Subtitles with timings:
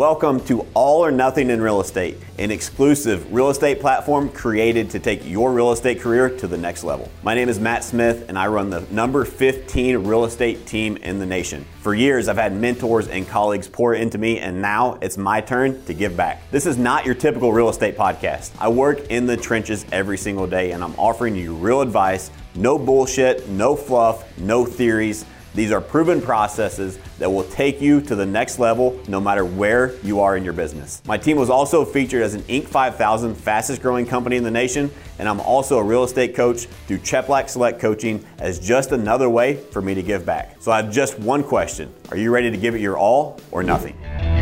[0.00, 4.98] Welcome to All or Nothing in Real Estate, an exclusive real estate platform created to
[4.98, 7.10] take your real estate career to the next level.
[7.22, 11.18] My name is Matt Smith, and I run the number 15 real estate team in
[11.18, 11.66] the nation.
[11.82, 15.84] For years, I've had mentors and colleagues pour into me, and now it's my turn
[15.84, 16.50] to give back.
[16.50, 18.52] This is not your typical real estate podcast.
[18.58, 22.78] I work in the trenches every single day, and I'm offering you real advice no
[22.78, 25.26] bullshit, no fluff, no theories.
[25.54, 29.96] These are proven processes that will take you to the next level no matter where
[30.00, 31.02] you are in your business.
[31.06, 32.68] My team was also featured as an Inc.
[32.68, 36.98] 5000 fastest growing company in the nation, and I'm also a real estate coach through
[36.98, 40.56] Cheplack Select Coaching as just another way for me to give back.
[40.60, 43.62] So I have just one question Are you ready to give it your all or
[43.62, 44.39] nothing?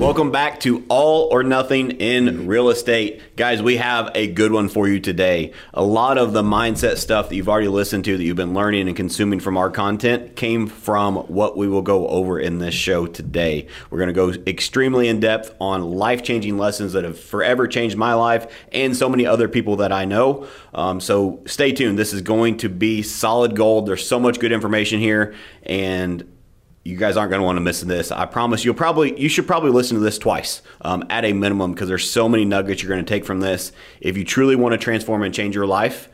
[0.00, 3.36] Welcome back to All or Nothing in Real Estate.
[3.36, 5.52] Guys, we have a good one for you today.
[5.74, 8.88] A lot of the mindset stuff that you've already listened to, that you've been learning
[8.88, 13.06] and consuming from our content, came from what we will go over in this show
[13.06, 13.66] today.
[13.90, 17.98] We're going to go extremely in depth on life changing lessons that have forever changed
[17.98, 20.48] my life and so many other people that I know.
[20.72, 21.98] Um, so stay tuned.
[21.98, 23.86] This is going to be solid gold.
[23.86, 25.34] There's so much good information here.
[25.62, 26.26] And
[26.84, 28.10] you guys aren't going to want to miss this.
[28.10, 31.72] I promise you'll probably you should probably listen to this twice um, at a minimum
[31.72, 33.72] because there's so many nuggets you're going to take from this.
[34.00, 36.08] If you truly want to transform and change your life,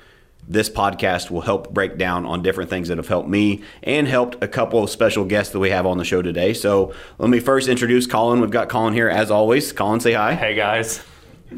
[0.49, 4.43] this podcast will help break down on different things that have helped me and helped
[4.43, 6.53] a couple of special guests that we have on the show today.
[6.53, 8.41] So let me first introduce Colin.
[8.41, 9.73] We've got Colin here as always.
[9.73, 10.35] Colin, say hi.
[10.35, 11.03] Hey guys.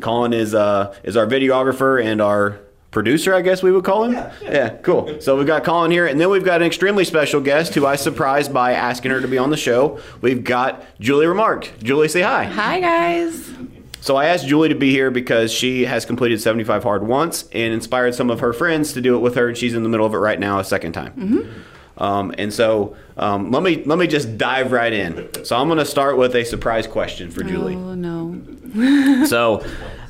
[0.00, 4.12] Colin is uh, is our videographer and our producer, I guess we would call him.
[4.12, 4.50] Yeah, yeah.
[4.50, 5.20] yeah, cool.
[5.20, 7.96] So we've got Colin here, and then we've got an extremely special guest who I
[7.96, 10.00] surprised by asking her to be on the show.
[10.20, 11.70] We've got Julie Remark.
[11.82, 12.44] Julie, say hi.
[12.44, 13.50] Hi, guys.
[14.00, 17.74] So I asked Julie to be here because she has completed 75 hard once and
[17.74, 20.06] inspired some of her friends to do it with her, and she's in the middle
[20.06, 21.12] of it right now a second time.
[21.12, 22.02] Mm-hmm.
[22.02, 25.44] Um, and so um, let me let me just dive right in.
[25.44, 27.74] So I'm going to start with a surprise question for Julie.
[27.74, 29.26] Oh no.
[29.26, 29.66] so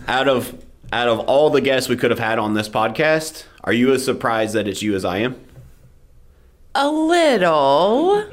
[0.06, 0.54] out of
[0.92, 4.04] out of all the guests we could have had on this podcast, are you as
[4.04, 5.38] surprised that it's you as I am?
[6.74, 8.24] A little.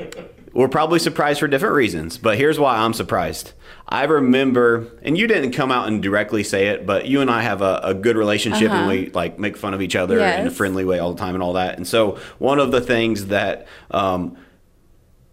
[0.54, 3.52] We're probably surprised for different reasons, but here's why I'm surprised.
[3.88, 7.42] I remember, and you didn't come out and directly say it, but you and I
[7.42, 8.80] have a, a good relationship, uh-huh.
[8.80, 10.40] and we like make fun of each other yes.
[10.40, 11.78] in a friendly way all the time and all that.
[11.78, 14.38] And so, one of the things that um,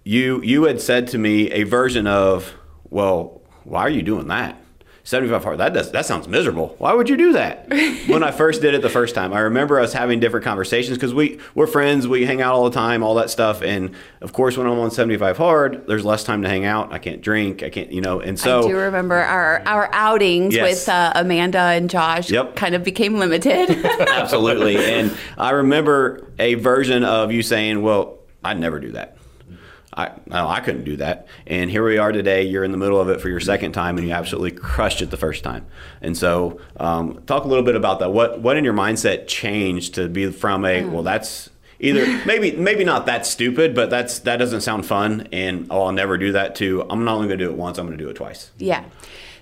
[0.04, 2.52] you you had said to me a version of,
[2.90, 4.61] well, why are you doing that?
[5.04, 5.58] 75 hard.
[5.58, 6.76] That does that sounds miserable.
[6.78, 7.68] Why would you do that?
[8.06, 11.12] when I first did it the first time, I remember us having different conversations because
[11.12, 13.62] we we're friends, we hang out all the time, all that stuff.
[13.62, 16.92] And of course, when I'm on 75 hard, there's less time to hang out.
[16.92, 17.64] I can't drink.
[17.64, 18.20] I can't, you know.
[18.20, 20.70] And so I do remember our our outings yes.
[20.70, 22.30] with uh, Amanda and Josh.
[22.30, 22.54] Yep.
[22.54, 23.70] kind of became limited.
[24.00, 24.76] Absolutely.
[24.76, 29.16] And I remember a version of you saying, "Well, I'd never do that."
[29.94, 31.26] I no, I couldn't do that.
[31.46, 32.42] And here we are today.
[32.44, 35.10] You're in the middle of it for your second time, and you absolutely crushed it
[35.10, 35.66] the first time.
[36.00, 38.10] And so, um, talk a little bit about that.
[38.10, 42.84] What what in your mindset changed to be from a well, that's either maybe maybe
[42.84, 46.54] not that stupid, but that's that doesn't sound fun, and oh, I'll never do that.
[46.56, 48.50] To I'm not only going to do it once, I'm going to do it twice.
[48.58, 48.84] Yeah.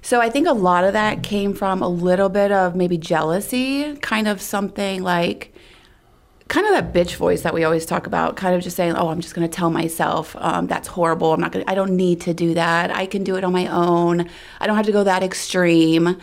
[0.02, 3.94] So I think a lot of that came from a little bit of maybe jealousy,
[3.96, 5.54] kind of something like
[6.50, 9.08] kind of that bitch voice that we always talk about, kind of just saying, "Oh,
[9.08, 11.32] I'm just going to tell myself um, that's horrible.
[11.32, 11.64] I'm not going.
[11.64, 12.94] To I don't need to do that.
[12.94, 14.28] I can do it on my own.
[14.60, 16.18] I don't have to go that extreme."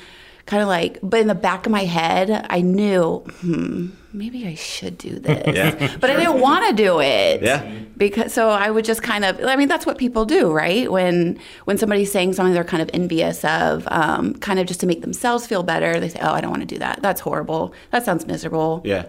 [0.45, 4.55] Kind of like, but in the back of my head, I knew, hmm, maybe I
[4.55, 6.17] should do this, yeah, but sure.
[6.17, 7.41] I didn't want to do it.
[7.41, 7.69] Yeah.
[7.97, 10.89] Because so I would just kind of, I mean, that's what people do, right?
[10.89, 14.85] When when somebody's saying something they're kind of envious of, um, kind of just to
[14.85, 17.01] make themselves feel better, they say, "Oh, I don't want to do that.
[17.01, 17.73] That's horrible.
[17.91, 19.05] That sounds miserable." Yeah.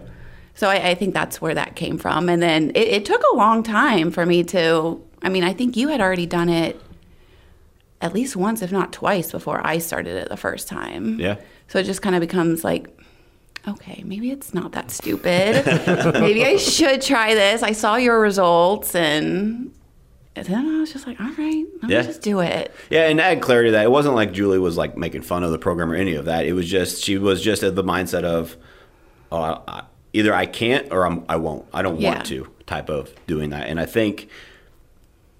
[0.59, 2.27] So I, I, think that's where that came from.
[2.27, 5.77] And then it, it, took a long time for me to, I mean, I think
[5.77, 6.81] you had already done it
[8.01, 11.17] at least once, if not twice, before I started it the first time.
[11.17, 11.37] Yeah.
[11.69, 12.89] So it just kind of becomes like,
[13.69, 15.65] okay, maybe it's not that stupid.
[16.19, 17.63] maybe I should try this.
[17.63, 19.73] I saw your results and
[20.35, 22.01] then I was just like, all right, let yeah.
[22.01, 22.75] me just do it.
[22.89, 23.85] Yeah, and add clarity to that.
[23.85, 26.45] It wasn't like Julie was like making fun of the program or any of that.
[26.45, 28.57] It was just, she was just at the mindset of,
[29.31, 29.83] oh, I,
[30.13, 31.65] either I can't or I'm, I won't.
[31.73, 32.13] I don't yeah.
[32.13, 33.67] want to type of doing that.
[33.67, 34.29] And I think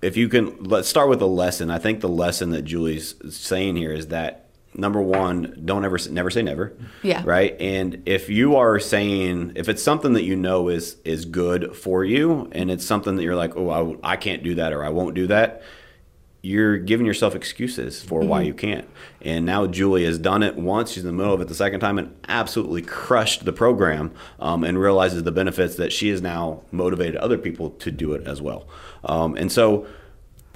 [0.02, 1.70] if you can, let's start with a lesson.
[1.70, 6.30] I think the lesson that Julie's saying here is that number one, don't ever never
[6.30, 6.74] say never.
[7.04, 7.22] Yeah.
[7.26, 7.60] Right.
[7.60, 12.04] And if you are saying if it's something that you know is is good for
[12.06, 14.90] you, and it's something that you're like, oh, I, I can't do that or I
[14.90, 15.64] won't do that
[16.42, 18.30] you're giving yourself excuses for mm-hmm.
[18.30, 18.88] why you can't.
[19.22, 20.92] And now Julie has done it once.
[20.92, 24.64] She's in the middle of it the second time and absolutely crushed the program um,
[24.64, 28.42] and realizes the benefits that she has now motivated other people to do it as
[28.42, 28.68] well.
[29.04, 29.88] Um, and so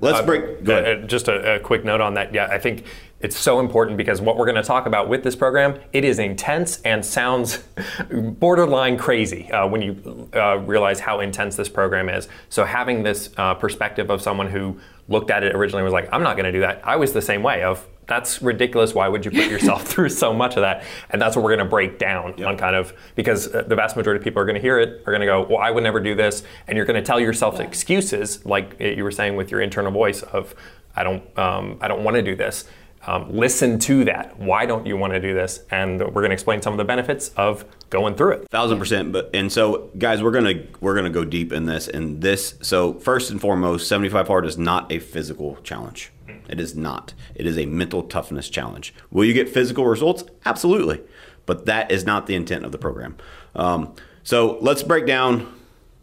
[0.04, 0.64] Let's break.
[0.64, 1.04] Go ahead.
[1.04, 2.34] Uh, just a, a quick note on that.
[2.34, 2.84] Yeah, I think
[3.22, 6.20] it's so important because what we're going to talk about with this program, it is
[6.20, 7.64] intense and sounds
[8.12, 12.28] borderline crazy uh, when you uh, realize how intense this program is.
[12.50, 14.78] So having this uh, perspective of someone who
[15.08, 16.82] looked at it originally and was like, I'm not going to do that.
[16.84, 18.94] I was the same way of that's ridiculous.
[18.94, 20.84] Why would you put yourself through so much of that?
[21.10, 23.96] And that's what we're going to break down on kind of because uh, the vast
[23.96, 25.84] majority of people are going to hear it are going to go, well, I would
[25.84, 29.52] never do this, and you're going to tell yourself excuses like you were saying with
[29.52, 30.54] your internal voice of,
[30.96, 32.66] I don't, um, I don't want to do this.
[33.06, 34.40] Um, listen to that.
[34.40, 35.62] Why don't you want to do this?
[35.72, 38.50] And we're going to explain some of the benefits of going through it.
[38.50, 39.12] Thousand percent.
[39.12, 41.88] But and so, guys, we're gonna we're gonna go deep in this.
[41.88, 46.12] And this, so first and foremost, seventy five hard is not a physical challenge.
[46.50, 47.14] It is not.
[47.36, 48.94] It is a mental toughness challenge.
[49.12, 50.24] Will you get physical results?
[50.46, 51.02] Absolutely.
[51.46, 53.18] But that is not the intent of the program.
[53.56, 55.54] Um, so let's break down.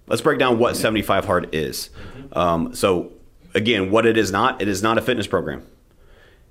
[0.06, 1.90] Let's break down what seventy five hard is.
[2.32, 3.12] Um, so
[3.54, 4.60] again, what it is not.
[4.60, 5.66] It is not a fitness program.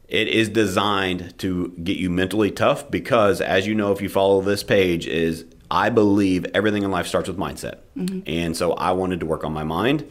[0.10, 4.42] It is designed to get you mentally tough because, as you know, if you follow
[4.42, 7.76] this page, is I believe everything in life starts with mindset,
[8.28, 10.08] and so I wanted to work on my mind.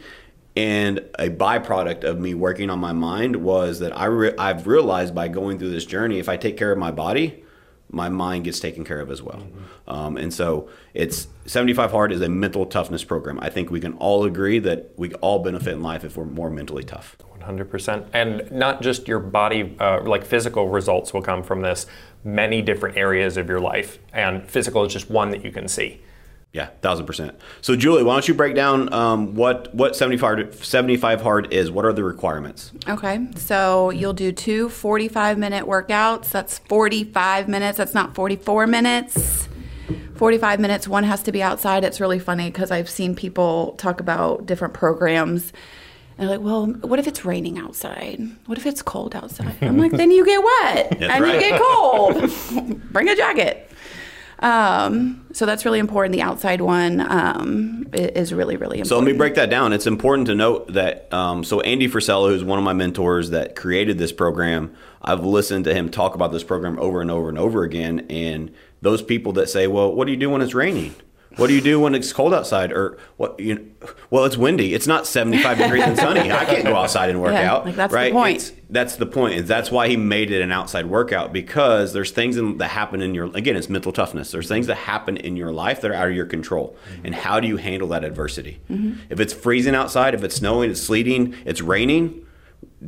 [0.55, 5.13] And a byproduct of me working on my mind was that I re- I've realized
[5.13, 7.43] by going through this journey, if I take care of my body,
[7.91, 9.47] my mind gets taken care of as well.
[9.87, 13.39] Um, and so it's 75 Hard is a mental toughness program.
[13.41, 16.49] I think we can all agree that we all benefit in life if we're more
[16.49, 17.17] mentally tough.
[17.49, 18.07] 100%.
[18.13, 21.85] And not just your body, uh, like physical results will come from this,
[22.23, 23.99] many different areas of your life.
[24.13, 26.01] And physical is just one that you can see.
[26.51, 27.39] Yeah, thousand percent.
[27.61, 31.69] So, Julie, why don't you break down um, what what 75, 75 hard is?
[31.69, 32.71] What are the requirements?
[32.87, 36.31] Okay, so you'll do two 45 minute workouts.
[36.31, 37.77] That's 45 minutes.
[37.77, 39.47] That's not 44 minutes.
[40.15, 40.87] 45 minutes.
[40.87, 41.83] One has to be outside.
[41.83, 45.53] It's really funny because I've seen people talk about different programs.
[46.19, 48.19] And they're like, well, what if it's raining outside?
[48.45, 49.55] What if it's cold outside?
[49.61, 51.35] I'm like, then you get wet and right.
[51.35, 52.81] you get cold.
[52.91, 53.71] Bring a jacket.
[54.39, 56.11] Um, so that's really important.
[56.11, 58.87] The outside one um, is really, really important.
[58.87, 59.71] So let me break that down.
[59.71, 63.55] It's important to note that um, so Andy Frisella, who's one of my mentors that
[63.55, 67.37] created this program, I've listened to him talk about this program over and over and
[67.37, 68.05] over again.
[68.09, 70.95] And those people that say, "Well, what do you do when it's raining?
[71.37, 73.71] What do you do when it's cold outside?" Or what you?
[74.09, 74.73] Well, it's windy.
[74.73, 76.31] It's not seventy-five degrees and sunny.
[76.31, 77.65] I can't go outside and work Yeah, out.
[77.65, 78.11] like, that's the right?
[78.13, 78.35] point.
[78.37, 79.47] It's- that's the point.
[79.47, 83.15] That's why he made it an outside workout because there's things in, that happen in
[83.15, 84.31] your again, it's mental toughness.
[84.31, 86.75] There's things that happen in your life that are out of your control.
[86.93, 87.05] Mm-hmm.
[87.07, 88.59] And how do you handle that adversity?
[88.69, 88.99] Mm-hmm.
[89.09, 92.25] If it's freezing outside, if it's snowing, it's sleeting, it's raining,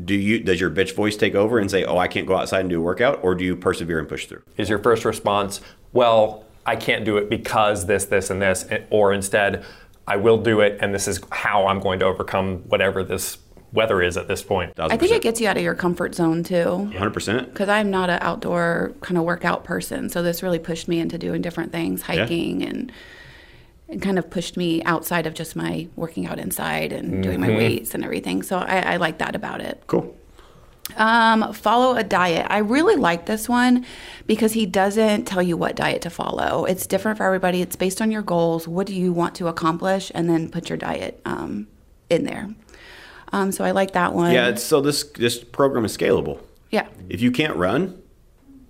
[0.06, 2.60] do you does your bitch voice take over and say, "Oh, I can't go outside
[2.62, 4.42] and do a workout," or do you persevere and push through?
[4.58, 5.62] Is your first response,
[5.94, 9.66] well, I can't do it because this, this, and this, eh, or instead,
[10.08, 13.38] I will do it and this is how I'm going to overcome whatever this
[13.74, 14.74] weather is at this point?
[14.78, 16.92] I think it gets you out of your comfort zone too.
[16.98, 17.54] hundred percent.
[17.54, 20.10] because I'm not an outdoor kind of workout person.
[20.10, 22.92] So this really pushed me into doing different things, hiking and
[23.88, 27.48] and kind of pushed me outside of just my working out inside and doing my
[27.48, 27.58] mm-hmm.
[27.58, 28.42] weights and everything.
[28.42, 29.84] So I, I like that about it.
[29.88, 30.16] Cool.
[30.98, 32.48] Um, follow a diet.
[32.50, 33.86] I really like this one
[34.28, 36.66] because he doesn't tell you what diet to follow.
[36.66, 37.62] It's different for everybody.
[37.62, 38.68] It's based on your goals.
[38.68, 41.68] What do you want to accomplish, and then put your diet um,
[42.10, 42.50] in there.
[43.34, 44.34] Um, so I like that one.
[44.34, 46.40] Yeah, it's, so this this program is scalable.
[46.70, 46.88] yeah.
[47.10, 48.02] If you can't run,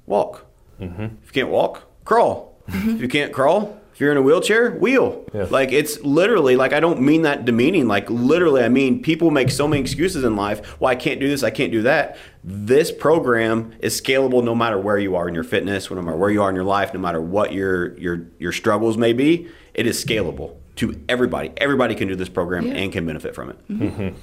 [0.05, 0.45] walk.
[0.79, 2.57] If you can't walk, crawl.
[2.67, 5.25] if you can't crawl, if you're in a wheelchair, wheel.
[5.33, 5.47] Yeah.
[5.49, 7.87] Like it's literally like I don't mean that demeaning.
[7.87, 10.79] Like literally, I mean people make so many excuses in life.
[10.79, 11.43] Well, I can't do this.
[11.43, 12.17] I can't do that.
[12.43, 16.29] This program is scalable no matter where you are in your fitness, no matter where
[16.31, 19.47] you are in your life, no matter what your your your struggles may be.
[19.73, 21.51] It is scalable to everybody.
[21.57, 22.73] Everybody can do this program Yeah.
[22.73, 24.13] and can benefit from it.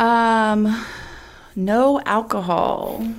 [0.00, 0.84] Um,
[1.54, 3.06] no alcohol.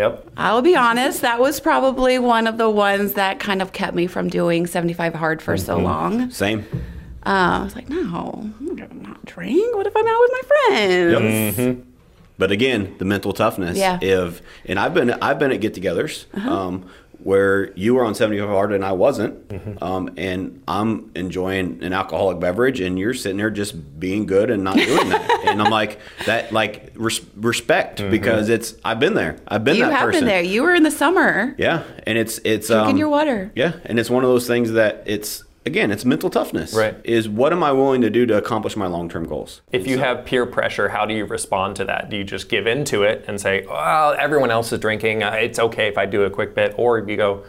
[0.00, 0.30] Yep.
[0.38, 4.06] I'll be honest, that was probably one of the ones that kind of kept me
[4.06, 6.30] from doing 75 hard for so long.
[6.30, 6.64] Same.
[7.26, 9.76] Uh, I was like, no, I'm not drink.
[9.76, 11.84] What if I'm out with my friends?
[12.38, 13.76] But again, the mental toughness.
[13.76, 13.96] Yeah.
[13.96, 14.06] Uh-huh.
[14.06, 16.88] If and I've been I've been at get-togethers um,
[17.24, 19.82] where you were on 75 hard and I wasn't, Mm-hmm.
[19.82, 24.62] um, and I'm enjoying an alcoholic beverage, and you're sitting there just being good and
[24.64, 25.42] not doing that.
[25.46, 29.36] and I'm like that, like res- respect because it's I've been there.
[29.48, 30.20] I've been You that have person.
[30.20, 30.42] been there.
[30.42, 33.50] You were in the summer Yeah, and it's it's drinking um, your water.
[33.54, 36.74] Yeah, and it's one of those things that it's again it's mental toughness.
[36.74, 36.96] Right.
[37.04, 39.60] Is what am I willing to do to accomplish my long-term goals?
[39.72, 42.10] If you have peer pressure, how do you respond to that?
[42.10, 45.32] Do you just give in to it and say, well, everyone else is drinking, uh,
[45.32, 46.74] it's okay if I do a quick bit?
[46.76, 47.44] Or you go,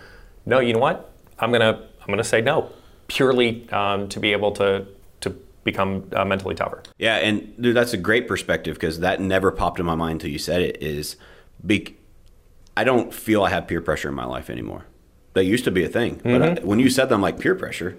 [0.46, 1.14] no, you know what?
[1.40, 2.72] I'm gonna I'm gonna say no,
[3.08, 4.86] purely um, to be able to
[5.22, 5.30] to
[5.64, 6.84] become uh, mentally tougher.
[6.98, 10.30] Yeah, and dude, that's a great perspective because that never popped in my mind until
[10.30, 10.82] you said it.
[10.82, 11.16] Is
[11.66, 11.98] be,
[12.76, 14.86] I don't feel I have peer pressure in my life anymore.
[15.34, 17.56] That used to be a thing, but I, when you said that, I'm like peer
[17.56, 17.98] pressure.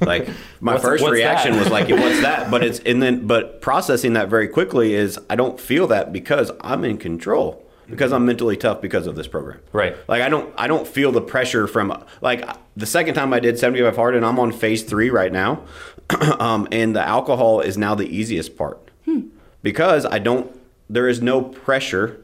[0.00, 0.28] Like
[0.60, 1.58] my What's- first what's reaction that?
[1.58, 5.36] was like, "What's that?" But it's and then but processing that very quickly is I
[5.36, 9.60] don't feel that because I'm in control because I'm mentally tough because of this program.
[9.72, 9.96] Right.
[10.08, 13.58] Like I don't I don't feel the pressure from like the second time I did
[13.58, 15.62] 75 hard and I'm on phase three right now,
[16.38, 19.28] um, and the alcohol is now the easiest part hmm.
[19.62, 20.52] because I don't
[20.90, 22.22] there is no pressure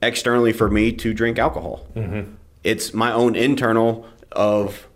[0.00, 1.86] externally for me to drink alcohol.
[1.94, 2.34] Mm-hmm.
[2.68, 4.88] It's my own internal of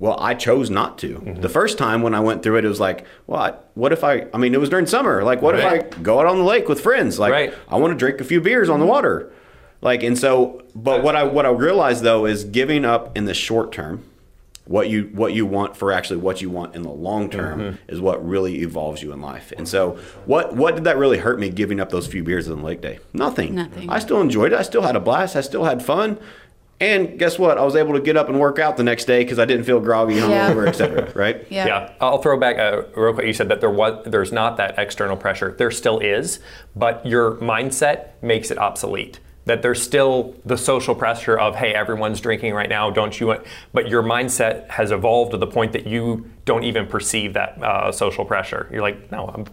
[0.00, 1.14] well, I chose not to.
[1.14, 1.40] Mm-hmm.
[1.40, 4.04] The first time when I went through it, it was like, well, I, what if
[4.04, 4.26] I?
[4.32, 5.24] I mean, it was during summer.
[5.24, 5.82] Like, what Right.
[5.86, 7.18] if I go out on the lake with friends?
[7.18, 7.54] Like, Right.
[7.68, 9.32] I want to drink a few beers on the water.
[9.80, 13.34] Like, and so, but what I what I realized though is giving up in the
[13.34, 14.04] short term,
[14.64, 17.76] what you what you want for actually what you want in the long term mm-hmm.
[17.92, 19.52] is what really evolves you in life.
[19.56, 22.58] And so, what what did that really hurt me giving up those few beers on
[22.58, 22.98] the lake day?
[23.12, 23.54] Nothing.
[23.54, 23.88] Nothing.
[23.88, 24.58] I still enjoyed it.
[24.58, 25.36] I still had a blast.
[25.36, 26.18] I still had fun.
[26.80, 27.58] And guess what?
[27.58, 29.64] I was able to get up and work out the next day because I didn't
[29.64, 30.52] feel groggy, Yeah.
[30.52, 31.10] hungover, etc.
[31.14, 31.44] Right?
[31.50, 31.66] Yeah.
[31.66, 33.26] Yeah, I'll throw back uh, real quick.
[33.26, 35.54] You said that there was there's not that external pressure.
[35.58, 36.38] There still is,
[36.76, 39.18] but your mindset makes it obsolete.
[39.46, 43.28] That there's still the social pressure of hey, everyone's drinking right now, don't you?
[43.28, 43.42] Want?
[43.72, 47.90] But your mindset has evolved to the point that you don't even perceive that uh,
[47.90, 48.68] social pressure.
[48.70, 49.46] You're like, no, I'm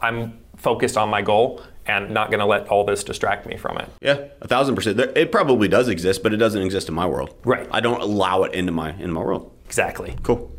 [0.00, 3.78] I'm focused on my goal and not going to let all this distract me from
[3.78, 3.88] it.
[4.00, 4.96] Yeah, a thousand percent.
[4.98, 7.34] There- It probably does exist, but it doesn't exist in my world.
[7.44, 7.66] Right.
[7.72, 9.50] I don't allow it into my in my world.
[9.66, 10.14] Exactly.
[10.22, 10.50] Cool.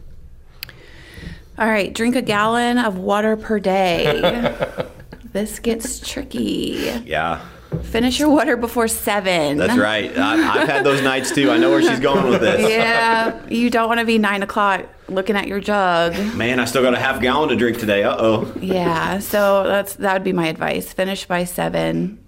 [1.57, 4.05] All right, drink a gallon of water per day.
[5.33, 7.01] this gets tricky.
[7.05, 7.45] Yeah,
[7.83, 9.57] Finish your water before seven.
[9.57, 10.15] that's right.
[10.17, 11.51] I, I've had those nights too.
[11.51, 12.67] I know where she's going with this.
[12.69, 16.13] Yeah, you don't want to be nine o'clock looking at your jug.
[16.35, 18.03] Man, I still got a half gallon to drink today.
[18.03, 18.53] Uh oh.
[18.59, 20.91] Yeah, so that's that would be my advice.
[20.93, 22.23] Finish by seven.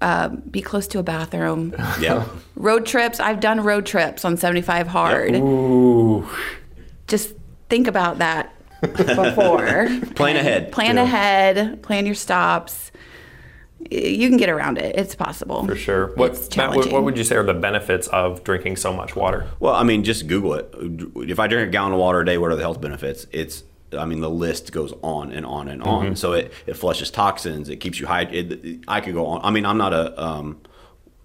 [0.00, 1.74] Um, be close to a bathroom.
[2.00, 2.26] Yeah.
[2.56, 3.20] Road trips.
[3.20, 5.34] I've done road trips on 75 hard.
[5.34, 6.28] Ooh.
[7.08, 7.34] Just
[7.68, 9.88] think about that before.
[10.14, 10.72] Plan ahead.
[10.72, 11.02] Plan Yeah.
[11.02, 11.82] ahead.
[11.82, 12.90] Plan your stops.
[13.90, 14.96] Y- You can get around it.
[14.96, 15.64] It's possible.
[15.66, 16.08] For sure.
[16.14, 19.16] What, It's Matt, what, what would you say are the benefits of drinking so much
[19.16, 19.46] water?
[19.60, 20.74] Well, I mean, just Google it.
[21.16, 23.26] If I drink a gallon of water a day, what are the health benefits?
[23.32, 23.64] It's,
[23.96, 26.16] I mean, the list goes on and on and on.
[26.16, 27.68] So it, it flushes toxins.
[27.68, 28.84] It keeps you hydrated.
[28.88, 29.40] I could go on.
[29.44, 30.60] I mean, I'm not a, um,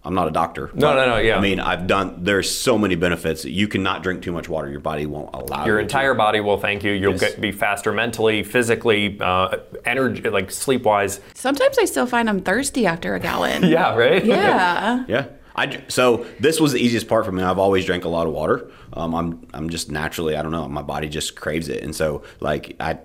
[0.08, 0.72] I'm not a doctor.
[0.74, 1.38] No, but, no, no, yeah.
[1.38, 2.24] I mean, I've done.
[2.24, 3.44] There's so many benefits.
[3.44, 4.70] You cannot drink too much water.
[4.70, 5.68] Your body won't allow it.
[5.68, 6.18] Your you entire To.
[6.18, 6.94] body will thank you.
[6.94, 7.20] You'll Yes.
[7.20, 11.20] get, be faster mentally, physically, uh, energy, like sleep wise.
[11.34, 13.64] Sometimes I still find I'm thirsty after a gallon.
[13.68, 14.24] Yeah, right?
[14.26, 15.04] Yeah.
[15.10, 15.26] Yeah.
[15.58, 17.42] I, so this was the easiest part for me.
[17.44, 18.70] I've always drank a lot of water.
[18.94, 22.22] Um, I'm I'm just naturally I don't know my body just craves it, and so
[22.40, 23.00] like I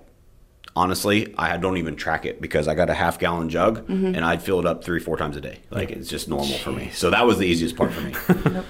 [0.74, 4.14] honestly I don't even track it because I got a half gallon jug Mm-hmm.
[4.14, 5.60] and I'd fill it up three four times a day.
[5.70, 6.90] Like it's just normal for me.
[6.92, 8.14] So that was the easiest part for me.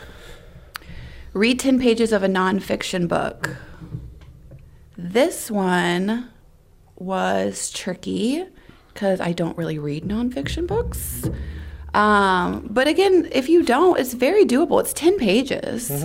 [1.33, 3.57] Read 10 pages of a nonfiction book.
[4.99, 6.29] This one
[6.97, 8.45] was tricky
[8.93, 11.25] because I don't really read nonfiction books.
[11.95, 14.81] Um, but again, if you don't, it's very doable.
[14.81, 16.05] It's 10 pages.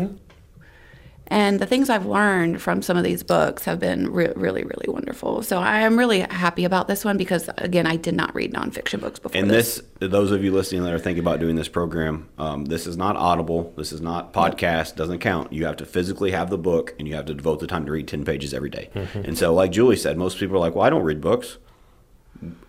[1.29, 4.85] And the things I've learned from some of these books have been re- really, really
[4.87, 5.43] wonderful.
[5.43, 9.01] So I am really happy about this one because, again, I did not read nonfiction
[9.01, 9.81] books before And this.
[9.99, 12.95] this, those of you listening that are thinking about doing this program, um, this is
[12.95, 13.73] not Audible.
[13.75, 14.95] This is not podcast.
[14.95, 15.51] Doesn't count.
[15.51, 17.91] You have to physically have the book, and you have to devote the time to
[17.91, 18.89] read ten pages every day.
[19.13, 21.57] And so, like Julie said, most people are like, "Well, I don't read books."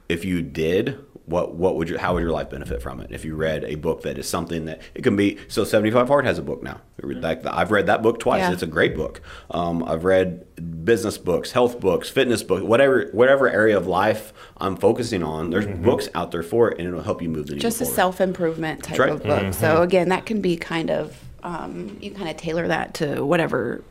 [0.08, 0.98] If you did,
[1.28, 3.11] what what would your how would your life benefit from it?
[3.11, 5.38] If you read a book that is something that it can be.
[5.49, 6.80] So, Seventy Five Hard has a book now.
[7.02, 8.40] Like I've read that book twice.
[8.40, 8.52] Yeah.
[8.52, 9.20] It's a great book.
[9.50, 10.44] Um, I've read
[10.85, 15.50] business books, health books, fitness books, whatever whatever area of life I'm focusing on.
[15.50, 17.85] There's books out there for it, and it'll help you move the needle just a
[17.85, 17.94] forward.
[17.94, 19.11] self improvement type right.
[19.11, 19.54] of book.
[19.54, 23.85] So again, that can be kind of um, you kind of tailor that to whatever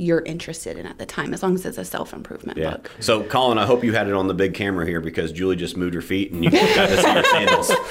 [0.00, 2.70] you're interested in at the time, as long as it's a self improvement Yeah.
[2.72, 2.90] book.
[3.00, 5.76] So, Colin, I hope you had it on the big camera here because Julie just
[5.76, 7.70] moved her feet and you got to see her sandals.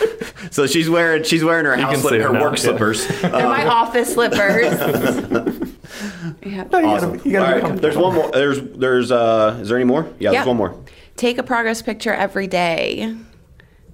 [0.52, 2.64] So she's wearing she's wearing her house can slip, her her now, work yeah.
[2.64, 3.06] slippers.
[3.24, 4.72] And my office slippers.
[6.46, 6.64] yeah.
[6.72, 7.20] Awesome.
[7.20, 8.32] All right, there's one more.
[8.32, 10.06] There's there's uh is there any more?
[10.18, 10.32] Yeah, Yeah.
[10.32, 10.76] there's one more.
[11.18, 13.16] Take a progress picture every day.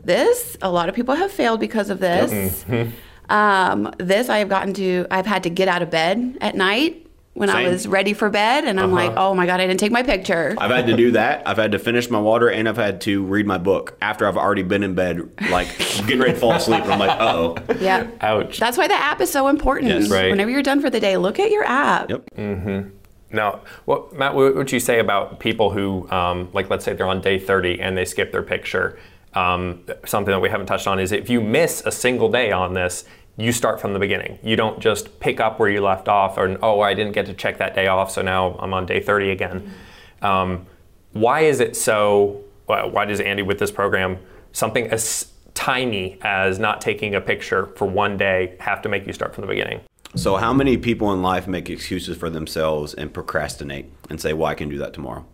[0.04, 2.62] This, a lot of people have failed because of this.
[2.64, 2.84] Hmm.
[3.28, 7.05] Um, this, I have gotten to, I've had to get out of bed at night
[7.36, 9.92] when I was ready for bed, and I'm like, oh my God, I didn't take
[9.92, 10.56] my picture.
[10.58, 11.46] I've had to do that.
[11.46, 14.38] I've had to finish my water and I've had to read my book after I've
[14.38, 16.84] already been in bed, like getting ready to fall asleep.
[16.84, 17.58] And I'm like, uh oh.
[17.80, 18.08] yeah.
[18.22, 18.58] Ouch.
[18.58, 19.92] That's why the app is so important.
[19.92, 20.10] Yes.
[20.10, 20.32] Right.
[20.32, 22.10] Whenever you're done for the day, look at your app.
[22.10, 22.24] Yep.
[22.38, 22.90] No,
[23.32, 27.06] Now, what, Matt, what would you say about people who, um, like, let's say they're
[27.06, 28.98] on day 30 and they skip their picture?
[29.34, 32.74] Um, something that we haven't touched on is if you miss a single day on
[32.74, 33.04] this,
[33.38, 34.40] you start from the beginning.
[34.44, 37.34] You don't just pick up where you left off, or oh, I didn't get to
[37.34, 39.74] check that day off, so now I'm on day 30 again.
[40.22, 40.66] Um,
[41.12, 42.42] why is it so?
[42.66, 44.18] Why does Andy with this program
[44.52, 49.14] something as tiny as not taking a picture for one day have to make you
[49.14, 49.82] start from the beginning?
[50.16, 54.48] So, how many people in life make excuses for themselves and procrastinate and say, Well,
[54.48, 55.26] I can do that tomorrow?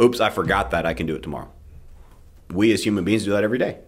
[0.00, 1.50] Oops, I forgot that I can do it tomorrow.
[2.48, 3.78] We as human beings do that every day.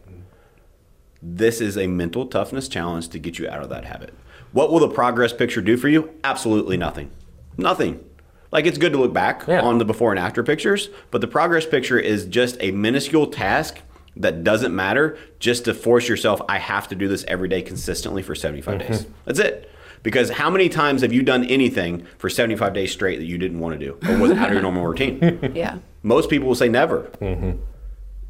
[1.22, 4.12] This is a mental toughness challenge to get you out of that habit.
[4.50, 6.10] What will the progress picture do for you?
[6.24, 7.10] Absolutely nothing.
[7.56, 8.04] Nothing.
[8.50, 9.62] Like it's good to look back Yeah.
[9.62, 13.78] on the before and after pictures, but the progress picture is just a minuscule task
[14.16, 18.22] that doesn't matter just to force yourself, I have to do this every day consistently
[18.22, 18.92] for 75 mm-hmm.
[18.92, 19.06] days.
[19.24, 19.70] That's it.
[20.02, 23.60] Because how many times have you done anything for 75 days straight that you didn't
[23.60, 25.52] want to do or was out of your normal routine?
[25.54, 25.78] Yeah.
[26.02, 27.02] Most people will say never.
[27.20, 27.62] Mm-hmm.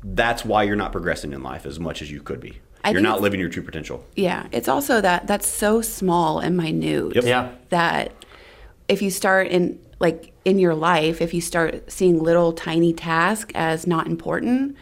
[0.04, 2.60] That's why you're not progressing in life as much as you could be.
[2.84, 4.04] I you're not living your true potential.
[4.16, 4.46] Yeah.
[4.52, 7.24] It's also that that's so small and minute Yep.
[7.24, 7.52] Yeah.
[7.68, 8.12] that
[8.88, 13.52] if you start in like in your life, if you start seeing little tiny tasks
[13.54, 14.76] as not important,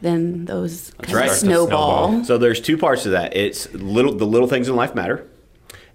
[0.00, 1.30] then those kind right.
[1.30, 2.08] of snowball.
[2.08, 2.24] snowball.
[2.24, 3.36] So there's two parts to that.
[3.36, 5.26] It's little the little things in life matter,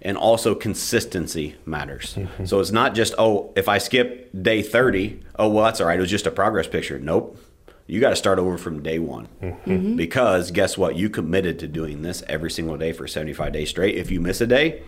[0.02, 2.14] and also consistency matters.
[2.14, 2.44] Mm-hmm.
[2.46, 5.98] So it's not just oh if I skip day 30, oh well that's all right.
[5.98, 6.98] It was just a progress picture.
[6.98, 7.38] Nope.
[7.86, 9.70] You got to start over from day one mm-hmm.
[9.70, 9.96] Mm-hmm.
[9.96, 10.96] because guess what?
[10.96, 13.96] You committed to doing this every single day for 75 days straight.
[13.96, 14.82] If you miss a day,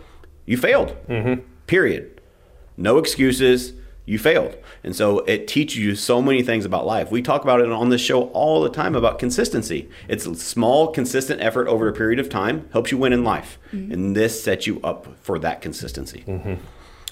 [0.45, 0.95] you failed.
[1.07, 1.41] Mm-hmm.
[1.67, 2.21] Period.
[2.75, 3.73] No excuses.
[4.05, 4.57] You failed.
[4.85, 7.11] And so it teaches you so many things about life.
[7.11, 9.89] We talk about it on this show all the time about consistency.
[10.07, 13.59] It's a small, consistent effort over a period of time helps you win in life.
[13.91, 16.23] And this sets you up for that consistency.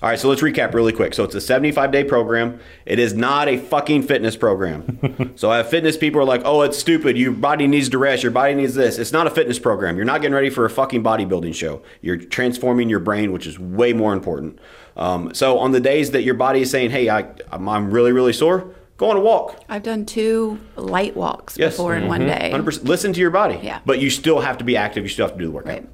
[0.05, 1.15] All right, so let's recap really quick.
[1.15, 2.59] So it's a 75 day program.
[2.85, 5.33] It is not a fucking fitness program.
[5.35, 7.17] so I have fitness people are like, oh, it's stupid.
[7.17, 8.21] Your body needs to rest.
[8.21, 8.99] Your body needs this.
[8.99, 9.95] It's not a fitness program.
[9.95, 11.81] You're not getting ready for a fucking bodybuilding show.
[12.03, 14.59] You're transforming your brain, which is way more important.
[14.95, 18.11] Um, so on the days that your body is saying, hey, I, I'm, I'm really,
[18.11, 19.59] really sore, go on a walk.
[19.69, 21.73] I've done two light walks Yes.
[21.73, 21.77] Mm-hmm.
[21.81, 22.51] before in one day.
[22.53, 22.87] 100%.
[22.87, 23.59] Listen to your body.
[23.63, 23.79] Yeah.
[23.87, 25.03] But you still have to be active.
[25.03, 25.73] You still have to do the workout.
[25.73, 25.89] Right.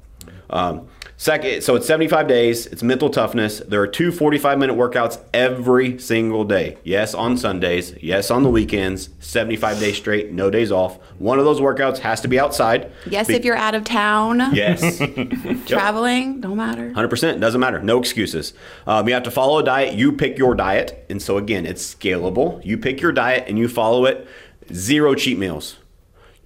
[0.50, 0.88] Um,
[1.22, 2.66] second, so it's 75 days.
[2.66, 3.60] It's mental toughness.
[3.60, 6.78] There are two 45 minute workouts every single day.
[6.82, 7.94] Yes, on Sundays.
[8.02, 9.08] Yes, on the weekends.
[9.20, 10.98] 75 days straight, no days off.
[11.18, 12.90] One of those workouts has to be outside.
[13.06, 14.98] Yes, Be- if you're out of town, Yes.
[15.66, 16.90] traveling, don't matter.
[16.90, 18.52] 100% doesn't matter no excuses
[18.86, 21.94] um, you have to follow a diet you pick your diet and so again it's
[21.94, 24.26] scalable you pick your diet and you follow it
[24.72, 25.76] zero cheat meals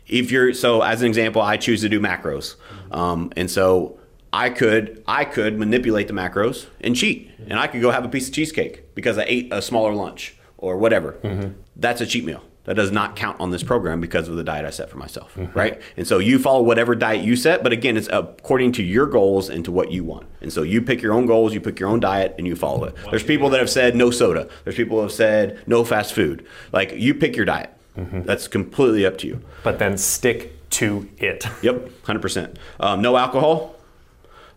[0.07, 2.57] if you're so as an example i choose to do macros
[2.91, 3.99] um, and so
[4.37, 8.09] i could i could manipulate the macros and cheat and i could go have a
[8.09, 11.53] piece of cheesecake because i ate a smaller lunch or whatever mm-hmm.
[11.77, 14.67] that's a cheat meal that does not count on this program because of the diet
[14.67, 15.57] I set for myself, mm-hmm.
[15.57, 15.81] right?
[15.97, 19.49] And so you follow whatever diet you set, but again, it's according to your goals
[19.49, 20.27] and to what you want.
[20.41, 22.85] And so you pick your own goals, you pick your own diet, and you follow
[22.85, 22.97] it.
[23.11, 24.49] There's people that have said no soda.
[24.65, 26.45] There's people that have said no fast food.
[26.73, 27.73] Like you pick your diet.
[27.97, 28.23] Mm-hmm.
[28.23, 29.41] That's completely up to you.
[29.63, 31.47] But then stick to it.
[31.63, 32.59] Yep, hundred percent.
[32.81, 33.76] Um, no alcohol.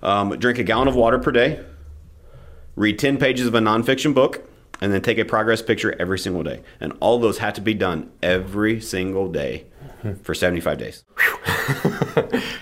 [0.01, 1.63] Um, drink a gallon of water per day.
[2.75, 4.47] Read ten pages of a nonfiction book,
[4.81, 6.62] and then take a progress picture every single day.
[6.79, 9.65] And all those have to be done every single day
[10.23, 11.03] for seventy-five days.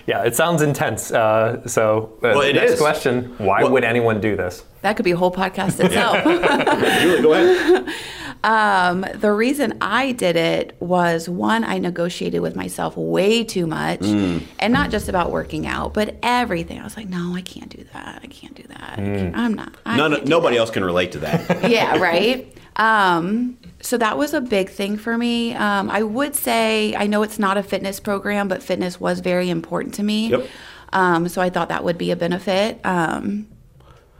[0.06, 1.12] Yeah, it sounds intense.
[1.12, 2.80] Uh, so, uh, Well, next is.
[2.80, 4.64] question: Why Well- would anyone do this?
[4.82, 6.24] That could be a whole podcast itself.
[7.02, 7.88] Julie, go ahead.
[8.44, 14.00] Um, the reason I did it was one, I negotiated with myself way too much,
[14.02, 14.44] Mm.
[14.60, 16.80] and not just about working out, but everything.
[16.80, 18.20] I was like, no, I can't do that.
[18.24, 18.96] I can't do that.
[18.98, 19.74] Can't- I'm not.
[19.86, 21.70] I None, nobody that." else can relate to that.
[21.70, 22.54] yeah, right.
[22.78, 25.54] Um, so that was a big thing for me.
[25.56, 29.50] Um, I would say I know it's not a fitness program, but fitness was very
[29.50, 30.30] important to me.
[30.30, 30.48] Yep.
[30.94, 32.80] Um, so I thought that would be a benefit.
[32.86, 33.48] Um,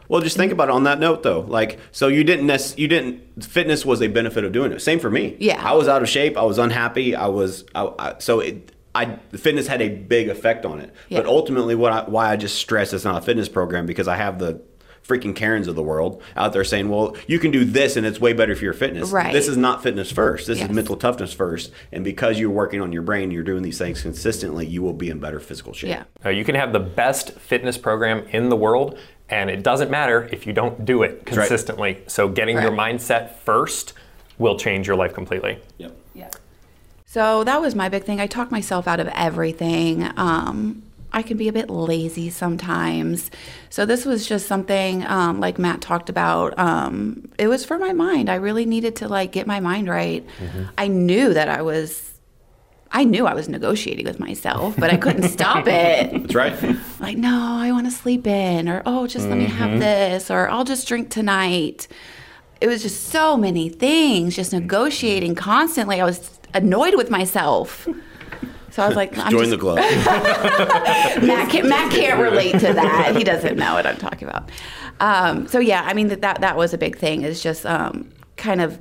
[0.08, 1.40] Well, just think about it on that note, though.
[1.40, 4.80] Like, so you didn't nec- you didn't fitness was a benefit of doing it.
[4.80, 5.36] Same for me.
[5.38, 5.62] Yeah.
[5.62, 6.36] I was out of shape.
[6.36, 7.14] I was unhappy.
[7.14, 8.72] I was I, I, so it.
[8.94, 10.92] I fitness had a big effect on it.
[11.08, 11.20] Yeah.
[11.20, 14.16] But ultimately, what I, why I just stress it's not a fitness program because I
[14.16, 14.60] have the
[15.06, 18.18] freaking Karens of the world out there saying, "Well, you can do this and it's
[18.20, 19.32] way better for your fitness." Right.
[19.32, 20.46] This is not fitness first.
[20.46, 20.68] This Yes.
[20.68, 21.70] is mental toughness first.
[21.92, 25.10] And because you're working on your brain, you're doing these things consistently, you will be
[25.10, 25.90] in better physical shape.
[25.90, 26.04] yeah.
[26.24, 28.98] Uh, you can have the best fitness program in the world,
[29.30, 31.26] and it doesn't matter if you don't do it right.
[31.26, 32.02] consistently.
[32.06, 33.92] So, getting your mindset first
[34.38, 35.58] will change your life completely.
[35.78, 35.96] Yep.
[37.10, 38.20] So that was my big thing.
[38.20, 40.06] I talk myself out of everything.
[40.18, 43.30] Um, I can be a bit lazy sometimes.
[43.70, 46.58] So this was just something um, like Matt talked about.
[46.58, 48.28] Um, it was for my mind.
[48.28, 50.22] I really needed to like get my mind right.
[50.76, 52.07] I knew that I was.
[52.90, 56.10] I knew I was negotiating with myself, but I couldn't stop it.
[56.12, 56.76] That's right.
[57.00, 60.48] Like, no, I want to sleep in, or oh, just let me have this, or
[60.48, 61.86] I'll just drink tonight.
[62.60, 66.00] It was just so many things, just negotiating constantly.
[66.00, 67.86] I was annoyed with myself.
[68.70, 69.76] So I was like, I'm Join just, the club.
[71.22, 73.16] Matt, can't, Matt can't relate to that.
[73.16, 74.50] He doesn't know what I'm talking about.
[75.00, 77.22] Um, so yeah, I mean that, that that was a big thing.
[77.22, 78.78] Is just um, kind of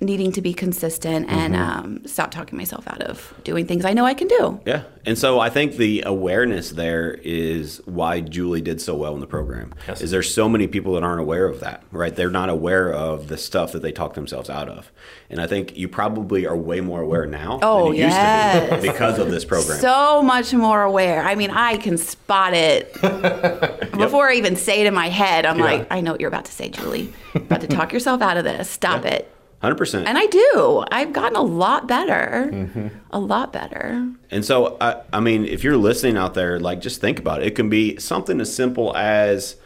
[0.00, 4.06] needing to be consistent and um, stop talking myself out of doing things I know
[4.06, 4.58] I can do.
[4.64, 4.84] Yeah.
[5.04, 9.26] And so I think the awareness there is why Julie did so well in the
[9.26, 9.74] program.
[9.86, 10.00] Yes.
[10.00, 12.14] Is there's so many people that aren't aware of that, right?
[12.14, 14.90] They're not aware of the stuff that they talk themselves out of.
[15.28, 18.20] And I think you probably are way more aware now Oh, than you used to
[18.22, 18.82] yes.
[18.82, 19.78] be because of this program.
[19.80, 21.22] So much more aware.
[21.22, 22.92] I mean, I can spot it
[23.92, 25.44] before I even say it in my head.
[25.46, 25.64] I'm Yeah.
[25.64, 27.12] like, I know what you're about to say, Julie.
[27.34, 28.68] About to talk yourself out of this.
[28.68, 29.12] Stop Yeah.
[29.12, 29.34] it.
[29.62, 30.04] 100%.
[30.06, 30.84] And I do.
[30.90, 32.48] I've gotten a lot better.
[32.50, 32.88] Mm-hmm.
[33.10, 34.10] A lot better.
[34.30, 37.48] And so, I, I mean, if you're listening out there, like, just think about it.
[37.48, 39.56] It can be something as simple as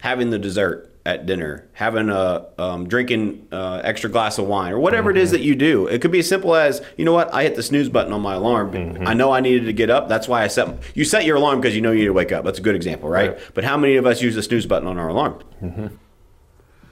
[0.00, 4.78] having the dessert at dinner, having a um, drinking uh, extra glass of wine, or
[4.78, 5.88] whatever it is that you do.
[5.88, 8.20] It could be as simple as, you know what, I hit the snooze button on
[8.20, 8.72] my alarm.
[9.04, 10.08] I know I needed to get up.
[10.08, 10.68] That's why I set.
[10.94, 12.44] You set your alarm because you know you need to wake up.
[12.44, 13.32] That's a good example, right?
[13.32, 13.50] Right.
[13.54, 15.42] But how many of us use the snooze button on our alarm?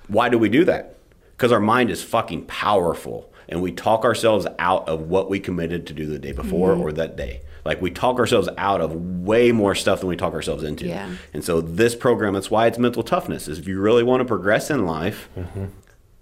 [0.08, 0.96] Why do we do that?
[1.40, 5.86] Because our mind is fucking powerful and we talk ourselves out of what we committed
[5.86, 7.40] to do the day before or that day.
[7.64, 10.86] Like we talk ourselves out of way more stuff than we talk ourselves into.
[10.86, 11.16] Yeah.
[11.32, 14.26] And so this program, that's why it's mental toughness, is if you really want to
[14.26, 15.30] progress in life,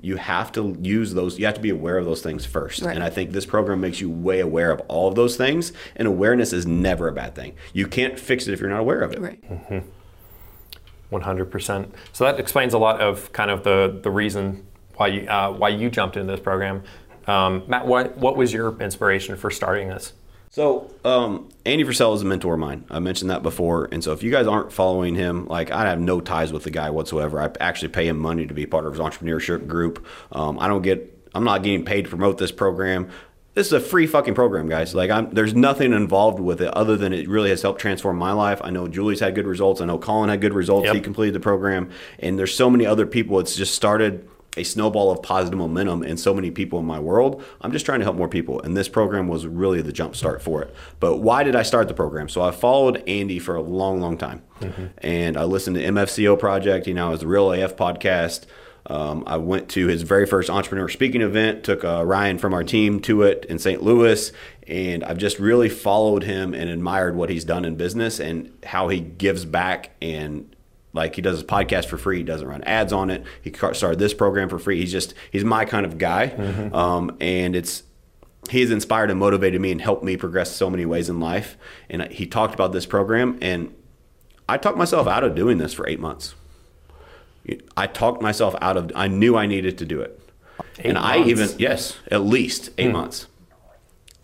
[0.01, 2.83] you have to use those, you have to be aware of those things first.
[2.83, 2.95] Right.
[2.95, 5.73] And I think this program makes you way aware of all of those things.
[5.97, 7.57] And awareness is never a bad thing.
[7.73, 9.21] You can't fix it if you're not aware of it.
[9.21, 9.43] Right.
[9.51, 9.89] Mm-hmm.
[11.13, 11.91] 100%.
[12.13, 14.68] So that explains a lot of kind of the, the reason
[14.99, 16.83] why you, uh, why you jumped into this program.
[17.27, 20.13] Um, Matt, what, what was your inspiration for starting this?
[20.51, 22.85] So, um, Andy Frisella is a mentor of mine.
[22.91, 23.89] I mentioned that before.
[23.93, 26.71] And so, if you guys aren't following him, like I have no ties with the
[26.71, 27.41] guy whatsoever.
[27.41, 30.07] I actually pay him money to be part of his entrepreneurship group.
[30.33, 33.11] Um, I don't get, I'm not getting paid to promote this program.
[33.53, 34.95] This is a free fucking program, guys.
[34.95, 38.33] Like, I'm, there's nothing involved with it other than it really has helped transform my
[38.33, 38.61] life.
[38.65, 39.81] I know Julie's had good results.
[39.81, 40.87] I know Colin had good results.
[40.87, 40.95] Yep.
[40.95, 41.91] He completed the program.
[42.21, 43.39] And there's so many other people.
[43.39, 47.43] It's just started a snowball of positive momentum in so many people in my world.
[47.61, 50.43] I'm just trying to help more people, and this program was really the jump start
[50.43, 50.75] for it.
[51.01, 52.29] But why did I start the program?
[52.29, 54.43] So I followed Andy for a long, long time,
[54.99, 56.87] and I listened to MFCEO Project.
[56.87, 58.47] You know, it was the Real AF podcast.
[58.87, 62.65] Um, I went to his very first entrepreneur speaking event, took uh, Ryan from our
[62.65, 63.83] team to it in St.
[63.83, 64.33] Louis,
[64.67, 68.89] and I've just really followed him and admired what he's done in business and how
[68.89, 70.55] he gives back and
[70.93, 72.19] like he does his podcast for free.
[72.19, 73.25] He doesn't run ads on it.
[73.43, 74.79] He started this program for free.
[74.81, 76.29] He's just he's my kind of guy,
[76.73, 77.83] um, and it's
[78.51, 81.57] he's inspired and motivated me and helped me progress so many ways in life.
[81.91, 83.75] And he talked about this program, and
[84.49, 86.35] I talked myself out of doing this for eight months.
[87.77, 88.93] I talked myself out of.
[88.95, 90.21] I knew I needed to do it,
[90.79, 93.27] Eight and I even yes, at least eight months.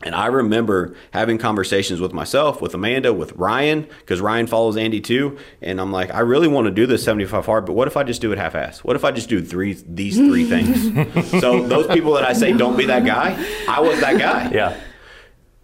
[0.05, 5.01] And I remember having conversations with myself, with Amanda, with Ryan, because Ryan follows Andy
[5.01, 5.39] too.
[5.61, 8.05] And I'm like, I really want to do this 75 hard, but what if I
[8.05, 8.85] just do it half-ass?
[8.85, 11.31] What if I just do three these three things?
[11.41, 13.35] so those people that I say don't be that guy,
[13.69, 14.51] I was that guy.
[14.53, 14.79] Yeah.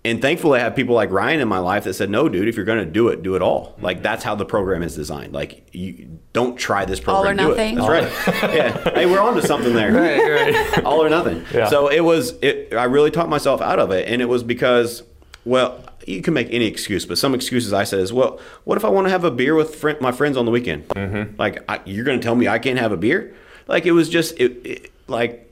[0.03, 2.57] And thankfully, I have people like Ryan in my life that said, "No, dude, if
[2.57, 5.35] you're going to do it, do it all." Like that's how the program is designed.
[5.35, 7.77] Like you don't try this program All program.
[7.77, 8.09] or do nothing?
[8.09, 8.31] It.
[8.31, 8.55] That's right.
[8.87, 8.95] yeah.
[8.95, 9.93] Hey, we're on to something there.
[9.93, 10.85] right.
[10.85, 11.45] all or nothing.
[11.53, 11.69] Yeah.
[11.69, 12.33] So it was.
[12.41, 15.03] It, I really talked myself out of it, and it was because,
[15.45, 18.87] well, you can make any excuse, but some excuses I said is, well, what if
[18.87, 20.89] I want to have a beer with friend, my friends on the weekend?
[20.89, 21.37] Mm-hmm.
[21.39, 23.35] Like I, you're going to tell me I can't have a beer?
[23.67, 25.47] Like it was just it, it like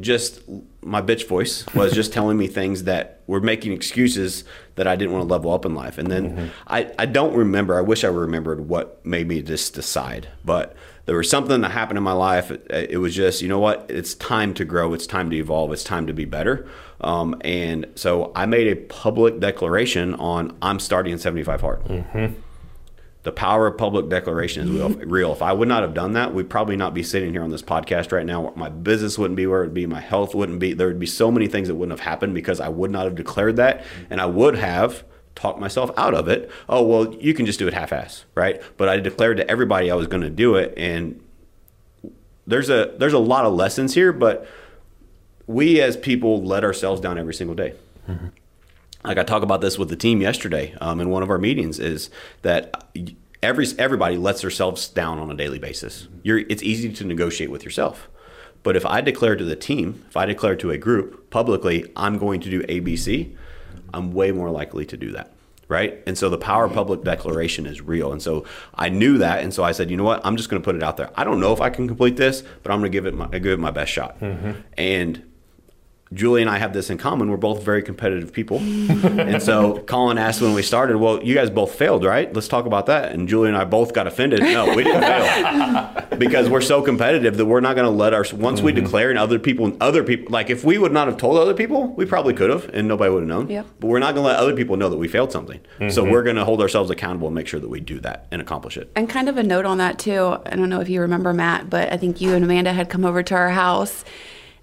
[0.00, 0.40] just
[0.82, 5.12] my bitch voice was just telling me things that were making excuses that I didn't
[5.12, 5.96] want to level up in life.
[5.96, 10.28] And then I, I don't remember, I wish I remembered what made me just decide.
[10.44, 10.74] But
[11.06, 12.50] there was something that happened in my life.
[12.50, 13.86] It, it was just, you know what?
[13.88, 14.92] It's time to grow.
[14.92, 15.72] It's time to evolve.
[15.72, 16.68] It's time to be better.
[17.00, 21.80] Um, and so I made a public declaration on I'm starting in 75 hard
[23.22, 25.32] the power of public declaration is real.
[25.32, 27.62] If I would not have done that, we'd probably not be sitting here on this
[27.62, 28.52] podcast right now.
[28.56, 29.86] My business wouldn't be where it would be.
[29.86, 30.72] My health wouldn't be.
[30.72, 33.14] There would be so many things that wouldn't have happened because I would not have
[33.14, 35.04] declared that, and I would have
[35.34, 36.50] talked myself out of it.
[36.68, 38.60] Oh well, you can just do it half-ass, right?
[38.76, 41.20] But I declared to everybody I was going to do it, and
[42.46, 44.46] there's a there's a lot of lessons here, but
[45.46, 47.74] we as people let ourselves down every single day.
[48.08, 48.28] Mm-hmm.
[49.04, 51.78] Like I talk about this with the team yesterday um, in one of our meetings,
[51.78, 52.10] is
[52.42, 52.84] that
[53.42, 56.08] every everybody lets themselves down on a daily basis.
[56.22, 58.08] You're, it's easy to negotiate with yourself.
[58.62, 62.18] But if I declare to the team, if I declare to a group publicly, I'm
[62.18, 63.34] going to do ABC,
[63.92, 65.32] I'm way more likely to do that.
[65.68, 66.02] Right.
[66.06, 68.12] And so the power of public declaration is real.
[68.12, 69.42] And so I knew that.
[69.42, 70.20] And so I said, you know what?
[70.24, 71.10] I'm just going to put it out there.
[71.14, 73.26] I don't know if I can complete this, but I'm going to give it my,
[73.28, 74.20] give it my best shot.
[74.20, 74.60] Mm-hmm.
[74.76, 75.31] And
[76.14, 77.30] Julie and I have this in common.
[77.30, 78.58] We're both very competitive people.
[78.60, 82.32] and so Colin asked when we started, well, you guys both failed, right?
[82.32, 83.12] Let's talk about that.
[83.12, 84.40] And Julie and I both got offended.
[84.40, 85.00] No, we didn't
[86.10, 86.18] fail.
[86.18, 88.66] because we're so competitive that we're not going to let our, once mm-hmm.
[88.66, 91.38] we declare and other people, and other people, like if we would not have told
[91.38, 93.48] other people, we probably could have and nobody would have known.
[93.48, 93.66] Yep.
[93.80, 95.60] But we're not going to let other people know that we failed something.
[95.78, 95.90] Mm-hmm.
[95.90, 98.42] So we're going to hold ourselves accountable and make sure that we do that and
[98.42, 98.90] accomplish it.
[98.96, 100.36] And kind of a note on that too.
[100.46, 103.04] I don't know if you remember Matt, but I think you and Amanda had come
[103.04, 104.04] over to our house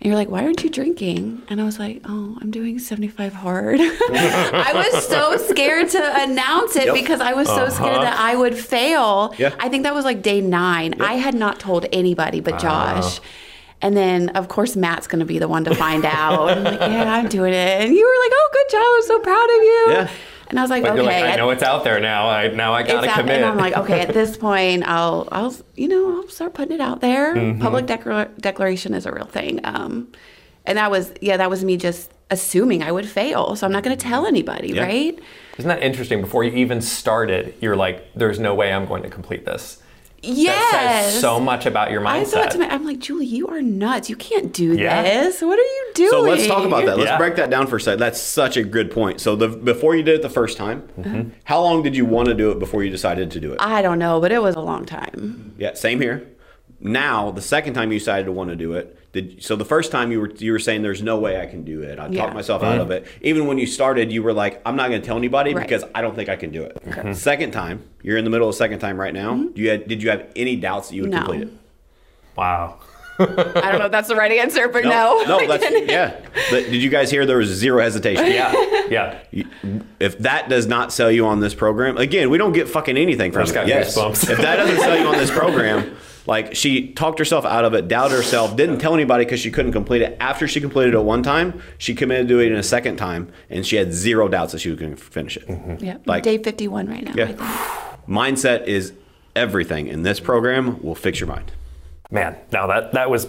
[0.01, 1.41] and you're like, why aren't you drinking?
[1.49, 3.79] And I was like, oh, I'm doing 75 hard.
[3.81, 6.93] I was so scared to announce it yep.
[6.93, 7.69] because I was so uh-huh.
[7.69, 9.35] scared that I would fail.
[9.37, 9.53] Yeah.
[9.59, 10.93] I think that was like day nine.
[10.93, 11.01] Yep.
[11.01, 13.19] I had not told anybody but Josh.
[13.19, 13.23] Uh.
[13.81, 16.49] And then, of course, Matt's going to be the one to find out.
[16.49, 17.81] I'm like, yeah, I'm doing it.
[17.81, 18.87] And you were like, oh, good job.
[18.95, 19.85] I'm so proud of you.
[19.89, 20.09] Yeah.
[20.49, 21.01] And I was like, okay.
[21.01, 22.27] Like, I know it's out there now.
[22.27, 23.37] I now I gotta commit.
[23.37, 26.81] And I'm like, okay, at this point, I'll I'll you know I'll start putting it
[26.81, 27.35] out there.
[27.35, 27.61] Mm-hmm.
[27.61, 29.59] Public declaration is a real thing.
[29.63, 30.11] Um,
[30.65, 33.55] and that was yeah, that was me just assuming I would fail.
[33.55, 34.83] So I'm not going to tell anybody, yeah.
[34.83, 35.19] right?
[35.57, 36.21] Isn't that interesting?
[36.21, 39.81] Before you even started, you're like, there's no way I'm going to complete this.
[40.21, 40.71] Yes.
[40.71, 42.09] That says so much about your mindset.
[42.09, 44.09] I thought to my, I'm like, Julie, you are nuts.
[44.09, 45.01] You can't do yeah.
[45.01, 45.41] this.
[45.41, 46.09] What are you doing?
[46.09, 46.97] So let's talk about that.
[46.97, 47.17] Let's yeah.
[47.17, 47.99] break that down for a second.
[47.99, 49.21] That's such a good point.
[49.21, 51.29] So the before you did it the first time, mm-hmm.
[51.45, 53.57] how long did you want to do it before you decided to do it?
[53.61, 55.53] I don't know, but it was a long time.
[55.57, 56.27] Yeah, same here.
[56.81, 59.91] Now, the second time you decided to want to do it, did so the first
[59.91, 61.99] time you were you were saying there's no way I can do it.
[61.99, 62.21] I yeah.
[62.21, 62.73] talked myself mm-hmm.
[62.73, 63.07] out of it.
[63.21, 65.63] Even when you started, you were like, I'm not going to tell anybody right.
[65.63, 66.77] because I don't think I can do it.
[66.87, 67.01] Okay.
[67.01, 67.13] Mm-hmm.
[67.13, 69.33] Second time, you're in the middle of second time right now.
[69.33, 69.57] Mm-hmm.
[69.57, 71.17] You had, did you have any doubts that you would no.
[71.17, 71.53] complete it?
[72.35, 72.79] Wow.
[73.19, 73.25] I
[73.71, 75.23] don't know if that's the right answer, but no.
[75.27, 76.21] No, no that's yeah.
[76.49, 78.27] But did you guys hear there was zero hesitation?
[78.27, 78.53] Yeah,
[78.89, 79.19] yeah.
[79.99, 83.31] If that does not sell you on this program, again, we don't get fucking anything
[83.31, 83.67] from it.
[83.67, 83.97] Yes.
[83.97, 85.97] if that doesn't sell you on this program,
[86.29, 89.71] like she talked herself out of it, doubted herself, didn't tell anybody because she couldn't
[89.71, 90.15] complete it.
[90.19, 93.31] After she completed it one time, she committed to doing it in a second time,
[93.49, 95.47] and she had zero doubts that she was going to finish it.
[95.47, 95.83] Mm-hmm.
[95.83, 97.13] Yeah, like day fifty-one right now.
[97.15, 97.31] Yeah,
[98.07, 98.93] mindset is
[99.35, 101.51] everything, and this program will fix your mind.
[102.11, 103.27] Man, now that that was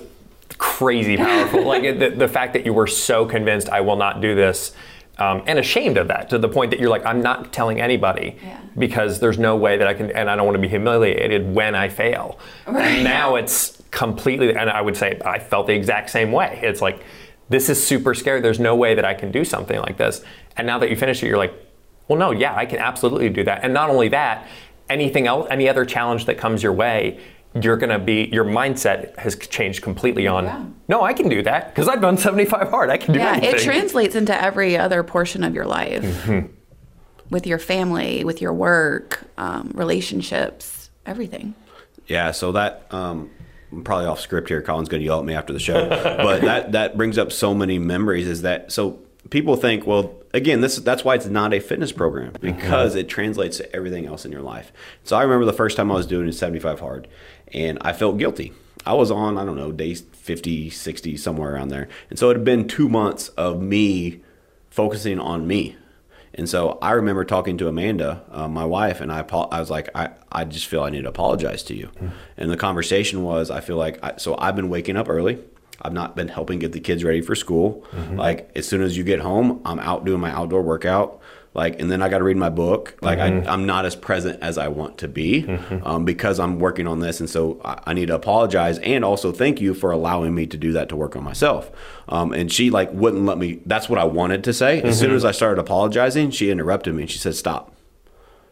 [0.58, 1.64] crazy powerful.
[1.64, 4.72] like the, the fact that you were so convinced, I will not do this
[5.20, 8.38] um, and ashamed of that to the point that you're like, I'm not telling anybody
[8.42, 8.60] yeah.
[8.76, 11.74] because there's no way that I can, and I don't want to be humiliated when
[11.74, 12.38] I fail.
[12.66, 12.86] Right.
[12.86, 16.58] And now it's completely, and I would say I felt the exact same way.
[16.62, 17.04] It's like,
[17.50, 18.40] this is super scary.
[18.40, 20.22] There's no way that I can do something like this.
[20.56, 21.52] And now that you finish it, you're like,
[22.08, 23.62] well, no, yeah, I can absolutely do that.
[23.62, 24.48] And not only that,
[24.88, 27.20] anything else, any other challenge that comes your way,
[27.54, 30.64] you're going to be your mindset has changed completely on yeah.
[30.88, 33.56] no i can do that because i've done 75 hard i can do yeah anything.
[33.56, 36.46] it translates into every other portion of your life mm-hmm.
[37.30, 41.54] with your family with your work um, relationships everything
[42.06, 43.28] yeah so that um,
[43.72, 46.40] I'm probably off script here colin's going to yell at me after the show but
[46.42, 50.76] that that brings up so many memories is that so people think well again, this
[50.76, 53.00] that's why it's not a fitness program because mm-hmm.
[53.00, 54.72] it translates to everything else in your life.
[55.04, 57.08] So I remember the first time I was doing it 75 hard
[57.52, 58.52] and I felt guilty.
[58.86, 61.88] I was on, I don't know, day 50, 60, somewhere around there.
[62.08, 64.20] And so it had been two months of me
[64.70, 65.76] focusing on me.
[66.34, 69.88] And so I remember talking to Amanda, uh, my wife, and I, I was like,
[69.94, 71.88] I, I just feel I need to apologize to you.
[71.88, 72.08] Mm-hmm.
[72.36, 75.40] And the conversation was, I feel like, I, so I've been waking up early.
[75.82, 77.84] I've not been helping get the kids ready for school.
[77.92, 78.16] Mm-hmm.
[78.16, 81.20] Like as soon as you get home, I'm out doing my outdoor workout.
[81.52, 82.96] Like and then I got to read my book.
[83.00, 83.48] Like mm-hmm.
[83.48, 85.84] I, am not as present as I want to be mm-hmm.
[85.84, 89.32] um, because I'm working on this, and so I, I, need to apologize and also
[89.32, 91.70] thank you for allowing me to do that to work on myself.
[92.08, 93.60] Um, and she like wouldn't let me.
[93.66, 94.80] That's what I wanted to say.
[94.82, 95.16] As soon mm-hmm.
[95.16, 97.74] as I started apologizing, she interrupted me and she said, "Stop.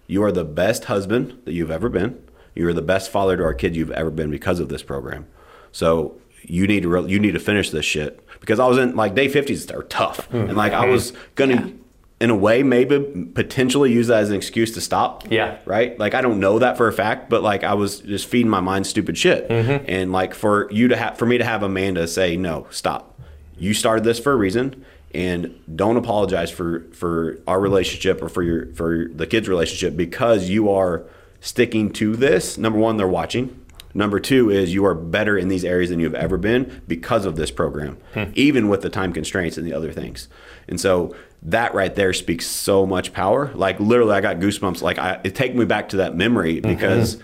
[0.09, 2.21] You are the best husband that you've ever been.
[2.57, 5.29] You are the best father to our kids you've ever been because of this program."
[5.71, 8.97] So you need to re- you need to finish this shit because I was in
[8.97, 10.49] like day 50s are tough mm-hmm.
[10.49, 11.73] and like I was gonna yeah.
[12.21, 15.31] In a way maybe potentially use that as an excuse to stop.
[15.31, 15.59] Yeah.
[15.65, 15.99] Right?
[15.99, 18.61] Like I don't know that for a fact but like I was just feeding my
[18.61, 19.49] mind stupid shit.
[19.49, 19.85] Mm-hmm.
[19.89, 23.21] and like for you to have for me to have Amanda say no stop.
[23.57, 28.43] You started this for a reason and don't apologize for for our relationship or for
[28.43, 31.05] your for the kids relationship because you are
[31.41, 32.59] sticking to this.
[32.59, 33.65] Number one they're watching.
[33.95, 37.37] Number two is you are better in these areas than you've ever been because of
[37.37, 38.25] this program, hmm.
[38.35, 40.29] even with the time constraints and the other things.
[40.69, 43.53] And so that right there speaks so much power.
[43.55, 44.83] Like literally, I got goosebumps.
[44.83, 46.75] Like I, it take me back to that memory mm-hmm.
[46.75, 47.19] because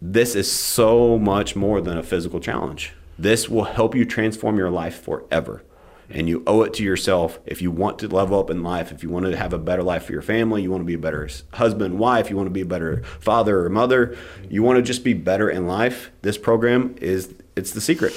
[0.00, 2.92] this is so much more than a physical challenge.
[3.18, 5.62] This will help you transform your life forever.
[6.10, 9.02] And you owe it to yourself if you want to level up in life, if
[9.02, 10.98] you want to have a better life for your family, you want to be a
[10.98, 14.14] better husband, wife, you want to be a better father or mother,
[14.50, 16.10] you want to just be better in life.
[16.20, 18.12] This program is it's the secret.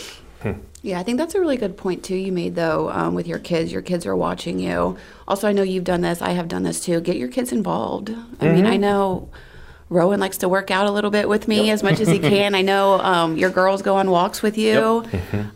[0.82, 2.16] Yeah, I think that's a really good point too.
[2.16, 3.72] You made though um, with your kids.
[3.72, 4.98] Your kids are watching you.
[5.28, 6.22] Also, I know you've done this.
[6.22, 7.02] I have done this too.
[7.02, 8.12] Get your kids involved.
[8.40, 9.30] I mean, I know
[9.90, 12.56] Rowan likes to work out a little bit with me as much as he can.
[12.56, 15.04] I know um, your girls go on walks with you.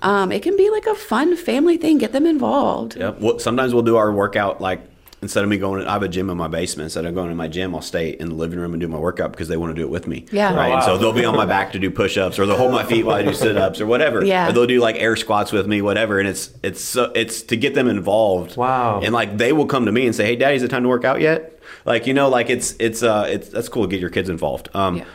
[0.02, 1.98] Um, it can be like a fun family thing.
[1.98, 2.96] Get them involved.
[2.96, 3.20] Yep.
[3.22, 4.82] Well, sometimes we'll do our workout like
[5.22, 5.86] instead of me going.
[5.88, 6.86] I have a gym in my basement.
[6.86, 8.98] Instead of going to my gym, I'll stay in the living room and do my
[8.98, 10.26] workout because they want to do it with me.
[10.32, 10.54] Yeah.
[10.56, 10.72] Right.
[10.72, 12.84] Oh, And so they'll be on my back to do push-ups, or they'll hold my
[12.86, 14.24] feet while I do sit-ups, or whatever.
[14.24, 14.50] Yeah.
[14.50, 16.20] Or they'll do like air squats with me, whatever.
[16.20, 18.56] And it's it's so it's to get them involved.
[18.58, 19.02] Wow.
[19.04, 20.90] And like they will come to me and say, "Hey, Daddy, is it time to
[20.90, 24.00] work out yet?" Like you know, like it's it's uh it's that's cool to get
[24.00, 24.70] your kids involved.
[24.74, 25.06] Um, Yeah.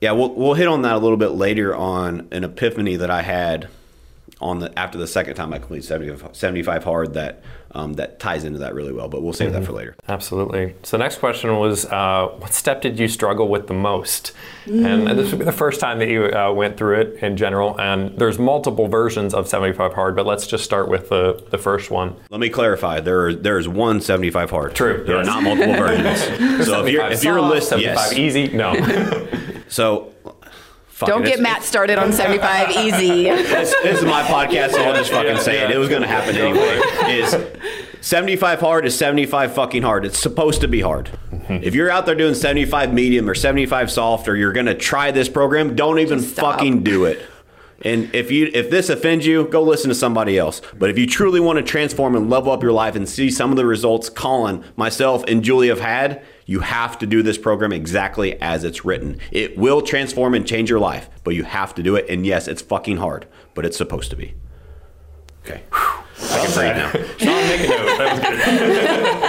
[0.00, 3.22] yeah, we'll we'll hit on that a little bit later on an epiphany that I
[3.22, 3.68] had
[4.40, 7.42] on the after the second time I completed 70, 75 hard that
[7.74, 9.08] um, that ties into that really well.
[9.08, 9.96] But we'll save that for later.
[10.08, 10.74] Absolutely.
[10.82, 14.32] So the next question was, uh, what step did you struggle with the most?
[14.66, 17.78] And this would be the first time that you uh, went through it in general.
[17.80, 21.90] And there's multiple versions of 75 hard, but let's just start with the, the first
[21.90, 22.16] one.
[22.30, 23.00] Let me clarify.
[23.00, 24.74] There are, there is one 75 hard.
[24.74, 25.26] True, There yes.
[25.26, 26.66] are not multiple versions.
[26.66, 28.12] so if you're if you're soft, listening, 75 yes.
[28.12, 28.48] easy?
[28.48, 29.28] No.
[29.68, 30.13] So
[30.94, 33.24] fuck Don't it, get it's- Matt started on 75 easy.
[33.24, 35.70] this, this is my podcast, so I'll just fucking say it.
[35.70, 36.80] It was going to happen anyway.
[37.12, 37.36] Is
[38.00, 40.04] 75 hard is 75 fucking hard.
[40.04, 41.10] It's supposed to be hard.
[41.32, 41.64] Mm-hmm.
[41.64, 45.10] If you're out there doing 75 medium or 75 soft, or you're going to try
[45.10, 47.20] this program, don't even fucking do it.
[47.82, 50.62] And if you if this offends you, go listen to somebody else.
[50.78, 53.50] But if you truly want to transform and level up your life and see some
[53.50, 57.72] of the results Colin, myself, and Julie have had, you have to do this program
[57.72, 59.18] exactly as it's written.
[59.30, 62.06] It will transform and change your life, but you have to do it.
[62.08, 64.34] And yes, it's fucking hard, but it's supposed to be.
[65.44, 65.62] Okay.
[65.72, 66.90] I can breathe now.
[67.18, 67.98] Sean, make a note.
[67.98, 69.28] That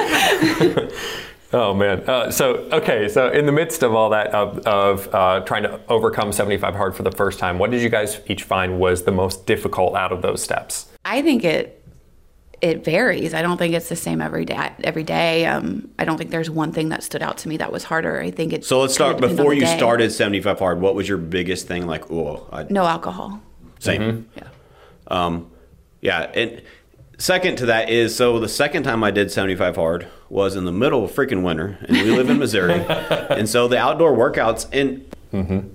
[0.50, 0.94] was good.
[1.54, 2.02] oh man.
[2.08, 3.10] Uh, so okay.
[3.10, 6.96] So in the midst of all that of, of uh, trying to overcome 75 hard
[6.96, 10.12] for the first time, what did you guys each find was the most difficult out
[10.12, 10.88] of those steps?
[11.04, 11.85] I think it
[12.66, 13.34] it varies.
[13.36, 14.72] I don't think it's the same every day.
[14.84, 17.72] Every day, um, I don't think there's one thing that stood out to me that
[17.72, 18.20] was harder.
[18.20, 18.66] I think it.
[18.66, 19.78] So let's start kinda depends on before you day.
[19.78, 20.82] started 75 hard.
[20.82, 21.86] What was your biggest thing?
[21.86, 23.40] Like, oh, I, No alcohol.
[23.80, 24.28] same.
[24.36, 24.48] Yeah.
[25.08, 25.52] Um,
[26.02, 26.62] yeah, and
[27.20, 30.72] second to that is so the second time I did 75 hard was in the
[30.72, 35.75] middle of freaking winter, and we live in Missouri, and so the outdoor workouts and.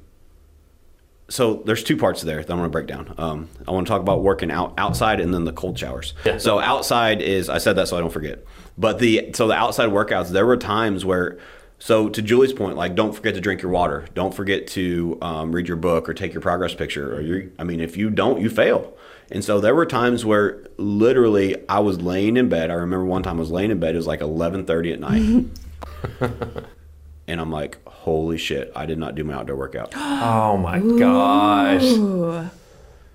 [1.31, 3.15] So there's two parts there that I'm going to break down.
[3.17, 6.13] Um, I want to talk about working out outside and then the cold showers.
[6.25, 6.39] Yeah.
[6.39, 8.45] So outside is I said that so I don't forget.
[8.77, 11.39] But the so the outside workouts there were times where
[11.79, 15.53] so to Julie's point like don't forget to drink your water, don't forget to um,
[15.53, 18.41] read your book or take your progress picture or you I mean if you don't
[18.41, 18.97] you fail.
[19.31, 22.71] And so there were times where literally I was laying in bed.
[22.71, 23.95] I remember one time I was laying in bed.
[23.95, 26.65] It was like 11:30 at night.
[27.29, 31.85] and I'm like, "Holy shit, I did not do my outdoor workout." Oh my gosh.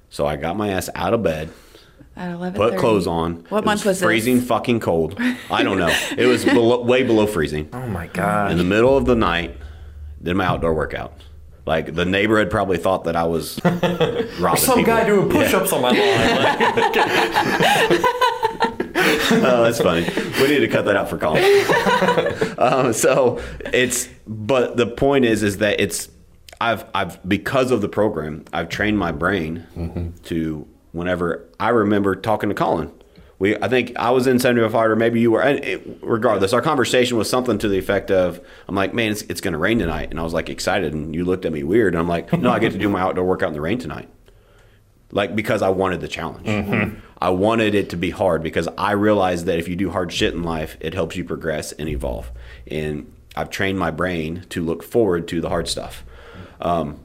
[0.10, 1.50] So I got my ass out of bed,
[2.16, 2.58] At 11.
[2.60, 3.44] put clothes on.
[3.50, 4.06] What It month was this?
[4.06, 5.20] freezing fucking cold.
[5.52, 5.94] I don't know.
[6.18, 7.68] It was below, way below freezing.
[7.74, 8.52] Oh my god!
[8.52, 9.58] In the middle of the night,
[10.24, 11.14] did my outdoor workout.
[11.66, 14.94] Like the neighbor had probably thought that I was robbing Some people.
[14.94, 15.98] guy doing push-ups on my lawn.
[19.32, 20.08] Oh, that's funny.
[20.42, 21.44] We need to cut that out for Colin.
[22.58, 23.42] um, so
[23.74, 26.10] it's, but the point is, is that it's,
[26.62, 32.50] I've, I've because of the program, I've trained my brain to whenever I remember talking
[32.50, 32.92] to Colin.
[33.38, 35.42] We, I think I was in 75 or maybe you were.
[35.42, 38.40] And it, regardless, our conversation was something to the effect of,
[38.70, 41.14] "I'm like, man, it's, it's going to rain tonight," and I was like excited, and
[41.14, 43.26] you looked at me weird, and I'm like, "No, I get to do my outdoor
[43.26, 44.08] workout in the rain tonight."
[45.16, 46.46] Like because I wanted the challenge.
[47.20, 50.34] I wanted it to be hard because I realized that if you do hard shit
[50.34, 52.30] in life, it helps you progress and evolve.
[52.68, 56.04] And I've trained my brain to look forward to the hard stuff.
[56.60, 57.00] Um,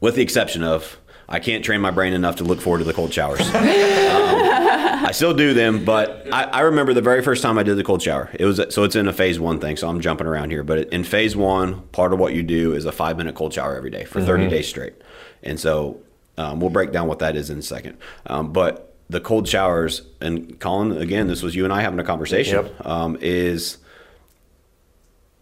[0.00, 2.92] with the exception of I can't train my brain enough to look forward to the
[2.92, 3.40] cold showers.
[4.18, 7.76] Um, I still do them, but I, I remember the very first time I did
[7.76, 8.30] the cold shower.
[8.34, 10.64] It was so it's in a phase one thing, so I'm jumping around here.
[10.64, 13.76] But in phase one, part of what you do is a five minute cold shower
[13.76, 14.94] every day for 30 days straight,
[15.42, 16.00] and so
[16.38, 17.98] um, we'll break down what that is in a second.
[18.26, 22.04] Um, but the cold showers and Colin, again, this was you and I having a
[22.04, 22.64] conversation.
[22.64, 22.86] Yep.
[22.86, 23.78] Um, is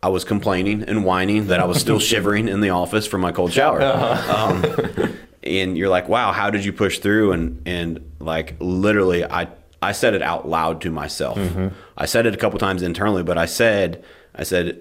[0.03, 3.33] I was complaining and whining that I was still shivering in the office from my
[3.33, 3.83] cold shower.
[3.83, 4.65] Um,
[5.43, 7.33] and you're like, wow, how did you push through?
[7.33, 9.49] And, and like, literally, I
[9.83, 11.39] I said it out loud to myself.
[11.97, 14.03] I said it a couple times internally, but I said,
[14.35, 14.81] I said,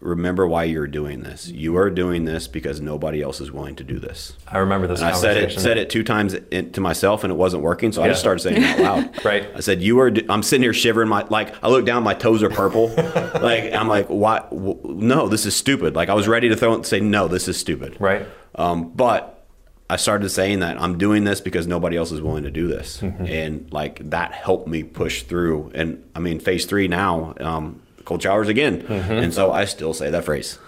[0.00, 1.48] remember why you're doing this.
[1.48, 4.34] You are doing this because nobody else is willing to do this.
[4.46, 7.32] I remember this And I said it said it two times in, to myself, and
[7.32, 7.92] it wasn't working.
[7.92, 9.10] So I just started saying it out loud.
[9.24, 9.48] Right.
[9.54, 11.08] I said, "You are." I'm sitting here shivering.
[11.08, 12.88] My like, I look down, my toes are purple.
[12.96, 14.40] like I'm like, "Why?
[14.50, 17.26] W- no, this is stupid." Like I was ready to throw it and say, "No,
[17.28, 18.26] this is stupid." Right.
[18.56, 19.46] Um, but
[19.88, 23.00] I started saying that I'm doing this because nobody else is willing to do this,
[23.02, 25.70] and like that helped me push through.
[25.74, 29.12] And I mean, phase three now, um, cold showers again, mm-hmm.
[29.12, 30.58] and so I still say that phrase.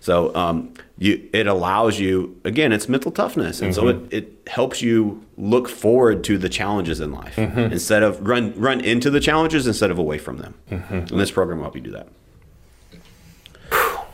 [0.00, 2.72] So um, you, it allows you again.
[2.72, 4.06] It's mental toughness, and so mm-hmm.
[4.06, 7.72] it, it helps you look forward to the challenges in life mm-hmm.
[7.72, 10.54] instead of run run into the challenges instead of away from them.
[11.10, 12.08] And this program will help you do that.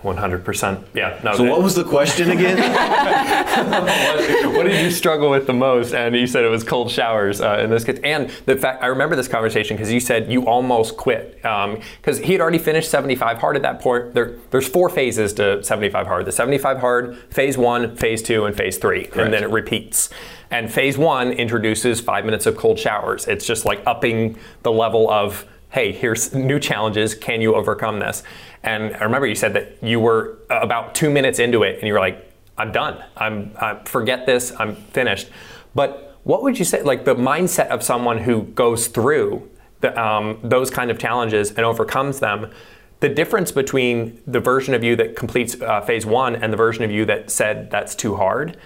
[0.05, 0.85] 100%.
[0.95, 1.19] Yeah.
[1.25, 2.59] No, So what was the question again?
[2.59, 5.95] what, what did you struggle with the most?
[5.95, 7.99] And you said it was cold showers uh, in this case.
[8.05, 12.33] And the fact, I remember this conversation because you said you almost quit because he
[12.33, 14.13] had already finished 75 hard at that point.
[14.15, 18.55] There, there's four phases to 75 hard: the 75 hard, phase one, phase two, and
[18.55, 20.11] phase three, and then it repeats.
[20.51, 23.27] And phase one introduces five minutes of cold showers.
[23.27, 27.17] It's just like upping the level of hey, here's new challenges.
[27.17, 28.23] Can you overcome this?
[28.63, 31.95] And I remember you said that you were about two minutes into it and you
[31.95, 33.03] were like, I'm done.
[33.17, 34.53] I'm, I forget this.
[34.57, 35.31] I'm finished.
[35.75, 39.51] But what would you say, like the mindset of someone who goes through
[39.81, 42.53] the, um, those kind of challenges and overcomes them?
[43.01, 46.85] The difference between the version of you that completes uh, phase one and the version
[46.85, 48.57] of you that said that's too hard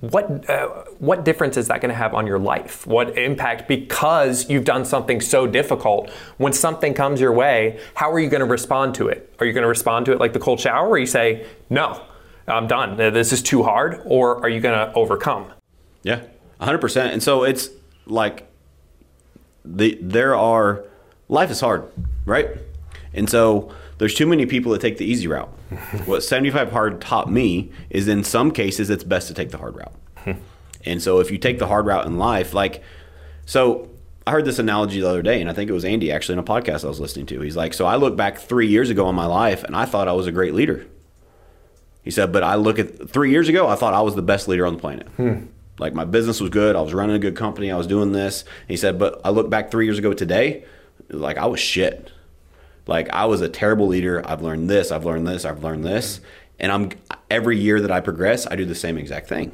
[0.00, 2.86] what uh, what difference is that going to have on your life?
[2.86, 6.10] What impact because you've done something so difficult?
[6.38, 9.34] When something comes your way, how are you going to respond to it?
[9.38, 12.02] Are you going to respond to it like the cold shower, where you say, "No,
[12.48, 12.96] I'm done.
[12.96, 15.52] This is too hard," or are you going to overcome?
[16.02, 16.22] Yeah,
[16.58, 17.12] hundred percent.
[17.12, 17.68] And so it's
[18.06, 18.50] like
[19.66, 20.84] the there are
[21.28, 21.90] life is hard,
[22.24, 22.48] right?
[23.12, 25.52] And so there's too many people that take the easy route.
[26.04, 29.76] what 75 hard taught me is in some cases it's best to take the hard
[29.76, 30.36] route.
[30.84, 32.82] and so if you take the hard route in life, like
[33.46, 33.90] so
[34.26, 36.38] I heard this analogy the other day, and I think it was Andy actually in
[36.38, 37.40] a podcast I was listening to.
[37.40, 40.08] He's like, So I look back three years ago in my life and I thought
[40.08, 40.86] I was a great leader.
[42.02, 44.48] He said, but I look at three years ago, I thought I was the best
[44.48, 45.06] leader on the planet.
[45.16, 45.46] Hmm.
[45.78, 46.76] Like my business was good.
[46.76, 47.70] I was running a good company.
[47.70, 48.44] I was doing this.
[48.68, 50.64] He said, but I look back three years ago today,
[51.08, 52.10] like I was shit.
[52.90, 54.22] Like I was a terrible leader.
[54.28, 54.90] I've learned this.
[54.90, 55.44] I've learned this.
[55.44, 56.20] I've learned this.
[56.58, 56.90] And I'm
[57.30, 59.52] every year that I progress, I do the same exact thing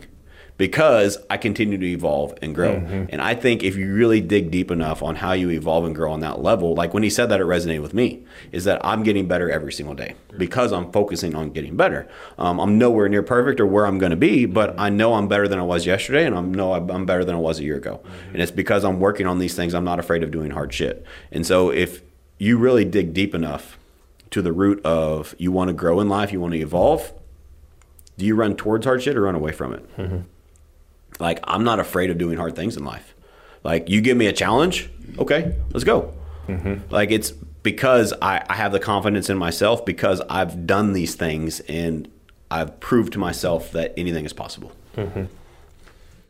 [0.58, 2.76] because I continue to evolve and grow.
[3.10, 6.10] And I think if you really dig deep enough on how you evolve and grow
[6.10, 9.02] on that level, like when he said that, it resonated with me, is that I'm
[9.02, 12.08] getting better every single day because I'm focusing on getting better.
[12.38, 15.28] Um, I'm nowhere near perfect or where I'm going to be, but I know I'm
[15.28, 17.76] better than I was yesterday, and I know I'm better than I was a year
[17.76, 18.00] ago.
[18.32, 19.74] And it's because I'm working on these things.
[19.74, 21.04] I'm not afraid of doing hard shit.
[21.30, 22.00] And so if
[22.38, 23.78] you really dig deep enough
[24.30, 27.12] to the root of you want to grow in life, you want to evolve,
[28.18, 29.96] do you run towards hard shit or run away from it?
[29.96, 30.18] Mm-hmm.
[31.18, 33.14] Like, I'm not afraid of doing hard things in life.
[33.62, 36.12] Like, you give me a challenge, okay, let's go.
[36.48, 36.92] Mm-hmm.
[36.92, 41.60] Like, it's because I, I have the confidence in myself because I've done these things
[41.60, 42.08] and
[42.50, 44.72] I've proved to myself that anything is possible.
[44.96, 45.24] Mm-hmm.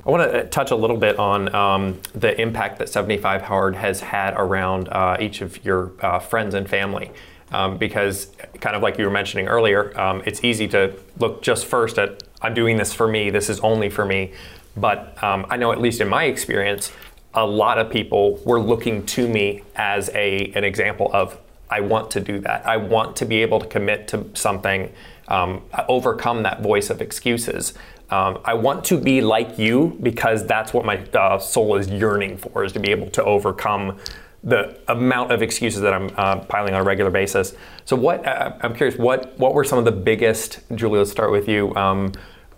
[0.07, 4.01] I want to touch a little bit on um, the impact that 75 Hard has
[4.01, 7.11] had around uh, each of your uh, friends and family.
[7.51, 8.31] Um, because,
[8.61, 12.23] kind of like you were mentioning earlier, um, it's easy to look just first at,
[12.41, 14.33] I'm doing this for me, this is only for me.
[14.77, 16.93] But um, I know, at least in my experience,
[17.35, 21.39] a lot of people were looking to me as a, an example of,
[21.69, 22.67] I want to do that.
[22.67, 24.93] I want to be able to commit to something,
[25.29, 27.75] um, overcome that voice of excuses.
[28.11, 32.37] Um, I want to be like you because that's what my uh, soul is yearning
[32.37, 33.99] for, is to be able to overcome
[34.45, 37.55] the amount of excuses that I'm uh, piling on a regular basis.
[37.85, 40.99] So, what uh, I'm curious, what what were some of the biggest, Julie?
[40.99, 41.75] Let's start with you.
[41.75, 42.13] Um,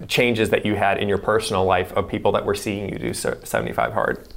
[0.07, 3.13] changes that you had in your personal life of people that were seeing you do
[3.13, 4.29] 75 hard.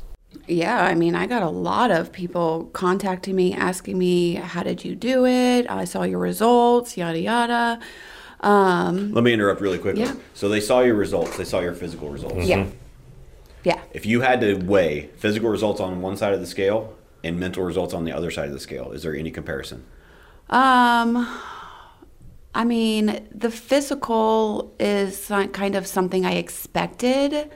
[0.47, 4.83] Yeah, I mean, I got a lot of people contacting me, asking me, "How did
[4.85, 5.69] you do it?
[5.69, 7.79] I saw your results, yada yada."
[8.41, 10.01] Um, Let me interrupt really quickly.
[10.01, 10.15] Yeah.
[10.33, 12.45] So, they saw your results, they saw your physical results.
[12.45, 12.67] Yeah,
[13.63, 13.81] yeah.
[13.93, 17.63] If you had to weigh physical results on one side of the scale and mental
[17.63, 19.85] results on the other side of the scale, is there any comparison?
[20.49, 21.27] Um,
[22.53, 27.49] I mean, the physical is kind of something I expected.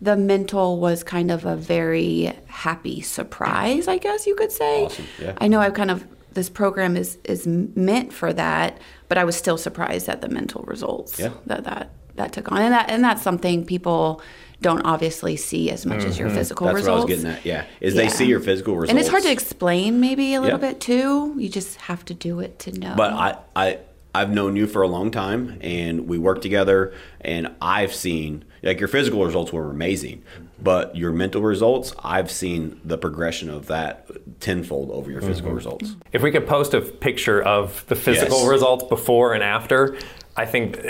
[0.00, 4.84] The mental was kind of a very happy surprise, I guess you could say.
[4.84, 5.32] Awesome, yeah.
[5.38, 6.06] I know I've kind of
[6.36, 8.78] this program is is meant for that,
[9.08, 11.18] but I was still surprised at the mental results.
[11.18, 11.30] Yeah.
[11.46, 14.22] That that that took on, and that and that's something people
[14.62, 16.76] don't obviously see as much as your physical Mm-hmm.
[16.76, 17.02] That's results.
[17.04, 17.44] what I was getting at.
[17.44, 20.58] Yeah, is they see your physical results, And it's hard to explain maybe a little
[20.60, 20.68] Yeah.
[20.70, 21.34] bit too.
[21.36, 22.94] You just have to do it to know.
[22.96, 23.78] But I, I,
[24.14, 28.80] I've known you for a long time, and we work together, and I've seen like
[28.80, 30.22] your physical results were amazing,
[30.58, 34.06] but your mental results, I've seen the progression of that
[34.40, 35.96] tenfold over your physical results.
[36.12, 38.48] If we could post a picture of the physical Yes.
[38.48, 39.96] results before and after,
[40.38, 40.82] I think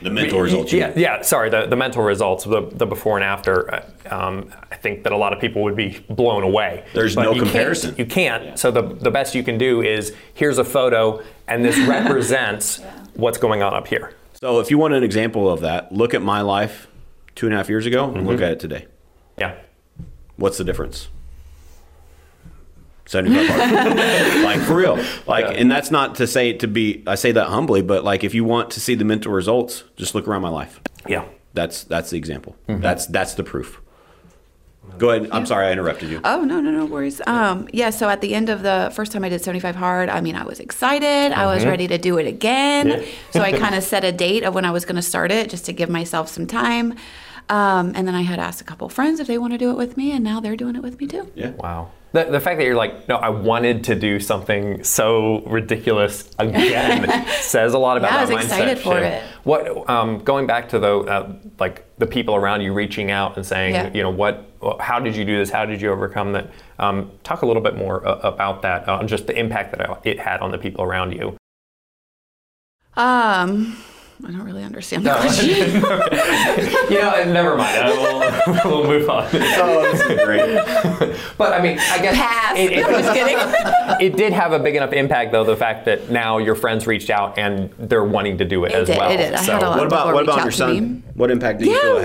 [0.00, 1.22] The mental results, Yeah, yeah.
[1.22, 3.72] Sorry, the, the mental results, the, the before and after.
[3.74, 6.84] uh, Um, I think that a lot of people would be blown away.
[6.92, 7.94] There's But no you can't- comparison.
[7.96, 8.58] You can't.
[8.58, 12.80] So the the best you can do is here's a photo, and this represents
[13.14, 14.12] what's going on up here.
[14.40, 16.88] So if you want an example of that, look at my life
[17.34, 18.86] two and a half years ago, and look at it today.
[19.38, 19.54] Yeah.
[20.36, 21.08] What's the difference?
[23.06, 24.44] 75 hard.
[24.44, 24.96] like for real.
[25.26, 25.52] Like Yeah.
[25.52, 28.44] and that's not to say to be I say that humbly, but like if you
[28.44, 30.80] want to see the mental results, just look around my life.
[31.08, 31.24] Yeah.
[31.54, 32.56] That's that's the example.
[32.68, 32.80] Mm-hmm.
[32.80, 33.80] That's that's the proof.
[34.98, 35.30] Go ahead.
[35.32, 36.20] I'm sorry I interrupted you.
[36.24, 37.20] Oh no no no worries.
[37.26, 37.90] Um, yeah.
[37.90, 40.44] So at the end of the first time I did 75 hard, I mean I
[40.44, 41.32] was excited.
[41.32, 42.88] I was ready to do it again.
[42.88, 43.02] Mm-hmm.
[43.02, 43.08] Yeah.
[43.32, 45.50] so I kind of set a date of when I was going to start it,
[45.50, 46.94] just to give myself some time.
[47.48, 49.76] Um, and then I had asked a couple friends if they want to do it
[49.76, 51.30] with me, and now they're doing it with me too.
[51.34, 51.50] Yeah.
[51.50, 51.90] Wow.
[52.12, 57.26] The, the fact that you're like, no, I wanted to do something so ridiculous again
[57.40, 59.04] says a lot about Yeah, I that was mindset excited for shift.
[59.16, 59.22] it.
[59.44, 63.46] What, um, going back to the, uh, like the people around you reaching out and
[63.46, 63.90] saying, Yeah.
[63.94, 64.44] you know, what,
[64.78, 65.48] how did you do this?
[65.48, 66.50] How did you overcome that?
[66.78, 70.20] Um, talk a little bit more uh, about that, uh, just the impact that it
[70.20, 71.36] had on the people around you.
[72.94, 73.76] Um,
[74.24, 75.48] I don't really understand the question.
[76.92, 77.84] you know, never mind.
[77.86, 79.24] We'll, we'll move on.
[79.32, 81.18] Oh, this is great.
[81.38, 82.56] But I mean, I guess Pass.
[82.56, 83.36] It, it, I'm just kidding.
[84.06, 87.10] it did have a big enough impact, though, the fact that now your friends reached
[87.10, 89.10] out and they're wanting to do it, It as did, well.
[89.10, 89.32] it did.
[89.34, 91.02] I So- had a lot What about what about your son?
[91.14, 92.02] What impact did you feel Yeah, it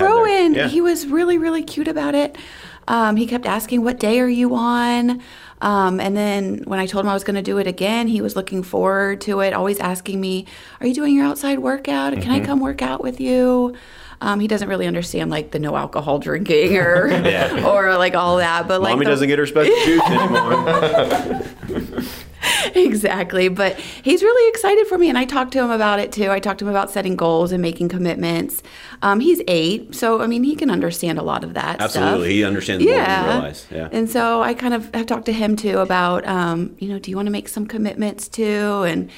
[0.54, 0.54] there?
[0.64, 0.68] Rowan.
[0.70, 2.36] He was really, really cute about it.
[2.88, 5.20] Um, he kept asking, "What day are you on?"
[5.60, 8.20] Um, and then when I told him I was going to do it again, he
[8.20, 9.52] was looking forward to it.
[9.54, 10.46] Always asking me,
[10.80, 12.12] "Are you doing your outside workout?
[12.14, 12.30] Can Mm-hmm.
[12.32, 13.74] I come work out with you?"
[14.20, 17.06] Um, he doesn't really understand like the no alcohol drinking or
[17.64, 18.66] or like all that.
[18.68, 21.42] But like Mommy the- doesn't get her special juice anymore.
[22.74, 23.48] exactly.
[23.48, 26.30] But he's really excited for me, and I talked to him about it too.
[26.30, 28.62] I talked to him about setting goals and making commitments.
[29.02, 31.80] Um, he's eight, so I mean, he can understand a lot of that.
[31.80, 32.18] Absolutely.
[32.18, 32.28] stuff.
[32.28, 33.66] He understands more than you realize.
[33.70, 33.88] Yeah.
[33.92, 37.10] And so I kind of have talked to him too about, um, you know, do
[37.10, 38.84] you want to make some commitments too?
[38.86, 39.10] And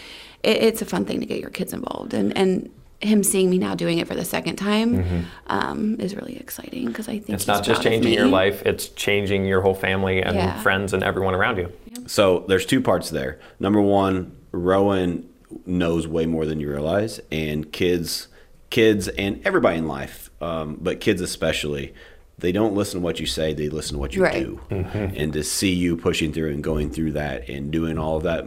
[0.43, 2.71] it, it's a fun thing to get your kids involved, and and
[3.01, 7.09] him seeing me now doing it for the second time um, is really exciting because
[7.09, 7.35] I think Mm-hmm.
[7.35, 10.61] It's he's not just proud changing your life, it's changing your whole family and Yeah.
[10.61, 11.73] friends and everyone around you.
[12.07, 13.39] So there's two parts there.
[13.59, 15.29] Number one, Rowan
[15.67, 18.29] knows way more than you realize, and kids,
[18.71, 21.95] kids, and everybody in life, um, but kids especially,
[22.39, 24.45] they don't listen to what you say; they listen to what you Right.
[24.45, 24.61] do.
[24.71, 28.47] And to see you pushing through and going through that and doing all of that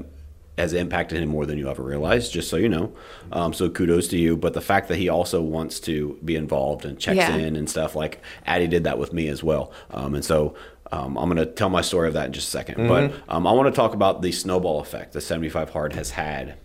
[0.58, 2.32] has impacted him more than you ever realized.
[2.32, 2.93] Just so you know.
[3.32, 4.38] Um, so kudos to you.
[4.38, 7.36] But the fact that he also wants to be involved and checks Yeah.
[7.36, 9.72] in and stuff like Addie did that with me as well.
[9.91, 10.56] Um, and so
[10.91, 13.47] um, I'm going to tell my story of that in just a 2nd But um,
[13.47, 16.56] I want to talk about the snowball effect that 75 Hard has had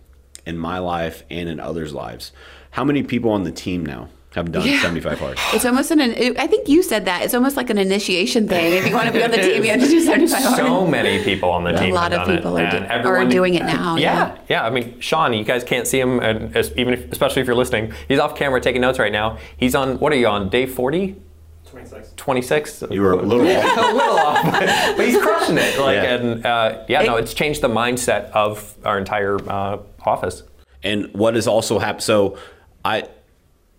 [0.45, 2.31] in my life and in others' lives.
[2.71, 4.79] How many people on the team now have done Yeah.
[4.81, 5.37] 75 Hard?
[5.53, 6.01] It's almost an.
[6.01, 7.23] I think you said that.
[7.23, 8.73] It's almost like an initiation thing.
[8.73, 10.57] If you want to be on the team, you have to do 75 hard.
[10.57, 11.91] So many people on the team.
[11.91, 13.95] a lot have of done people it, are, do- and are doing it now.
[13.95, 14.63] Yeah, yeah.
[14.65, 17.91] I mean, Sean, you guys can't see him, and even if, especially if you're listening,
[18.07, 19.37] he's off camera taking notes right now.
[19.57, 19.99] He's on.
[19.99, 20.49] What are you on?
[20.49, 21.15] Day 40?
[21.65, 22.13] 26.
[22.15, 22.83] 26?
[22.89, 23.77] You were a little off.
[23.77, 25.79] a little off, but, but he's crushing it.
[25.79, 26.15] Like, Yeah.
[26.15, 30.41] and uh, yeah, no, it's changed the mindset of our entire uh, office.
[30.81, 32.03] And what has also happened?
[32.03, 32.37] So,
[32.83, 33.07] I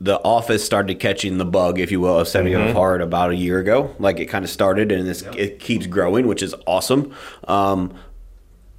[0.01, 3.59] the office started catching the bug, if you will, of 75 hard about a year
[3.59, 3.95] ago.
[3.99, 7.15] Like it kind of started, and this, it keeps growing, which is awesome.
[7.47, 7.95] Um,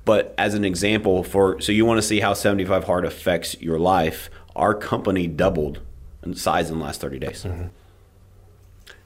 [0.03, 3.77] but as an example, for so you want to see how 75 hard affects your
[3.77, 5.79] life, our company doubled
[6.23, 7.45] in size in the last 30 days.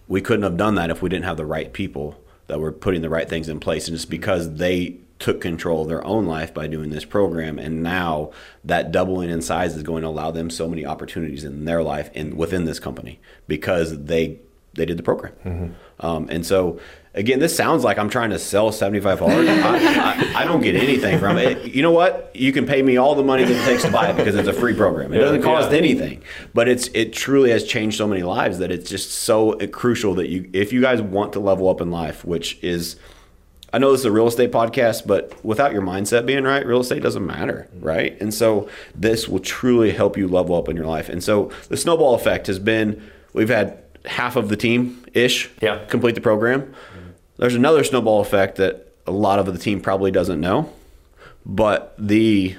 [0.08, 3.02] We couldn't have done that if we didn't have the right people that were putting
[3.02, 3.88] the right things in place.
[3.88, 7.58] And it's because they took control of their own life by doing this program.
[7.58, 8.32] And now
[8.64, 12.10] that doubling in size is going to allow them so many opportunities in their life
[12.14, 14.40] and within this company because they
[14.74, 15.34] they did the program.
[16.02, 16.80] Um, and so
[17.14, 19.48] again, this sounds like I'm trying to sell 75 hard.
[19.48, 21.74] I, I, I don't get anything from it.
[21.74, 22.32] You know what?
[22.36, 24.50] You can pay me all the money that it takes to buy it because it's
[24.50, 25.14] a free program.
[25.14, 25.78] It doesn't cost yeah.
[25.78, 30.14] anything, but it's it truly has changed so many lives that it's just so crucial
[30.16, 32.98] that you if you guys want to level up in life, which is
[33.76, 36.80] I know this is a real estate podcast, but without your mindset being right, real
[36.80, 38.16] estate doesn't matter, right?
[38.22, 41.10] And so this will truly help you level up in your life.
[41.10, 43.02] And so the snowball effect has been
[43.34, 45.84] we've had half of the team ish Yeah.
[45.90, 46.74] complete the program.
[47.36, 50.72] There's another snowball effect that a lot of the team probably doesn't know,
[51.46, 52.56] but the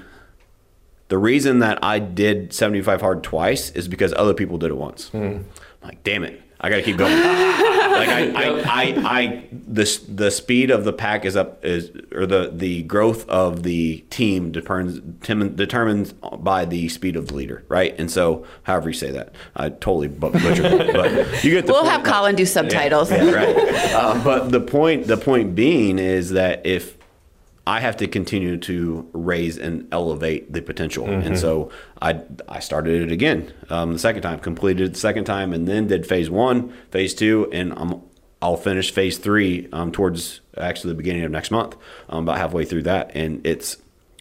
[1.08, 5.08] the reason that I did 75 hard twice is because other people did it once.
[5.08, 5.18] Hmm.
[5.18, 5.44] I'm
[5.82, 7.12] like, damn it, I got to keep going.
[7.98, 12.26] like I, I, I, I, the the speed of the pack is up is or
[12.26, 15.00] the the growth of the team determines
[15.54, 17.94] determined by the speed of the leader, right?
[17.98, 21.72] And so, however you say that, I totally bu- butchered it, but you get the
[21.72, 21.92] We'll point.
[21.92, 23.10] have Colin do subtitles.
[23.10, 23.56] Yeah, right.
[23.94, 26.95] Uh, but the point, the point being is that if
[27.66, 33.02] I have to continue to raise and elevate the potential, and so I I started
[33.02, 36.30] it again um, the second time, completed it the second time, and then did phase
[36.30, 38.02] one, phase two, and I'm
[38.40, 41.74] I'll finish phase three um, towards actually the beginning of next month,
[42.08, 43.78] um, about halfway through that, and it's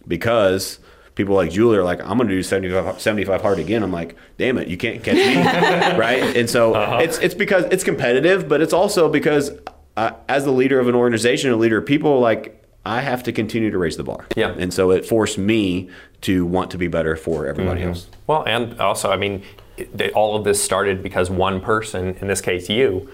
[0.08, 0.80] because
[1.16, 3.84] people like Julie are like, I'm going to do 75, 75 hard again.
[3.84, 5.36] I'm like, damn it, you can't catch me,
[6.00, 6.36] right?
[6.36, 9.52] And so it's it's because it's competitive, but it's also because
[9.98, 13.32] uh, as the leader of an organization, a leader of people, like I have to
[13.32, 14.26] continue to raise the bar.
[14.36, 14.56] Yeah.
[14.58, 15.90] And so it forced me
[16.22, 18.08] to want to be better for everybody else.
[18.28, 19.44] Well, and also, I mean,
[19.78, 23.10] it, they- all of this started because one person, in this case you,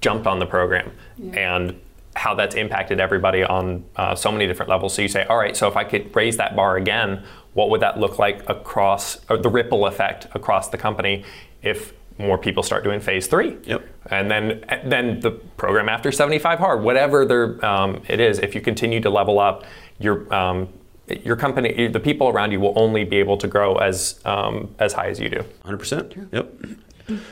[0.00, 0.92] jumped on the program,
[1.34, 1.78] and
[2.16, 4.94] how that's impacted everybody on uh, so many different levels.
[4.94, 7.22] So you say, all right, so if I could raise that bar again,
[7.54, 11.24] what would that look like across or the ripple effect across the company
[11.62, 13.56] if more people start doing phase three?
[13.64, 13.86] Yep.
[14.10, 18.60] And then then the program after 75 hard, whatever there, um, it is, if you
[18.60, 19.64] continue to level up,
[19.98, 20.68] your um,
[21.24, 24.92] your company, the people around you will only be able to grow as um, as
[24.92, 25.44] high as you do.
[25.64, 26.14] Hundred percent.
[26.32, 26.52] Yep.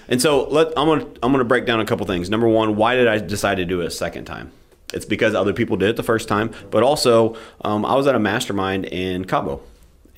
[0.09, 2.31] And so let I'm gonna I'm gonna break down a couple things.
[2.31, 4.53] Number one, why did I decide to do it a second time?
[4.93, 8.15] It's because other people did it the first time, but also um, I was at
[8.15, 9.61] a mastermind in Cabo,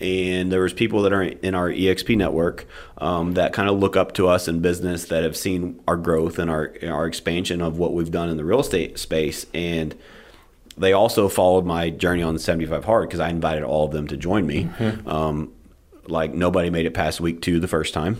[0.00, 2.66] and there was people that are in our EXP network
[2.98, 6.38] um, that kind of look up to us in business that have seen our growth
[6.38, 9.94] and our our expansion of what we've done in the real estate space and
[10.76, 14.06] they also followed my journey on the 75 hard because I invited all of them
[14.08, 14.68] to join me.
[15.06, 15.52] Um,
[16.06, 18.18] like nobody made it past week two the first time,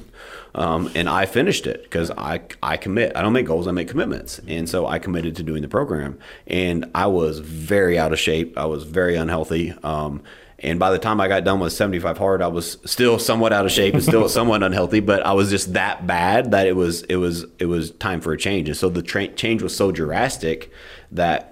[0.55, 3.17] um, and I finished it because I I commit.
[3.17, 3.67] I don't make goals.
[3.67, 6.19] I make commitments, and so I committed to doing the program.
[6.47, 8.57] And I was very out of shape.
[8.57, 9.75] I was very unhealthy.
[9.83, 10.23] Um,
[10.63, 13.65] and by the time I got done with 75 hard, I was still somewhat out
[13.67, 15.01] of shape and still somewhat unhealthy.
[15.01, 18.33] But I was just that bad that it was it was it was time for
[18.33, 18.69] a change.
[18.69, 20.71] And so the tra- change was so drastic
[21.13, 21.47] that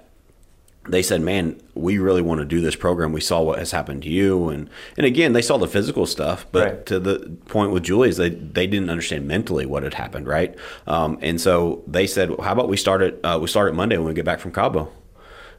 [0.87, 3.11] they said, "Man, we really want to do this program.
[3.11, 6.47] We saw what has happened to you, and and again, they saw the physical stuff,
[6.51, 6.85] but Right.
[6.87, 10.55] to the point with Julie is they they didn't understand mentally what had happened, right?
[10.87, 13.19] Um, and so they said, well, "How about we start it?
[13.23, 14.89] Uh, we start it Monday when we get back from Cabo."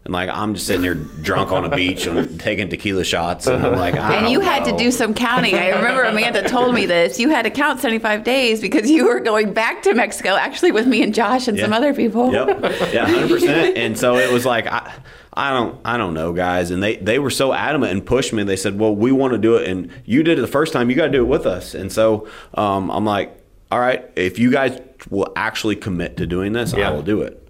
[0.05, 3.64] And like I'm just sitting there drunk on a beach and taking tequila shots, and
[3.66, 5.55] I'm like, I And don't you had to do some counting.
[5.55, 7.18] I remember Amanda told me this.
[7.20, 10.86] You had to count 75 days because you were going back to Mexico, actually with
[10.86, 12.32] me and Josh and some other people.
[12.32, 12.92] Yep.
[12.94, 13.76] Yeah, hundred percent.
[13.76, 14.90] And so it was like I,
[15.34, 16.70] I don't, I don't know, guys.
[16.70, 18.42] And they they were so adamant and pushed me.
[18.42, 20.88] They said, "Well, we want to do it, and you did it the first time.
[20.88, 23.38] You got to do it with us." And so um, I'm like,
[23.70, 24.80] "All right, if you guys
[25.11, 26.88] will actually commit to doing this, Yeah.
[26.88, 27.46] I will do it."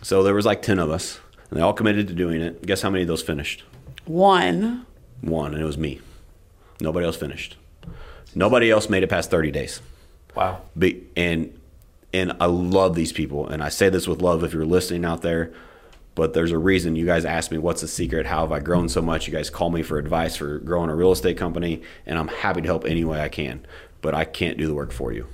[0.00, 1.20] So there was like ten of us,
[1.52, 2.64] and they all committed to doing it.
[2.64, 3.62] Guess how many of those finished?
[4.06, 4.86] One.
[5.20, 6.00] One, and it was me.
[6.80, 7.58] Nobody else finished.
[8.34, 9.82] Nobody else made it past thirty days.
[10.34, 10.62] Wow.
[10.78, 11.52] Be, and
[12.14, 14.42] and I love these people, and I say this with love.
[14.42, 15.52] If you're listening out there,
[16.14, 18.24] but there's a reason you guys ask me what's the secret.
[18.24, 19.26] How have I grown so much?
[19.26, 22.62] You guys call me for advice for growing a real estate company, and I'm happy
[22.62, 23.66] to help any way I can.
[24.00, 25.26] But I can't do the work for you,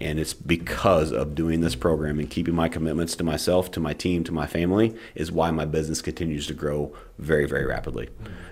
[0.00, 3.92] and it's because of doing this program and keeping my commitments to myself, to my
[3.92, 8.08] team, to my family is why my business continues to grow very, very rapidly.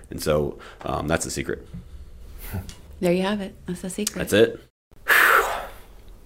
[0.09, 1.67] And so um, that's the secret.
[2.99, 3.55] There you have it.
[3.65, 4.29] That's the secret.
[4.29, 4.59] That's it.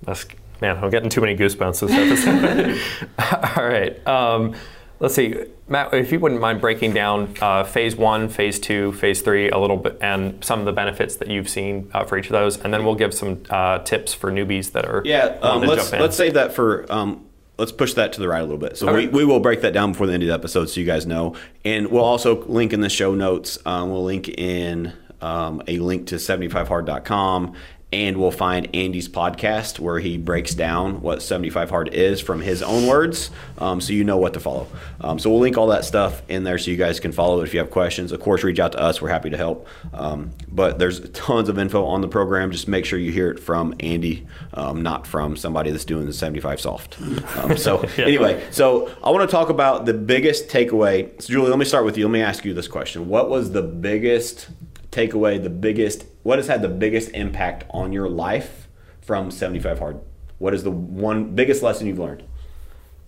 [0.03, 0.25] That's
[0.61, 2.79] man, I'm getting too many goosebumps this episode.
[3.57, 4.07] All right.
[4.07, 4.55] Um,
[4.99, 5.35] let's see,
[5.67, 9.57] Matt, if you wouldn't mind breaking down uh, phase one, phase two, phase three a
[9.57, 12.57] little bit, and some of the benefits that you've seen uh, for each of those,
[12.59, 15.93] and then we'll give some uh, tips for newbies that are Yeah, um, let's jump
[15.95, 16.01] in.
[16.01, 17.25] let's save that for um,
[17.57, 18.77] let's push that to the right a little bit.
[18.77, 19.07] So Okay.
[19.07, 21.05] we, we will break that down before the end of the episode, so you guys
[21.05, 21.35] know,
[21.65, 23.57] and we'll also link in the show notes.
[23.65, 27.53] Um, we'll link in um, a link to 75hard.com
[27.93, 32.61] and we'll find Andy's podcast where he breaks down what 75 hard is from his
[32.61, 34.67] own words, um, so you know what to follow.
[34.99, 37.45] Um, so we'll link all that stuff in there so you guys can follow it
[37.45, 38.11] if you have questions.
[38.11, 39.67] Of course, reach out to us; we're happy to help.
[39.93, 42.51] Um, but there's tons of info on the program.
[42.51, 46.13] Just make sure you hear it from Andy, um, not from somebody that's doing the
[46.13, 46.97] 75 soft.
[47.37, 51.21] Um, so anyway, so I want to talk about the biggest takeaway.
[51.21, 52.05] So Julie, let me start with you.
[52.05, 54.49] Let me ask you this question: What was the biggest
[54.91, 55.41] takeaway?
[55.41, 58.67] The biggest what has had the biggest impact on your life
[58.99, 60.01] from 75 hard?
[60.39, 62.21] What is the one biggest lesson you've learned?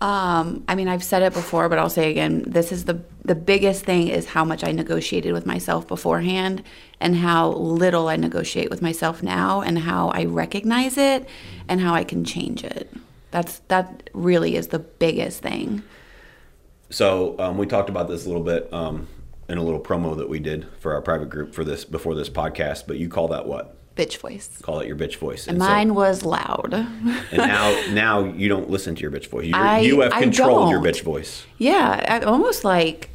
[0.00, 2.44] Um, I mean, I've said it before, but I'll say again.
[2.46, 6.62] This is the the biggest thing is how much I negotiated with myself beforehand,
[6.98, 11.28] and how little I negotiate with myself now, and how I recognize it,
[11.68, 12.90] and how I can change it.
[13.32, 15.82] That's that really is the biggest thing.
[16.88, 19.08] So um, we talked about this a little bit um,
[19.50, 22.30] in a little promo that we did for our private group for this before this
[22.30, 22.84] podcast.
[22.86, 23.76] But you call that what?
[23.96, 24.48] Bitch voice.
[24.62, 25.48] Call it your bitch voice.
[25.48, 26.72] And, mine was loud.
[26.72, 29.50] and now, now you don't listen to your bitch voice.
[29.52, 31.44] I, you have controlled your bitch voice.
[31.58, 33.10] Yeah, I, almost like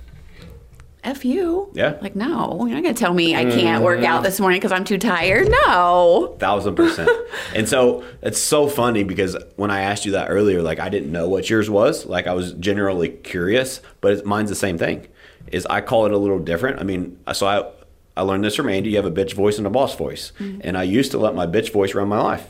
[1.06, 1.72] F you.
[1.74, 1.98] Yeah.
[2.02, 4.74] Like, no, you're not going to tell me I can't work out this morning because
[4.74, 5.48] I'm too tired.
[5.50, 6.36] No.
[6.40, 7.10] Thousand percent.
[7.56, 11.12] and so it's so funny because when I asked you that earlier, like, I didn't
[11.12, 12.06] know what yours was.
[12.06, 15.08] Like, I was generally curious, but mine's the same thing
[15.52, 16.80] is I call it a little different.
[16.80, 17.70] I mean, so I
[18.18, 18.92] I learned this from Andy.
[18.92, 20.62] You have a bitch voice and a boss voice, mm-hmm.
[20.64, 22.48] and I used to let my bitch voice run my life.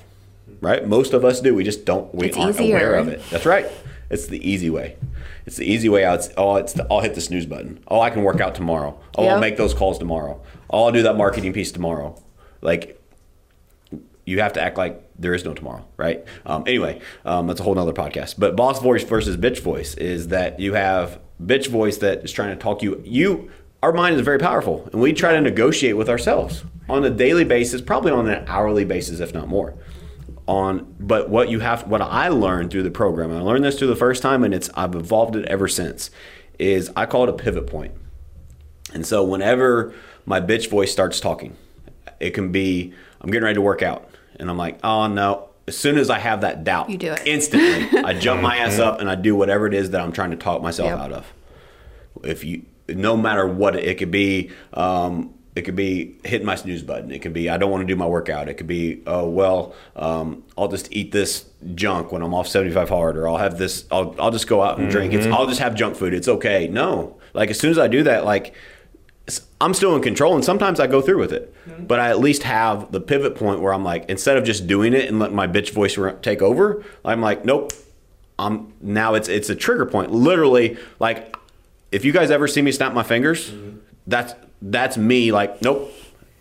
[0.61, 0.87] Right?
[0.87, 1.53] Most of us do.
[1.55, 2.13] We just don't.
[2.13, 2.77] We it's aren't easier.
[2.77, 3.21] aware of it.
[3.29, 3.67] That's right.
[4.09, 4.95] It's the easy way.
[5.45, 6.27] It's the easy way out.
[6.37, 7.83] Oh, it's the, I'll hit the snooze button.
[7.87, 8.99] Oh, I can work out tomorrow.
[9.17, 9.33] Oh, yep.
[9.33, 10.41] I'll make those calls tomorrow.
[10.69, 12.21] Oh, I'll do that marketing piece tomorrow.
[12.61, 13.01] Like,
[14.25, 16.23] you have to act like there is no tomorrow, right?
[16.45, 18.35] Um, anyway, um, that's a whole nother podcast.
[18.37, 22.49] But boss voice versus bitch voice is that you have bitch voice that is trying
[22.49, 23.01] to talk you.
[23.05, 23.51] You,
[23.83, 27.43] our mind is very powerful, and we try to negotiate with ourselves on a daily
[27.43, 29.75] basis, probably on an hourly basis, if not more.
[30.47, 33.88] On, but what you have, what I learned through the program, I learned this through
[33.88, 36.11] the first time, and it's I've evolved it ever since.
[36.57, 37.93] Is I call it a pivot point.
[38.93, 39.93] And so whenever
[40.25, 41.57] my bitch voice starts talking,
[42.19, 44.07] it can be I'm getting ready to work out,
[44.39, 47.24] and I'm like, oh no, as soon as I have that doubt, you do it
[47.26, 47.99] instantly.
[48.03, 50.38] I jump my ass up and I do whatever it is that I'm trying to
[50.38, 50.99] talk myself yep.
[50.99, 51.34] out of.
[52.24, 56.55] If you, no matter what it, it could be, um, it could be hitting my
[56.55, 57.11] snooze button.
[57.11, 58.49] It could be I don't want to do my workout.
[58.49, 62.89] It could be oh well, um, I'll just eat this junk when I'm off 75
[62.89, 63.86] hard, or I'll have this.
[63.89, 65.13] I'll I'll just go out and drink.
[65.13, 65.30] Mm-hmm.
[65.30, 66.13] It's I'll just have junk food.
[66.13, 66.68] It's okay.
[66.68, 68.53] No, like as soon as I do that, like
[69.59, 71.53] I'm still in control, and sometimes I go through with it.
[71.67, 71.86] Mm-hmm.
[71.86, 74.93] But I at least have the pivot point where I'm like, instead of just doing
[74.93, 77.73] it and letting my bitch voice take over, I'm like, nope.
[78.38, 80.11] I'm now it's it's a trigger point.
[80.11, 81.38] Literally, like
[81.91, 83.78] if you guys ever see me snap my fingers, mm-hmm.
[84.07, 85.32] that's that's me.
[85.32, 85.91] Like, nope.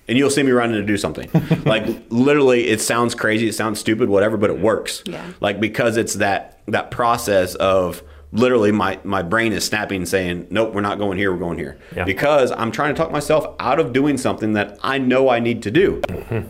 [0.08, 1.30] And you'll see me running to do something.
[1.64, 5.02] like literally, it sounds crazy, it sounds stupid, whatever, but it works.
[5.06, 5.24] Yeah.
[5.40, 8.02] Like because it's that that process of
[8.34, 11.78] literally my, my brain is snapping saying nope we're not going here we're going here
[11.96, 12.04] yeah.
[12.04, 15.62] because i'm trying to talk myself out of doing something that i know i need
[15.62, 16.48] to do mm-hmm.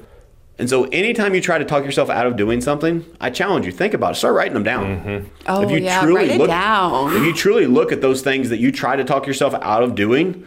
[0.59, 3.72] and so anytime you try to talk yourself out of doing something i challenge you
[3.72, 5.28] think about it start writing them down mm-hmm.
[5.47, 8.22] oh if you yeah truly write it look, down if you truly look at those
[8.22, 10.47] things that you try to talk yourself out of doing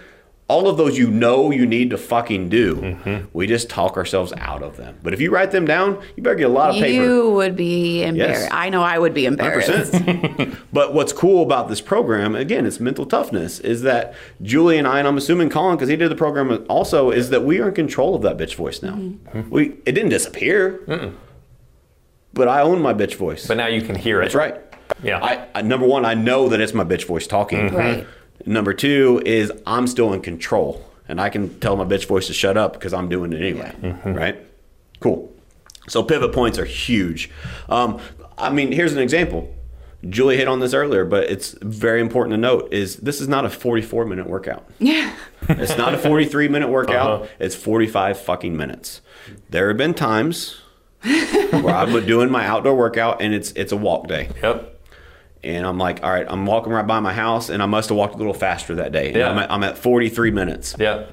[0.50, 2.76] all of those you know you need to fucking do.
[2.76, 3.26] Mm-hmm.
[3.34, 4.98] We just talk ourselves out of them.
[5.04, 7.04] But if you write them down, you better get a lot of paper.
[7.04, 8.43] You would be embarrassed.
[8.43, 8.52] Yes.
[8.54, 9.93] I know I would be embarrassed.
[10.74, 15.00] but what's cool about this program, again, it's mental toughness, is that Julie and I,
[15.00, 17.76] and I'm assuming Colin, because he did the program also, is that we are in
[17.76, 18.93] control of that bitch voice now.
[18.95, 19.50] Mm-hmm.
[19.50, 21.14] We It didn't disappear, Mm-mm.
[22.34, 23.45] but I own my bitch voice.
[23.48, 24.26] But now you can hear it.
[24.26, 24.62] That's right.
[25.04, 25.20] Yeah.
[25.22, 27.68] I, I, number one, I know that it's my bitch voice talking.
[27.68, 27.76] Mm-hmm.
[27.76, 28.08] Right.
[28.46, 32.34] Number two is I'm still in control and I can tell my bitch voice to
[32.34, 33.74] shut up because I'm doing it anyway.
[33.82, 33.90] Yeah.
[33.92, 34.14] Mm-hmm.
[34.14, 34.38] Right?
[35.00, 35.34] Cool.
[35.88, 37.30] So pivot points are huge.
[37.70, 38.00] Um,
[38.38, 39.54] I mean, here's an example.
[40.08, 43.46] Julie hit on this earlier, but it's very important to note is this is not
[43.46, 44.66] a 44 minute workout.
[44.80, 45.16] Yeah.
[45.50, 47.22] it's not a 43 minute workout.
[47.22, 47.28] Uh-huh.
[47.40, 49.02] It's 45 fucking minutes.
[49.50, 50.60] There have been times
[51.02, 54.30] where I'm doing my outdoor workout and it's it's a walk day.
[54.42, 54.77] Yep
[55.44, 57.98] and I'm like, all right, I'm walking right by my house, and I must have
[57.98, 59.14] walked a little faster that day.
[59.14, 59.30] Yeah.
[59.30, 60.76] I'm at, I'm at 43 minutes.
[60.80, 61.06] Yeah.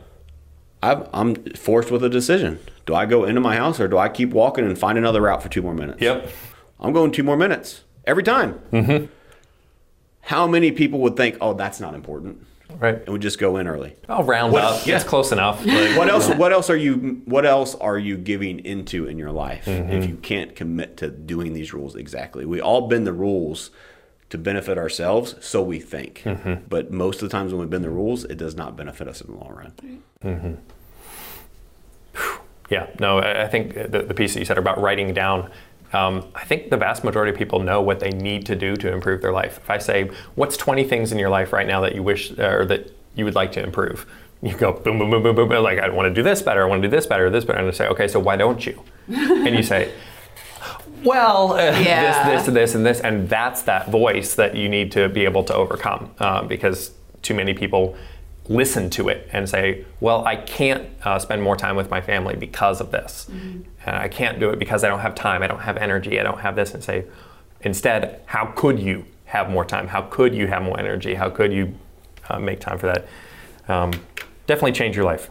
[0.82, 2.58] i am forced with a decision.
[2.86, 5.42] Do I go into my house or do I keep walking and find another route
[5.42, 6.02] for two more minutes?
[6.02, 6.28] Yep.
[6.80, 8.60] I'm going two more minutes every time.
[8.72, 9.06] Mm-hmm.
[10.20, 12.46] How many people would think, oh, that's not important?
[12.78, 12.96] Right.
[12.96, 13.94] And would just go in early.
[14.08, 14.86] I'll round what, up.
[14.86, 14.96] Yeah.
[14.96, 15.64] It's close enough.
[15.64, 16.28] Like, what else?
[16.28, 17.22] What else are you?
[17.24, 19.92] What else are you giving into in your life mm-hmm.
[19.92, 22.44] if you can't commit to doing these rules exactly?
[22.44, 23.70] We all bend the rules
[24.34, 26.22] to benefit ourselves, so we think.
[26.24, 26.66] Mm-hmm.
[26.68, 29.20] But most of the times when we bend the rules, it does not benefit us
[29.20, 30.00] in the long run.
[30.24, 30.54] Mm-hmm.
[32.68, 35.50] Yeah, no, I think the, the piece that you said about writing down,
[35.92, 38.92] um, I think the vast majority of people know what they need to do to
[38.92, 39.58] improve their life.
[39.58, 42.64] If I say, what's 20 things in your life right now that you wish or
[42.64, 44.06] that you would like to improve?
[44.42, 46.64] You go boom, boom, boom, boom, boom, boom, like I want to do this better,
[46.64, 47.60] I want to do this better, this better.
[47.60, 48.82] And I say, okay, so why don't you?
[49.08, 49.92] and you say,
[51.04, 52.30] well, uh, Yeah.
[52.30, 55.44] this, this, this, and this, and that's that voice that you need to be able
[55.44, 56.92] to overcome uh, because
[57.22, 57.96] too many people
[58.48, 62.36] listen to it and say, well, I can't uh, spend more time with my family
[62.36, 63.26] because of this.
[63.30, 66.22] And I can't do it because I don't have time, I don't have energy, I
[66.22, 67.04] don't have this, and say,
[67.62, 69.88] instead, how could you have more time?
[69.88, 71.14] How could you have more energy?
[71.14, 71.74] How could you
[72.28, 73.06] uh, make time for that?
[73.66, 73.92] Um,
[74.46, 75.30] definitely change your life.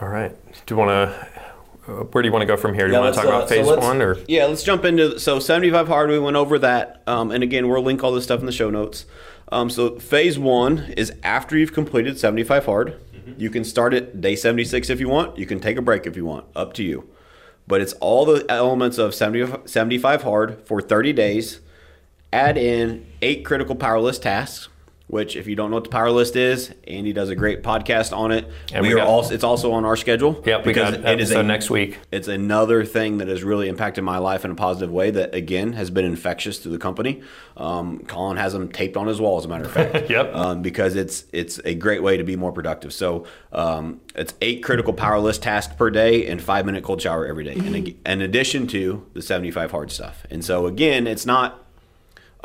[0.00, 0.34] All right.
[0.66, 1.26] Do you want to?
[2.12, 2.86] Where do you want to go from here?
[2.86, 4.18] Do you want to talk uh, about so phase let's- one or?
[4.28, 7.82] yeah let's jump into so 75 hard we went over that um, and again we'll
[7.82, 9.06] link all this stuff in the show notes
[9.50, 13.00] um, so phase one is after you've completed 75 hard
[13.38, 16.14] you can start at day 76 if you want you can take a break if
[16.14, 17.08] you want up to you
[17.66, 21.60] but it's all the elements of 70, 75 hard for 30 days
[22.34, 24.68] add in eight critical power list tasks
[25.08, 28.16] which if you don't know what the power list is andy does a great podcast
[28.16, 28.46] on it.
[28.72, 31.68] And we, we are also it's also on our schedule Yep, we got episode next
[31.70, 31.98] week.
[32.12, 35.72] it's another thing that has really impacted my life in a positive way that again
[35.72, 37.22] has been infectious to the company.
[37.56, 40.08] Um, colin has them taped on his wall as a matter of fact.
[40.10, 40.34] Yep.
[40.34, 42.92] um, because it's it's a great way to be more productive.
[42.92, 47.26] So um, it's eight critical power list tasks per day and five minute cold shower
[47.26, 47.54] every day.
[47.54, 50.24] In, in addition to the 75 hard stuff.
[50.30, 51.64] And so again it's not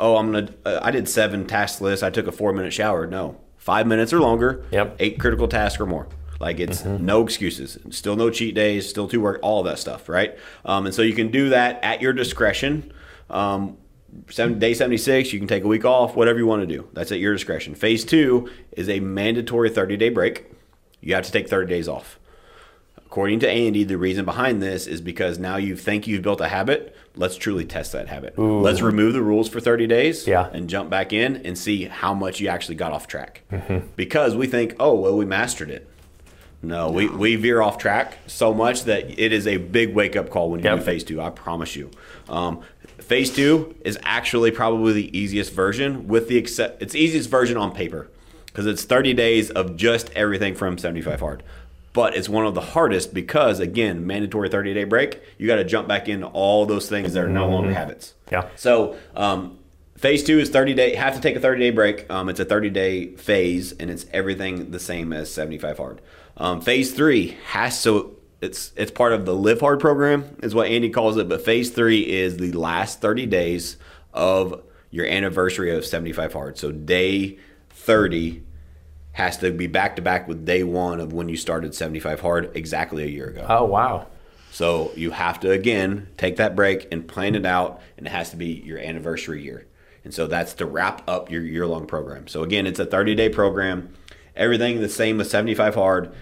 [0.00, 0.48] oh, I'm gonna.
[0.64, 2.02] Uh, I did seven task lists.
[2.02, 3.06] I took a four minute shower.
[3.06, 4.64] No, five minutes or longer.
[4.70, 4.96] Yep.
[4.98, 6.08] Eight critical tasks or more.
[6.40, 7.78] Like it's no excuses.
[7.90, 8.88] Still no cheat days.
[8.88, 9.38] Still two work.
[9.42, 10.36] All of that stuff, right?
[10.64, 12.92] Um, and so you can do that at your discretion.
[13.30, 13.78] Um,
[14.30, 16.88] seven, day 76, you can take a week off, whatever you want to do.
[16.92, 17.74] That's at your discretion.
[17.74, 20.46] Phase two is a mandatory 30 day break.
[21.00, 22.18] You have to take 30 days off.
[22.98, 26.48] According to Andy, the reason behind this is because now you think you've built a
[26.48, 26.96] habit.
[27.16, 28.36] Let's truly test that habit.
[28.36, 30.48] Let's remove the rules for 30 days Yeah.
[30.52, 33.42] and jump back in and see how much you actually got off track.
[33.94, 35.88] Because we think, oh, well, we mastered it.
[36.60, 40.30] No, we, we veer off track so much that it is a big wake up
[40.30, 40.78] call when you Yep.
[40.80, 41.20] do phase two.
[41.20, 41.90] I promise you.
[42.28, 42.62] Um,
[42.98, 47.56] phase two is actually probably the easiest version with the except it's the easiest version
[47.58, 48.08] on paper
[48.46, 51.42] because it's 30 days of just everything from 75 hard.
[51.94, 55.22] But it's one of the hardest because again, mandatory 30 day break.
[55.38, 58.14] You got to jump back into all those things that are no longer habits.
[58.30, 58.48] Yeah.
[58.56, 59.58] So um,
[59.96, 60.94] phase two is 30 day.
[60.96, 62.10] Have to take a 30 day break.
[62.10, 66.02] Um, it's a 30 day phase, and it's everything the same as 75 hard.
[66.36, 70.68] Um, phase three has so it's it's part of the Live Hard program, is what
[70.68, 71.28] Andy calls it.
[71.28, 73.76] But phase three is the last 30 days
[74.12, 76.58] of your anniversary of 75 hard.
[76.58, 77.38] So day
[77.70, 78.42] 30
[79.14, 82.50] has to be back to back with day one of when you started 75 hard
[82.54, 83.46] exactly a year ago.
[83.48, 84.06] Oh wow.
[84.50, 88.30] So you have to again take that break and plan it out, and it has
[88.30, 89.66] to be your anniversary year.
[90.04, 92.28] And so that's to wrap up your year long program.
[92.28, 93.94] So again, it's a 30 day program.
[94.36, 96.12] Everything the same with 75 hard.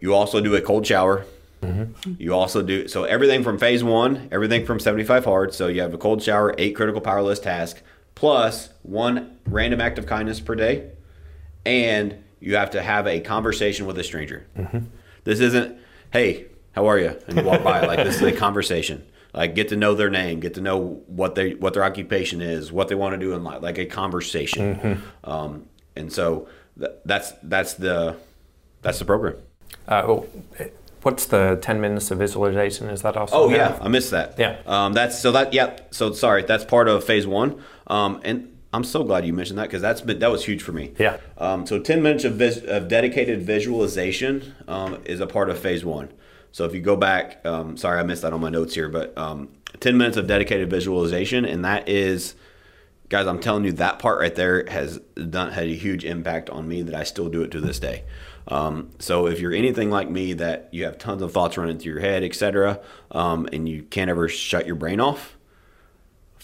[0.00, 1.26] You also do a cold shower.
[1.62, 2.12] Mm-hmm.
[2.18, 5.54] You also do so everything from phase one, everything from 75 hard.
[5.54, 7.82] So you have a cold shower, eight critical power list task,
[8.14, 10.90] plus one random act of kindness per day,
[11.66, 14.46] and you have to have a conversation with a stranger.
[15.24, 15.78] This isn't,
[16.12, 17.16] hey, how are you?
[17.26, 17.80] And you walk by.
[17.84, 19.04] Like this is a conversation.
[19.34, 22.72] Like get to know their name, get to know what they what their occupation is,
[22.72, 23.60] what they want to do in life.
[23.62, 25.02] Like a conversation.
[25.24, 26.48] Um, and so
[26.78, 28.16] th- that's that's the
[28.82, 29.36] that's the program.
[29.88, 30.26] Uh, oh,
[31.02, 32.88] what's the 10 minutes of visualization?
[32.88, 33.36] Is that also?
[33.36, 34.38] Oh yeah, I missed that.
[34.38, 34.58] Yeah.
[34.66, 35.78] Um, that's so that yeah.
[35.90, 37.62] So sorry, that's part of phase one.
[37.88, 40.72] Um, and I'm so glad you mentioned that because that's been that was huge for
[40.72, 40.92] me.
[40.98, 41.18] Yeah.
[41.38, 45.84] Um, so 10 minutes of, vis- of dedicated visualization um, is a part of phase
[45.84, 46.10] one.
[46.52, 49.16] So if you go back, um, sorry I missed that on my notes here, but
[49.16, 49.50] um,
[49.80, 52.34] 10 minutes of dedicated visualization, and that is,
[53.08, 56.66] guys, I'm telling you that part right there has done had a huge impact on
[56.66, 58.04] me that I still do it to this day.
[58.48, 61.92] Um, so if you're anything like me, that you have tons of thoughts running through
[61.92, 65.35] your head, etc., um, and you can't ever shut your brain off,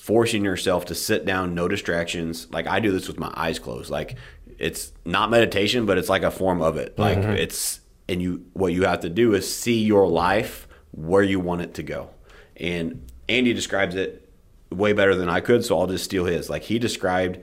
[0.03, 2.49] forcing yourself to sit down, no distractions.
[2.51, 3.89] Like I do this with my eyes closed.
[3.89, 4.17] Like
[4.59, 6.99] it's not meditation, but it's like a form of it.
[6.99, 7.35] Like mm-hmm.
[7.35, 11.61] it's and you what you have to do is see your life where you want
[11.61, 12.11] it to go.
[12.57, 14.29] And Andy describes it
[14.71, 16.51] way better than I could, so I'll just steal his.
[16.51, 17.39] Like he described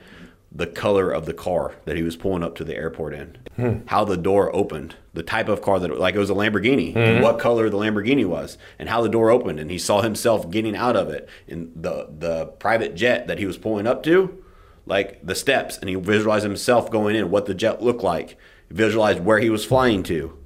[0.52, 3.78] the color of the car that he was pulling up to the airport in, hmm.
[3.86, 7.24] how the door opened, the type of car that like it was a Lamborghini, and
[7.24, 10.76] what color the Lamborghini was, and how the door opened, and he saw himself getting
[10.76, 14.44] out of it, and the the private jet that he was pulling up to,
[14.86, 18.38] like the steps, and he visualized himself going in, what the jet looked like,
[18.70, 20.38] visualized where he was flying to,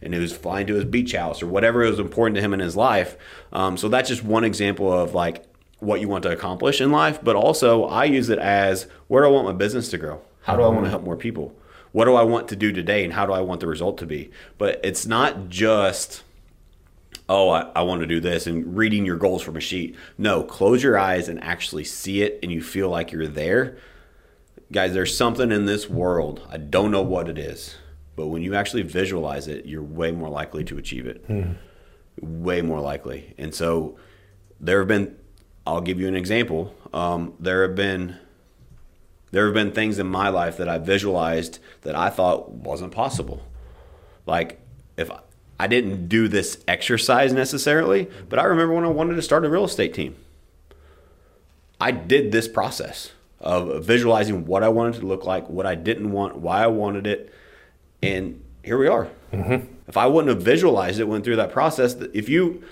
[0.00, 2.60] and he was flying to his beach house or whatever was important to him in
[2.60, 3.16] his life.
[3.52, 5.44] Um, so that's just one example of like
[5.80, 7.18] what you want to accomplish in life.
[7.22, 10.22] But also, I use it as where do I want my business to grow?
[10.42, 11.56] How do I want to help more people?
[11.96, 14.06] What do I want to do today, and how do I want the result to
[14.06, 14.30] be?
[14.58, 16.24] But it's not just
[17.26, 19.96] oh, I, I, want to do this and reading your goals from a sheet.
[20.18, 23.78] No, close your eyes and actually see it and you feel like you're there.
[24.70, 26.46] Guys, there's something in this world.
[26.50, 27.76] I don't know what it is,
[28.14, 31.26] but when you actually visualize it, you're way more likely to achieve it.
[31.26, 31.56] Mm.
[32.20, 33.32] Way more likely.
[33.38, 33.96] And so
[34.60, 35.16] there have been,
[35.66, 36.74] I'll give you an example.
[36.92, 38.18] Um, there have been.
[39.30, 43.42] There have been things in my life that I visualized that I thought wasn't possible.
[44.24, 44.60] Like
[44.96, 45.10] if
[45.58, 49.50] I didn't do this exercise necessarily, but I remember when I wanted to start a
[49.50, 50.16] real estate team.
[51.80, 56.10] I did this process of visualizing what I wanted to look like, what I didn't
[56.10, 57.32] want, why I wanted it,
[58.02, 59.08] and here we are.
[59.32, 59.72] Mm-hmm.
[59.86, 62.62] If I wouldn't have visualized it, went through that process, if you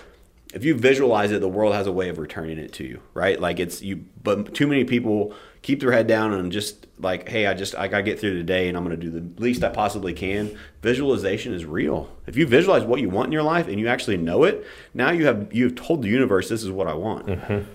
[0.53, 3.39] if you visualize it, the world has a way of returning it to you, right?
[3.39, 5.33] Like it's you, but too many people
[5.65, 8.67] keep their head down and just like, hey, I just I gotta get through today,
[8.67, 10.55] and I'm gonna do the least I possibly can.
[10.83, 12.07] Visualization is real.
[12.27, 14.63] If you visualize what you want in your life and you actually know it,
[14.93, 17.25] now you have you've told the universe this is what I want.
[17.25, 17.71] Mm-hmm.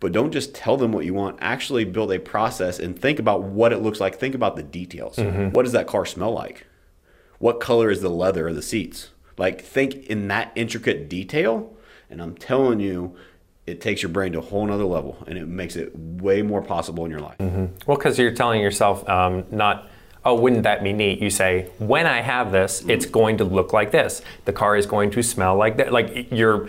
[0.00, 1.36] But don't just tell them what you want.
[1.42, 4.18] Actually, build a process and think about what it looks like.
[4.18, 5.16] Think about the details.
[5.16, 5.50] Mm-hmm.
[5.50, 6.66] What does that car smell like?
[7.40, 9.10] What color is the leather of the seats?
[9.36, 11.76] Like, think in that intricate detail.
[12.08, 13.14] And I'm telling you,
[13.66, 16.62] it takes your brain to a whole nother level and it makes it way more
[16.62, 17.38] possible in your life.
[17.38, 17.66] Mm-hmm.
[17.86, 19.88] Well, because you're telling yourself um, not,
[20.24, 21.20] oh, wouldn't that be neat?
[21.20, 22.90] You say, when I have this, mm-hmm.
[22.90, 24.22] it's going to look like this.
[24.46, 25.92] The car is going to smell like that.
[25.92, 26.68] Like you're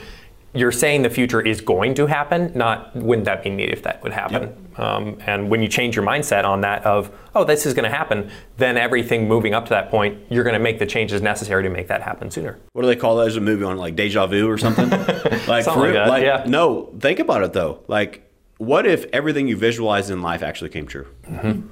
[0.53, 4.03] you're saying the future is going to happen, not wouldn't that be neat if that
[4.03, 4.43] would happen.
[4.43, 4.79] Yep.
[4.79, 7.95] Um, and when you change your mindset on that of, oh, this is going to
[7.95, 11.63] happen, then everything moving up to that point, you're going to make the changes necessary
[11.63, 12.59] to make that happen sooner.
[12.73, 14.89] What do they call that as a movie on like deja vu or something?
[15.47, 16.43] like, something like, that, like, yeah.
[16.47, 17.83] No, think about it though.
[17.87, 21.07] Like, what if everything you visualized in life actually came true?
[21.27, 21.67] Mm-hmm.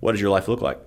[0.00, 0.80] What does your life look like?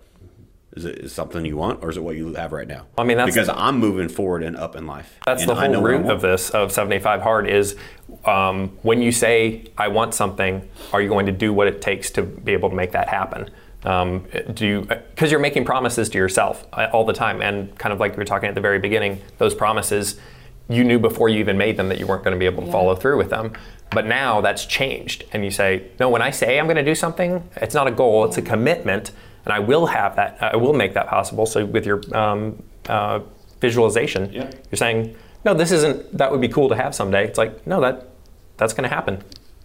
[0.76, 2.86] Is it is something you want, or is it what you have right now?
[2.97, 5.17] I mean, that's because I'm moving forward and up in life.
[5.26, 7.78] That's the whole root of this of 75 hard is
[8.26, 12.11] um, when you say I want something, are you going to do what it takes
[12.11, 13.49] to be able to make that happen?
[13.86, 17.93] Um, do you because you're making promises to yourself uh, all the time, and kind
[17.93, 20.19] of like we were talking at the very beginning, those promises
[20.67, 22.67] you knew before you even made them that you weren't going to be able to
[22.67, 22.73] yeah.
[22.73, 23.53] follow through with them.
[23.91, 26.95] But now that's changed, and you say, no, when I say I'm going to do
[26.95, 29.11] something, it's not a goal, it's a commitment
[29.45, 30.37] and I will have that.
[30.41, 31.45] I will make that possible.
[31.45, 33.21] So with your um, uh,
[33.61, 34.51] visualization, yeah.
[34.71, 35.15] you're saying,
[35.45, 36.17] no, this isn't.
[36.17, 37.25] That would be cool to have someday.
[37.25, 38.09] It's like, no, that
[38.57, 39.23] that's going to happen.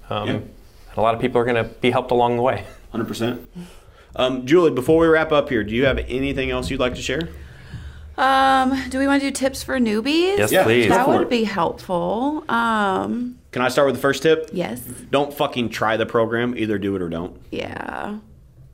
[0.08, 0.34] Um, yeah.
[0.34, 0.50] And
[0.96, 2.66] a lot of people are going to be helped along the way.
[2.92, 3.48] Hundred um, percent.
[4.46, 7.28] Julie, before we wrap up here, do you have anything else you'd like to share?
[8.18, 10.36] Um, do we want to do tips for newbies?
[10.36, 10.88] Yes, yeah, please.
[10.88, 12.44] That would be helpful.
[12.50, 14.50] Um, Can I start with the first tip?
[14.52, 14.80] Yes.
[15.10, 16.54] Don't fucking try the program.
[16.58, 17.40] Either do it or don't.
[17.50, 18.18] Yeah.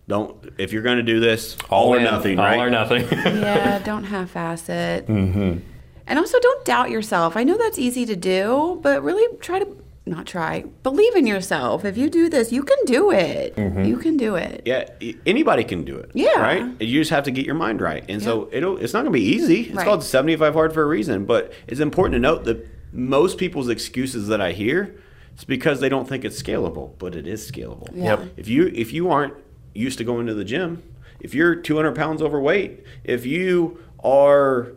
[0.08, 2.58] Don't if you're going to do this, all, all or nothing, all right?
[2.58, 3.02] All or nothing.
[3.10, 5.06] yeah, don't half-ass it.
[5.06, 5.58] Mm-hmm.
[6.06, 7.36] And also, don't doubt yourself.
[7.36, 10.62] I know that's easy to do, but really try to not try.
[10.84, 11.84] Believe in yourself.
[11.84, 13.56] If you do this, you can do it.
[13.56, 13.84] Mm-hmm.
[13.84, 14.62] You can do it.
[14.64, 14.88] Yeah,
[15.26, 16.12] anybody can do it.
[16.14, 16.80] Yeah, right.
[16.80, 18.26] You just have to get your mind right, and yeah.
[18.26, 18.76] so it'll.
[18.78, 19.62] It's not going to be easy.
[19.62, 19.84] It's right.
[19.84, 21.24] called 75 hard for a reason.
[21.24, 24.94] But it's important to note that most people's excuses that I hear,
[25.34, 27.90] it's because they don't think it's scalable, but it is scalable.
[27.92, 28.20] Yeah.
[28.20, 28.32] Yep.
[28.36, 29.34] If you if you aren't
[29.76, 30.82] used to going to the gym,
[31.20, 34.72] if you're 200 pounds overweight, if you are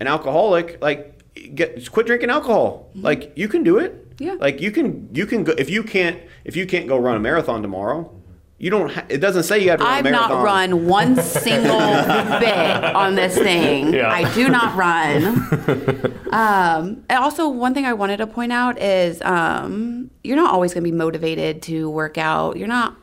[0.00, 1.14] an alcoholic, like
[1.54, 2.90] get quit drinking alcohol.
[2.90, 3.04] Mm-hmm.
[3.04, 4.00] Like you can do it.
[4.18, 4.34] Yeah.
[4.34, 7.20] Like you can you can go if you can't if you can't go run a
[7.20, 8.10] marathon tomorrow.
[8.58, 8.90] You don't.
[8.90, 9.84] Ha- it doesn't say you have to.
[9.84, 11.78] Run I've not run one single
[12.40, 13.92] bit on this thing.
[13.92, 14.08] Yeah.
[14.08, 15.24] I do not run.
[16.32, 20.72] um, and also, one thing I wanted to point out is um, you're not always
[20.72, 22.56] going to be motivated to work out.
[22.56, 22.96] You're not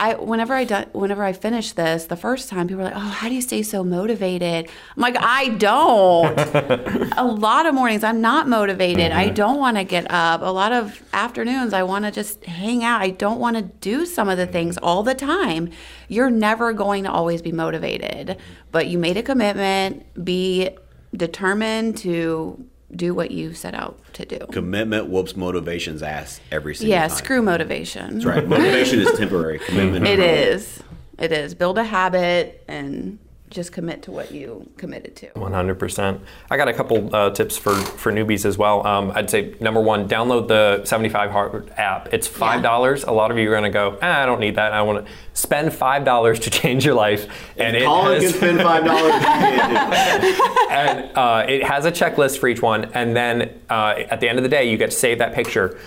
[0.00, 3.00] I whenever I do, whenever I finish this the first time, people are like, "Oh,
[3.00, 6.38] how do you stay so motivated?" I'm like, "I don't."
[7.18, 9.10] a lot of mornings I'm not motivated.
[9.10, 9.18] Mm-hmm.
[9.18, 10.40] I don't want to get up.
[10.40, 13.02] A lot of afternoons I want to just hang out.
[13.02, 15.70] I don't want to do some of the things all the time.
[16.08, 18.38] You're never going to always be motivated,
[18.72, 20.06] but you made a commitment.
[20.24, 20.70] Be
[21.14, 22.64] determined to
[22.94, 24.38] do what you set out to do.
[24.50, 27.10] Commitment whoops motivation's ass every single yeah, time.
[27.10, 28.14] Yeah, screw motivation.
[28.14, 28.46] That's right.
[28.46, 29.58] Motivation is temporary.
[29.66, 30.06] Commitment.
[30.06, 30.82] It is.
[31.18, 31.54] It is.
[31.54, 33.18] Build a habit and
[33.50, 35.28] just commit to what you committed to.
[35.30, 36.20] 100%.
[36.50, 38.86] I got a couple uh, tips for, for newbies as well.
[38.86, 42.14] Um, I'd say number one, download the 75 Hard app.
[42.14, 42.62] It's $5.
[42.62, 43.10] Yeah.
[43.10, 44.72] A lot of you are going to go, ah, I don't need that.
[44.72, 47.26] I want to spend $5 to change your life.
[47.56, 52.48] And if it Colin has, can spend $5, and uh, it has a checklist for
[52.48, 52.84] each one.
[52.94, 55.78] And then uh, at the end of the day, you get to save that picture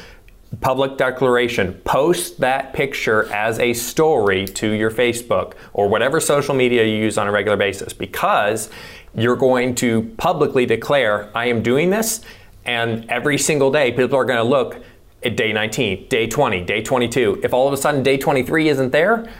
[0.62, 6.84] public declaration post that picture as a story to your Facebook or whatever social media
[6.86, 8.70] you use on a regular basis because
[9.16, 12.22] you're going to publicly declare, I am doing this,
[12.66, 14.84] and every single day people are going to look
[15.24, 17.41] at day 19, day 20, day 22.
[17.43, 19.32] If all of a sudden day 23 isn't there,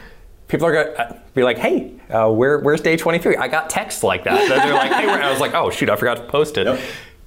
[0.48, 3.36] people are going to uh, be like, hey, uh, where, where's day 23?
[3.36, 4.48] I got texts like that.
[4.48, 6.66] They're like, hey, I was like, oh, shoot, I forgot to post it.
[6.66, 6.80] Yep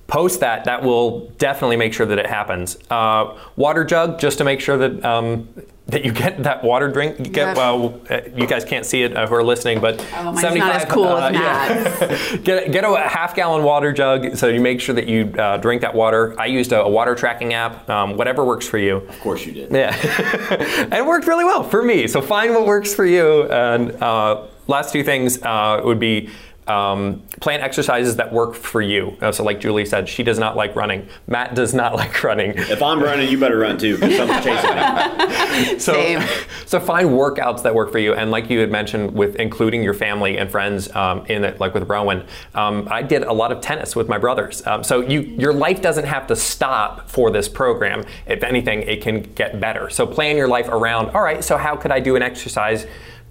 [0.07, 2.77] post that, that will definitely make sure that it happens.
[2.89, 5.47] Uh, water jug, just to make sure that um,
[5.87, 7.17] that you get that water drink.
[7.17, 7.99] You get well.
[8.09, 10.85] Uh, you guys can't see it uh, who are listening, but oh, 75, not as
[10.85, 12.37] cool uh, as yeah.
[12.43, 15.81] get get a half gallon water jug so you make sure that you uh, drink
[15.81, 16.37] that water.
[16.39, 17.89] I used a, a water tracking app.
[17.89, 18.97] Um, whatever works for you.
[18.97, 19.71] Of course you did.
[19.71, 19.95] Yeah,
[20.83, 22.07] and it worked really well for me.
[22.07, 23.43] So find what works for you.
[23.43, 26.29] And uh, last two things uh, would be
[26.69, 29.17] um, plan exercises that work for you.
[29.21, 31.07] Uh, so, like Julie said, she does not like running.
[31.27, 32.51] Matt does not like running.
[32.55, 35.79] If I'm running, you better run too, because someone's chasing me.
[35.79, 36.21] so, Same.
[36.65, 38.13] so find workouts that work for you.
[38.13, 41.73] And like you had mentioned, with including your family and friends um, in it, like
[41.73, 44.65] with Rowan, um, I did a lot of tennis with my brothers.
[44.65, 48.05] Um, so you, your life doesn't have to stop for this program.
[48.25, 49.89] If anything, it can get better.
[49.89, 51.09] So plan your life around.
[51.11, 51.43] All right.
[51.43, 52.85] So how could I do an exercise?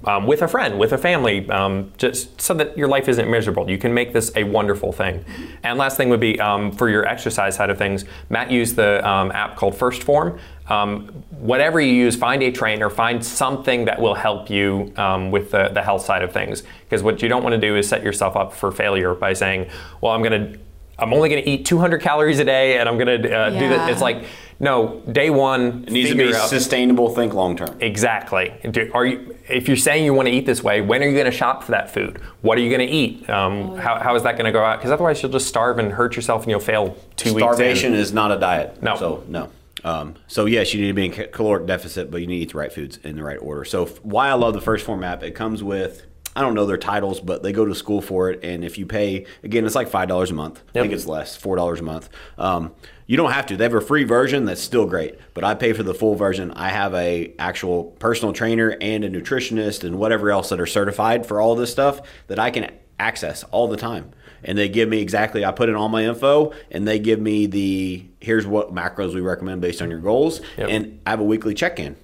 [0.04, 3.68] Um, with a friend, with a family, um, just so that your life isn't miserable.
[3.68, 5.24] You can make this a wonderful thing.
[5.64, 8.04] And last thing would be um, for your exercise side of things.
[8.28, 10.38] Matt used the um, app called 1st Phorm.
[10.68, 15.50] Um, whatever you use, find a trainer, find something that will help you um, with
[15.50, 16.62] the, the health side of things.
[16.84, 19.70] Because what you don't want to do is set yourself up for failure by saying,
[20.00, 20.58] "Well, I'm going to."
[20.98, 23.60] I'm only going to eat 200 calories a day, and I'm going to uh, yeah.
[23.60, 23.90] do that.
[23.90, 24.24] It's like
[24.58, 25.84] no, day one.
[25.86, 26.48] It needs to be out.
[26.48, 27.14] sustainable.
[27.14, 27.76] Think long term.
[27.80, 28.54] Exactly.
[28.94, 29.36] Are you?
[29.48, 31.62] If you're saying you want to eat this way, when are you going to shop
[31.62, 32.20] for that food?
[32.40, 33.28] What are you going to eat?
[33.28, 34.78] Um, oh, how, how is that going to go out?
[34.78, 37.56] Because otherwise, you'll just starve and hurt yourself, and you'll fail two Starvation weeks.
[37.56, 38.82] Starvation is not a diet.
[38.82, 38.96] No.
[38.96, 39.50] So no.
[39.84, 42.52] Um, so yes, you need to be in caloric deficit, but you need to eat
[42.52, 43.64] the right foods in the right order.
[43.64, 46.02] So why I love the 1st Phorm app, it comes with
[46.34, 48.44] I don't know their titles, but they go to school for it.
[48.44, 50.62] And if you pay, again, it's like five dollars a month.
[50.74, 50.76] Yep.
[50.76, 52.10] I think it's less, four dollars a month.
[52.36, 52.74] Um,
[53.06, 53.56] you don't have to.
[53.56, 56.50] They have a free version that's still great, but I pay for the full version.
[56.52, 61.26] I have a actual personal trainer and a nutritionist and whatever else that are certified
[61.26, 64.10] for all this stuff that I can access all the time.
[64.42, 65.44] And they give me exactly.
[65.44, 69.20] I put in all my info, and they give me the here's what macros we
[69.20, 70.68] recommend based on your goals, yep.
[70.68, 71.96] and I have a weekly check in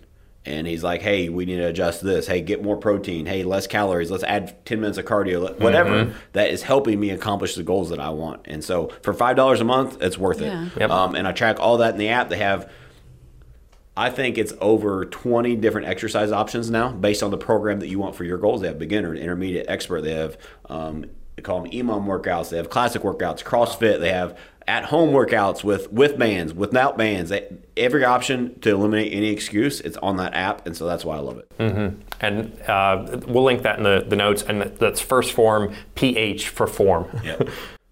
[0.45, 2.27] and he's like, "Hey, we need to adjust this.
[2.27, 3.27] Hey, get more protein.
[3.27, 4.11] Hey, less calories.
[4.11, 5.59] Let's add ten minutes of cardio.
[5.61, 6.19] Whatever mm-hmm.
[6.33, 9.61] that is helping me accomplish the goals that I want." And so, for five dollars
[9.61, 10.67] a month, it's worth yeah.
[10.67, 10.81] it.
[10.81, 10.91] Yep.
[10.91, 12.29] Um, and I track all that in the app.
[12.29, 12.71] They have,
[13.97, 17.99] I think it's over twenty different exercise options now, based on the program that you
[17.99, 18.63] want for your goals.
[18.63, 20.01] They have beginner, intermediate, expert.
[20.01, 20.37] They have
[20.69, 21.07] um,
[21.37, 22.51] they call them EMOM workouts.
[22.51, 24.01] They have classic workouts, CrossFit.
[24.01, 27.33] They have at home workouts with with bands, without bands.
[27.77, 31.21] Every option to eliminate any excuse, it's on that app, and so that's why I
[31.21, 31.59] love it.
[31.59, 32.01] Mm-hmm.
[32.21, 36.67] And uh, we'll link that in the, the notes, and that's 1st Phorm PH for
[36.67, 37.09] form.
[37.25, 37.43] yeah.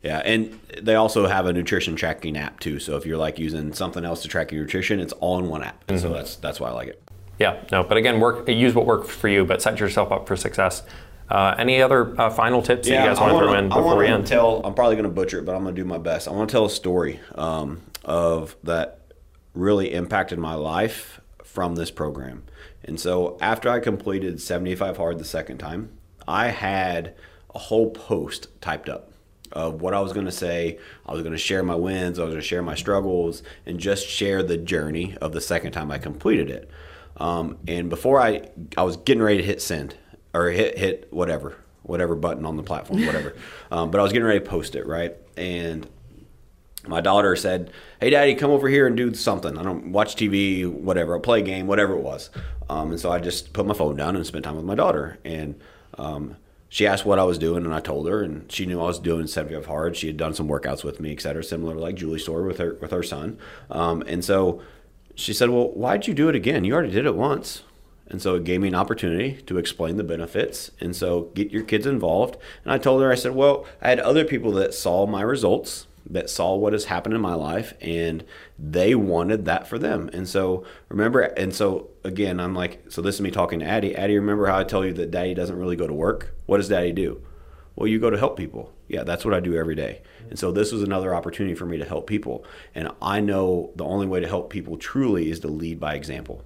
[0.02, 2.78] Yeah, and they also have a nutrition tracking app too.
[2.78, 5.62] So if you're like using something else to track your nutrition, it's all in one
[5.62, 5.86] app.
[5.86, 5.98] Mm-hmm.
[5.98, 7.02] So that's that's why I like it.
[7.38, 10.36] Yeah, no, but again, work use what works for you, but set yourself up for
[10.36, 10.82] success.
[11.30, 13.96] Uh, any other uh, final tips yeah, that you guys want to throw in before
[13.96, 14.26] we end?
[14.26, 16.26] Tell, I'm probably going to butcher it, but I'm going to do my best.
[16.26, 19.00] I want to tell a story um, of that
[19.54, 22.42] really impacted my life from this program.
[22.84, 25.90] And so after I completed 75 hard the second time,
[26.26, 27.14] I had
[27.54, 29.12] a whole post typed up
[29.52, 30.78] of what I was going to say.
[31.06, 33.78] I was going to share my wins, I was going to share my struggles, and
[33.78, 36.70] just share the journey of the second time I completed it.
[37.16, 39.96] Um, and before I, I was getting ready to hit send,
[40.34, 43.34] or hit hit whatever whatever button on the platform, whatever.
[43.70, 45.16] um, but I was getting ready to post it, right?
[45.36, 45.88] And
[46.86, 47.70] my daughter said,
[48.00, 49.58] "Hey, Daddy, come over here and do something.
[49.58, 52.30] I don't watch TV, whatever, I'll play a game, whatever it was."
[52.68, 55.18] Um, and so I just put my phone down and spent time with my daughter.
[55.24, 55.60] And
[55.98, 56.36] um,
[56.68, 58.98] she asked what I was doing, and I told her, and she knew I was
[58.98, 59.96] doing 75 hard.
[59.96, 62.74] She had done some workouts with me, et cetera, similar like Julie's story with her
[62.80, 63.38] with her son.
[63.70, 64.62] Um, and so
[65.14, 66.64] she said, "Well, why'd you do it again?
[66.64, 67.62] You already did it once."
[68.10, 70.72] And so it gave me an opportunity to explain the benefits.
[70.80, 72.36] And so get your kids involved.
[72.64, 75.86] And I told her, I said, well, I had other people that saw my results,
[76.08, 78.24] that saw what has happened in my life, and
[78.58, 80.10] they wanted that for them.
[80.12, 83.94] And so remember, and so again, I'm like, so this is me talking to Addie.
[83.94, 86.34] Addie, remember how I tell you that daddy doesn't really go to work?
[86.46, 87.22] What does daddy do?
[87.76, 88.72] Well, you go to help people.
[88.88, 90.02] Yeah, that's what I do every day.
[90.28, 92.44] And so this was another opportunity for me to help people.
[92.74, 96.44] And I know the only way to help people truly is to lead by example.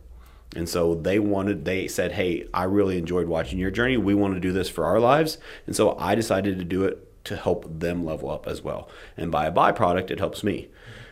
[0.56, 3.97] And so they wanted, they said, Hey, I really enjoyed watching your journey.
[3.97, 5.39] We want to do this for our lives.
[5.66, 8.89] And so I decided to do it to help them level up as well.
[9.16, 10.68] And by a byproduct, it helps me.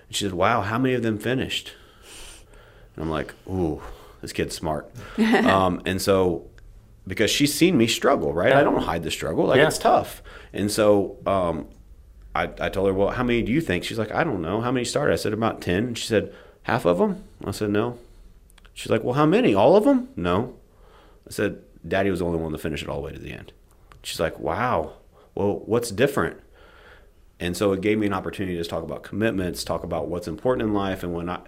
[0.08, 1.72] And she said, Wow, how many of them finished?
[2.94, 3.82] And I'm like, Ooh,
[4.20, 4.90] this kid's smart.
[5.18, 6.46] um, and so,
[7.06, 8.52] because she's seen me struggle, right?
[8.52, 9.46] I don't hide the struggle.
[9.46, 9.66] Like, Yeah.
[9.66, 10.22] it's tough.
[10.52, 11.66] And so, um,
[12.34, 13.82] I, I told her, Well, how many do you think?
[13.84, 14.60] She's like, I don't know.
[14.60, 15.12] How many started?
[15.12, 15.84] I said, About 10.
[15.84, 16.32] And she said,
[16.62, 17.24] Half of them?
[17.44, 17.98] I said, No.
[18.74, 19.54] She's like, Well, how many?
[19.54, 20.08] All of them?
[20.16, 20.56] No.
[21.26, 23.32] I said, Daddy was the only one to finish it all the way to the
[23.32, 23.52] end.
[24.02, 24.94] She's like, Wow.
[25.34, 26.40] Well, what's different?
[27.40, 30.68] And so it gave me an opportunity to talk about commitments, talk about what's important
[30.68, 31.02] in life.
[31.02, 31.40] And when I,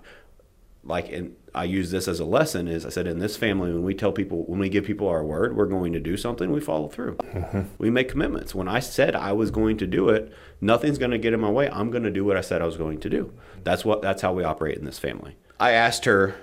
[0.82, 3.84] like, and I use this as a lesson is I said, in this family, when
[3.84, 6.60] we tell people, when we give people our word, we're going to do something, we
[6.60, 7.14] follow through.
[7.16, 7.62] Mm-hmm.
[7.78, 8.54] We make commitments.
[8.54, 11.50] When I said I was going to do it, nothing's going to get in my
[11.50, 11.70] way.
[11.70, 13.32] I'm going to do what I said I was going to do.
[13.62, 15.36] That's what, that's how we operate in this family.
[15.60, 16.34] I asked her,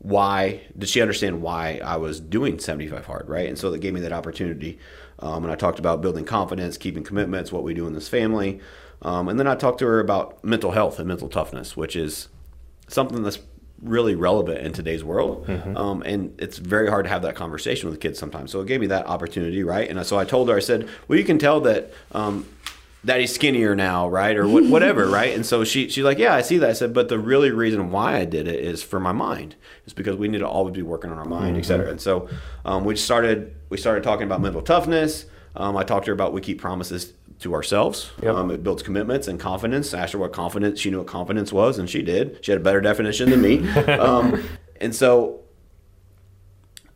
[0.00, 3.48] why did she understand why I was doing 75 hard, right?
[3.48, 4.78] And so that gave me that opportunity.
[5.18, 8.60] Um, and I talked about building confidence, keeping commitments, what we do in this family.
[9.02, 12.28] Um, and then I talked to her about mental health and mental toughness, which is
[12.88, 13.40] something that's
[13.82, 15.46] really relevant in today's world.
[15.76, 18.50] Um, and it's very hard to have that conversation with kids sometimes.
[18.52, 19.88] So it gave me that opportunity, right?
[19.88, 21.90] And so I told her, I said, well, you can tell that
[23.08, 24.36] um, he's skinnier now, right?
[24.36, 25.34] Or what, whatever, right?
[25.34, 26.70] And so she, she's like, yeah, I see that.
[26.70, 29.56] I said, but the really reason why I did it is for my mind.
[29.84, 31.90] It's because we need to always be working on our mind, et cetera.
[31.90, 32.28] And so
[32.64, 35.26] um, we started, we started talking about mental toughness.
[35.56, 38.10] Um, I talked to her about we keep promises to ourselves.
[38.22, 38.34] Yep.
[38.34, 39.94] Um, it builds commitments and confidence.
[39.94, 42.44] I asked her what confidence, she knew what confidence was, and she did.
[42.44, 43.68] She had a better definition than me.
[43.98, 44.44] um,
[44.80, 45.39] and so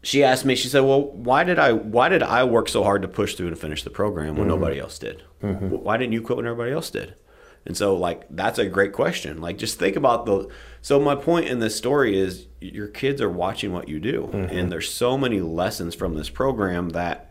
[0.05, 3.03] she asked me, she said, well, why did I, why did I work so hard
[3.03, 4.49] to push through and finish the program when mm-hmm.
[4.49, 5.23] nobody else did?
[5.43, 5.65] Mm-hmm.
[5.65, 7.15] W- Why didn't you quit when everybody else did?
[7.67, 9.41] And so like, that's a great question.
[9.41, 10.49] Like, just think about the,
[10.83, 14.29] so my point in this story is your kids are watching what you do.
[14.33, 14.57] Mm-hmm.
[14.57, 17.31] And there's so many lessons from this program that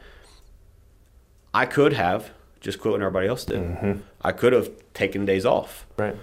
[1.53, 4.01] I could have just quit when everybody else did.
[4.21, 5.85] I could have taken days off.
[5.97, 6.15] Right.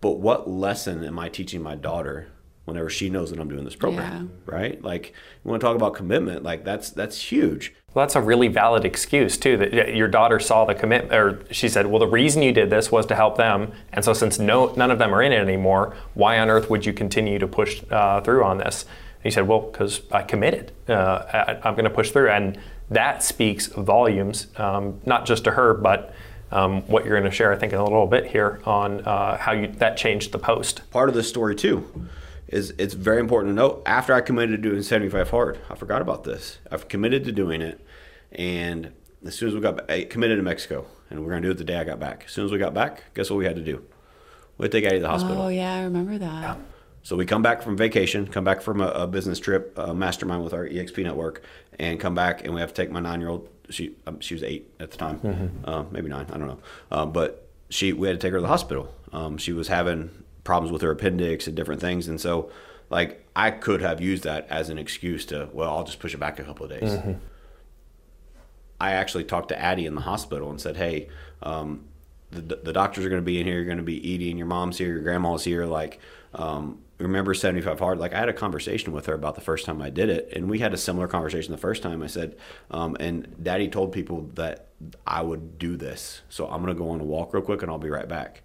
[0.00, 2.28] But what lesson am I teaching my daughter
[2.68, 4.30] whenever she knows that I'm doing this program?
[4.46, 4.80] Right?
[4.82, 5.14] Like
[5.44, 7.74] you want to talk about commitment, like that's that's huge.
[7.94, 9.56] Well, that's a really valid excuse too.
[9.56, 12.92] That your daughter saw the commitment, or she said, "Well, the reason you did this
[12.92, 15.96] was to help them, and so since no none of them are in it anymore,
[16.14, 19.48] why on earth would you continue to push uh, through on this?" And he said,
[19.48, 20.72] "Well, because I committed.
[20.88, 22.58] Uh, I, I'm going to push through," and
[22.90, 26.14] that speaks volumes, um, not just to her, but
[26.50, 29.36] um, what you're going to share, I think, in a little bit here on uh,
[29.38, 30.88] how you that changed the post.
[30.90, 32.08] Part of the story too
[32.48, 36.02] is it's very important to note after I committed to doing 75 hard, I forgot
[36.02, 36.58] about this.
[36.70, 37.84] I've committed to doing it
[38.32, 38.92] and
[39.24, 41.52] as soon as we got back, I committed to Mexico and we're going to do
[41.52, 42.24] it the day I got back.
[42.26, 43.84] As soon as we got back, guess what we had to do?
[44.56, 45.40] We had to take Addie to the hospital.
[45.42, 46.58] Oh yeah, I remember that.
[47.02, 50.44] So we come back from vacation, come back from a, a business trip, a mastermind
[50.44, 51.42] with our EXP network,
[51.78, 53.48] and come back and we have to take my nine-year-old.
[53.70, 56.58] She um, she was eight at the time, uh, maybe nine, I don't know.
[56.90, 58.92] Uh, but she we had to take her to the hospital.
[59.12, 60.10] Um, she was having
[60.48, 62.50] problems with her appendix and different things, and so
[62.88, 66.18] like I could have used that as an excuse to well I'll just push it
[66.18, 66.94] back a couple of days.
[68.80, 71.08] I actually talked to Addie in the hospital and said, "Hey,
[71.42, 71.84] um,
[72.30, 73.56] the, the doctors are going to be in here.
[73.56, 74.38] You're going to be eating.
[74.38, 74.88] Your mom's here.
[74.88, 75.66] Your grandma's here.
[75.66, 76.00] Like,
[76.34, 77.98] um, remember 75 hard?
[77.98, 80.50] Like, I had a conversation with her about the first time I did it, and
[80.50, 82.02] we had a similar conversation the first time.
[82.02, 82.36] I said,
[82.70, 84.66] um, and Daddy told people that
[85.06, 87.70] I would do this, so I'm going to go on a walk real quick, and
[87.70, 88.42] I'll be right back.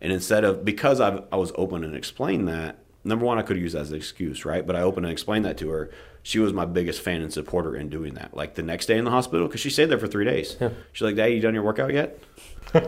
[0.00, 2.78] And instead of because I I was open and explained that.
[3.02, 4.66] Number one, I could use that as an excuse, right?
[4.66, 5.90] But I opened and explained that to her.
[6.22, 8.36] She was my biggest fan and supporter in doing that.
[8.36, 10.58] Like the next day in the hospital, because she stayed there for three days.
[10.92, 12.18] She's like, "Daddy, you done your workout yet?"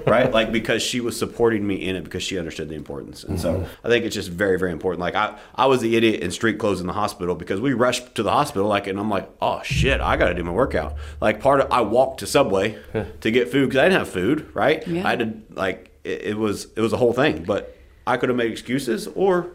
[0.06, 0.30] Right?
[0.32, 3.24] Like because she was supporting me in it because she understood the importance.
[3.24, 3.86] And so mm-hmm.
[3.86, 5.00] I think it's just very, very important.
[5.00, 8.14] Like I, I was the idiot in street clothes in the hospital because we rushed
[8.14, 8.68] to the hospital.
[8.68, 10.94] Like, and I'm like, oh shit, I got to do my workout.
[11.20, 12.78] Like part of I walked to Subway
[13.20, 14.54] to get food because I didn't have food.
[14.54, 14.86] Right?
[14.86, 15.06] Yeah.
[15.06, 17.44] I had to like it, it was it was a whole thing.
[17.44, 17.76] But
[18.06, 19.50] I could have made excuses or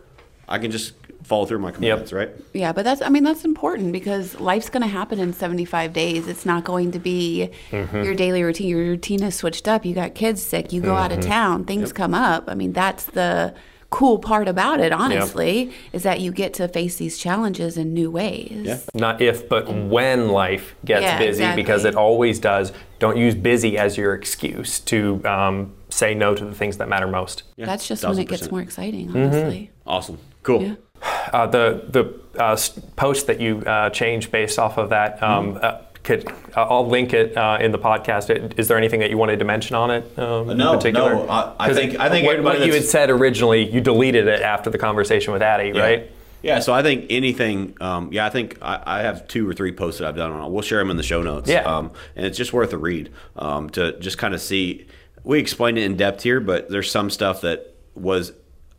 [0.47, 0.93] I can just
[1.27, 2.13] follow through my commitments.
[2.13, 2.29] Right?
[2.53, 6.27] Yeah, but that's I mean that's important because life's going to happen in 75 days.
[6.27, 8.03] It's not going to be mm-hmm.
[8.03, 8.69] your daily routine.
[8.69, 9.85] Your routine is switched up.
[9.85, 11.29] You got kids sick, you go out of mm-hmm.
[11.29, 12.45] town, things come up.
[12.47, 13.53] I mean, that's the
[13.89, 18.11] cool part about it, honestly, is that you get to face these challenges in new
[18.11, 18.65] ways.
[18.65, 18.79] Yeah.
[18.93, 21.63] Not if, but when life gets Yeah, busy, exactly.
[21.63, 22.73] because it always does.
[22.99, 27.07] Don't use busy as your excuse to um, say no to the things that matter
[27.07, 27.43] most.
[27.55, 29.17] Yeah, That's just when it gets more exciting, mm-hmm.
[29.17, 29.71] honestly.
[29.85, 30.19] Awesome.
[30.43, 30.77] Cool.
[31.01, 31.29] Yeah.
[31.33, 32.57] Uh, the the uh,
[32.95, 35.21] post that you uh, changed based off of that.
[35.21, 38.57] Um, uh, could I'll link it uh, in the podcast.
[38.57, 40.17] Is there anything that you wanted to mention on it?
[40.17, 41.15] Um, no, in particular?
[41.15, 41.27] no.
[41.27, 44.69] I, I think I think what, what you had said originally, you deleted it after
[44.69, 46.09] the conversation with Addie, right?
[46.41, 49.71] Yeah, so I think anything, um, yeah, I think I, I have two or three
[49.71, 50.51] posts that I've done on it.
[50.51, 51.49] We'll share them in the show notes.
[51.49, 51.63] Yeah.
[51.63, 54.85] Um, and it's just worth a read um, to just kind of see.
[55.23, 58.31] We explained it in depth here, but there's some stuff that was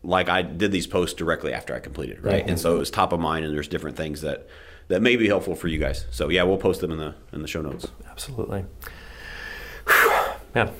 [0.02, 2.48] like I did these posts directly after I completed, right?
[2.48, 4.46] And so it was top of mind, and there's different things that
[4.88, 6.06] that may be helpful for you guys.
[6.10, 7.86] So yeah, we'll post them in the in the show notes.
[8.10, 8.64] Absolutely.
[9.86, 10.12] Whew.
[10.54, 10.70] Man,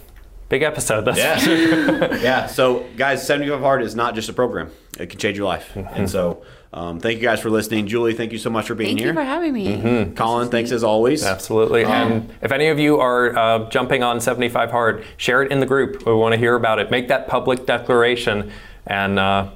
[0.49, 1.05] big episode.
[1.05, 1.37] That's Yeah.
[1.37, 2.17] sure.
[2.23, 2.47] yeah.
[2.47, 5.75] So, guys, 75 Hard is not just a program, it can change your life.
[5.77, 6.43] And so,
[6.73, 7.87] um, thank you guys for listening.
[7.87, 9.09] Julie, thank you so much for being Thank here.
[9.09, 9.77] you for having me.
[9.77, 10.15] Mm-hmm.
[10.15, 11.25] Colin, thanks as always.
[11.25, 11.85] Absolutely.
[11.85, 15.67] and if any of you are uh, jumping on 75 Hard, share it in the
[15.67, 16.05] group.
[16.07, 16.91] We want to hear about it.
[16.91, 18.51] Make that public declaration.
[18.89, 19.51] And uh,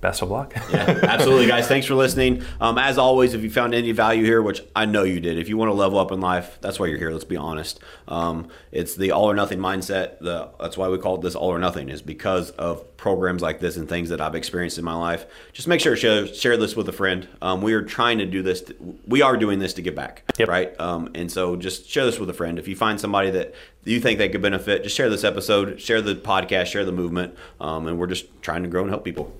[0.00, 0.52] best of luck.
[0.70, 1.66] Yeah, absolutely, guys.
[1.68, 2.42] Thanks for listening.
[2.60, 5.48] Um, as always, if you found any value here, which I know you did, if
[5.48, 7.12] you want to level up in life, that's why you're here.
[7.12, 7.78] Let's be honest.
[8.08, 10.18] Um, it's the all or nothing mindset.
[10.18, 13.60] The that's why we call it this all or nothing is because of programs like
[13.60, 15.26] this and things that I've experienced in my life.
[15.52, 17.28] Just make sure to share, share this with a friend.
[17.40, 18.62] Um, we are trying to do this.
[18.62, 18.74] To,
[19.06, 20.48] we are doing this to give back, Yep.
[20.48, 20.80] right?
[20.80, 22.58] Um, and so just share this with a friend.
[22.58, 23.54] If you find somebody that
[23.86, 27.34] you think they could benefit, just share this episode, share the podcast, share the movement,
[27.60, 29.32] um, and we're just trying to grow and help people.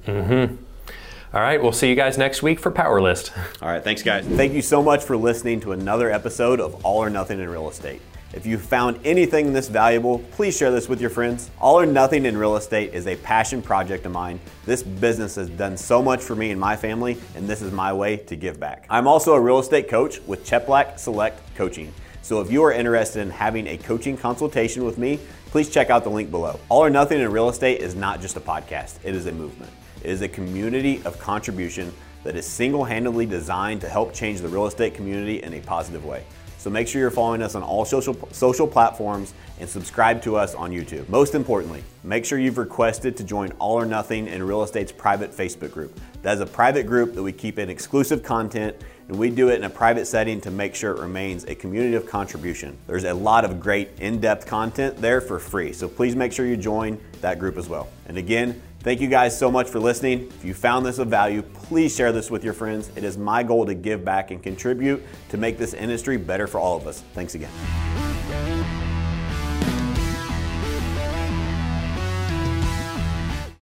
[1.34, 1.60] All right.
[1.60, 3.32] We'll see you guys next week for Power List.
[3.62, 4.24] All right, thanks, guys.
[4.24, 7.68] Thank you so much for listening to another episode of All or Nothing in Real
[7.68, 8.00] Estate.
[8.32, 11.50] If you found anything this valuable, please share this with your friends.
[11.60, 14.40] All or Nothing in Real Estate is a passion project of mine.
[14.64, 17.92] This business has done so much for me and my family, and this is my
[17.92, 18.86] way to give back.
[18.90, 21.92] I'm also a real estate coach with Cheplack Select Coaching.
[22.26, 25.20] So if you are interested in having a coaching consultation with me,
[25.52, 26.58] please check out the link below.
[26.68, 29.70] All or Nothing in Real Estate is not just a podcast, it is a movement.
[30.02, 31.94] It is a community of contribution
[32.24, 36.04] that is single handedly designed to help change the real estate community in a positive
[36.04, 36.24] way.
[36.58, 40.56] So make sure you're following us on all social, social platforms and subscribe to us
[40.56, 41.08] on YouTube.
[41.08, 45.30] Most importantly, make sure you've requested to join All or Nothing in Real Estate's private
[45.30, 45.96] Facebook group.
[46.22, 48.74] That is a private group that we keep in exclusive content
[49.08, 51.94] and we do it in a private setting to make sure it remains a community
[51.94, 52.76] of contribution.
[52.86, 56.46] There's a lot of great in depth content there for free, so please make sure
[56.46, 57.88] you join that group as well.
[58.06, 60.28] And again, Thank you guys so much for listening.
[60.28, 62.88] If you found this of value, please share this with your friends.
[62.94, 66.60] It is my goal to give back and contribute to make this industry better for
[66.60, 67.02] all of us.
[67.12, 67.50] Thanks again.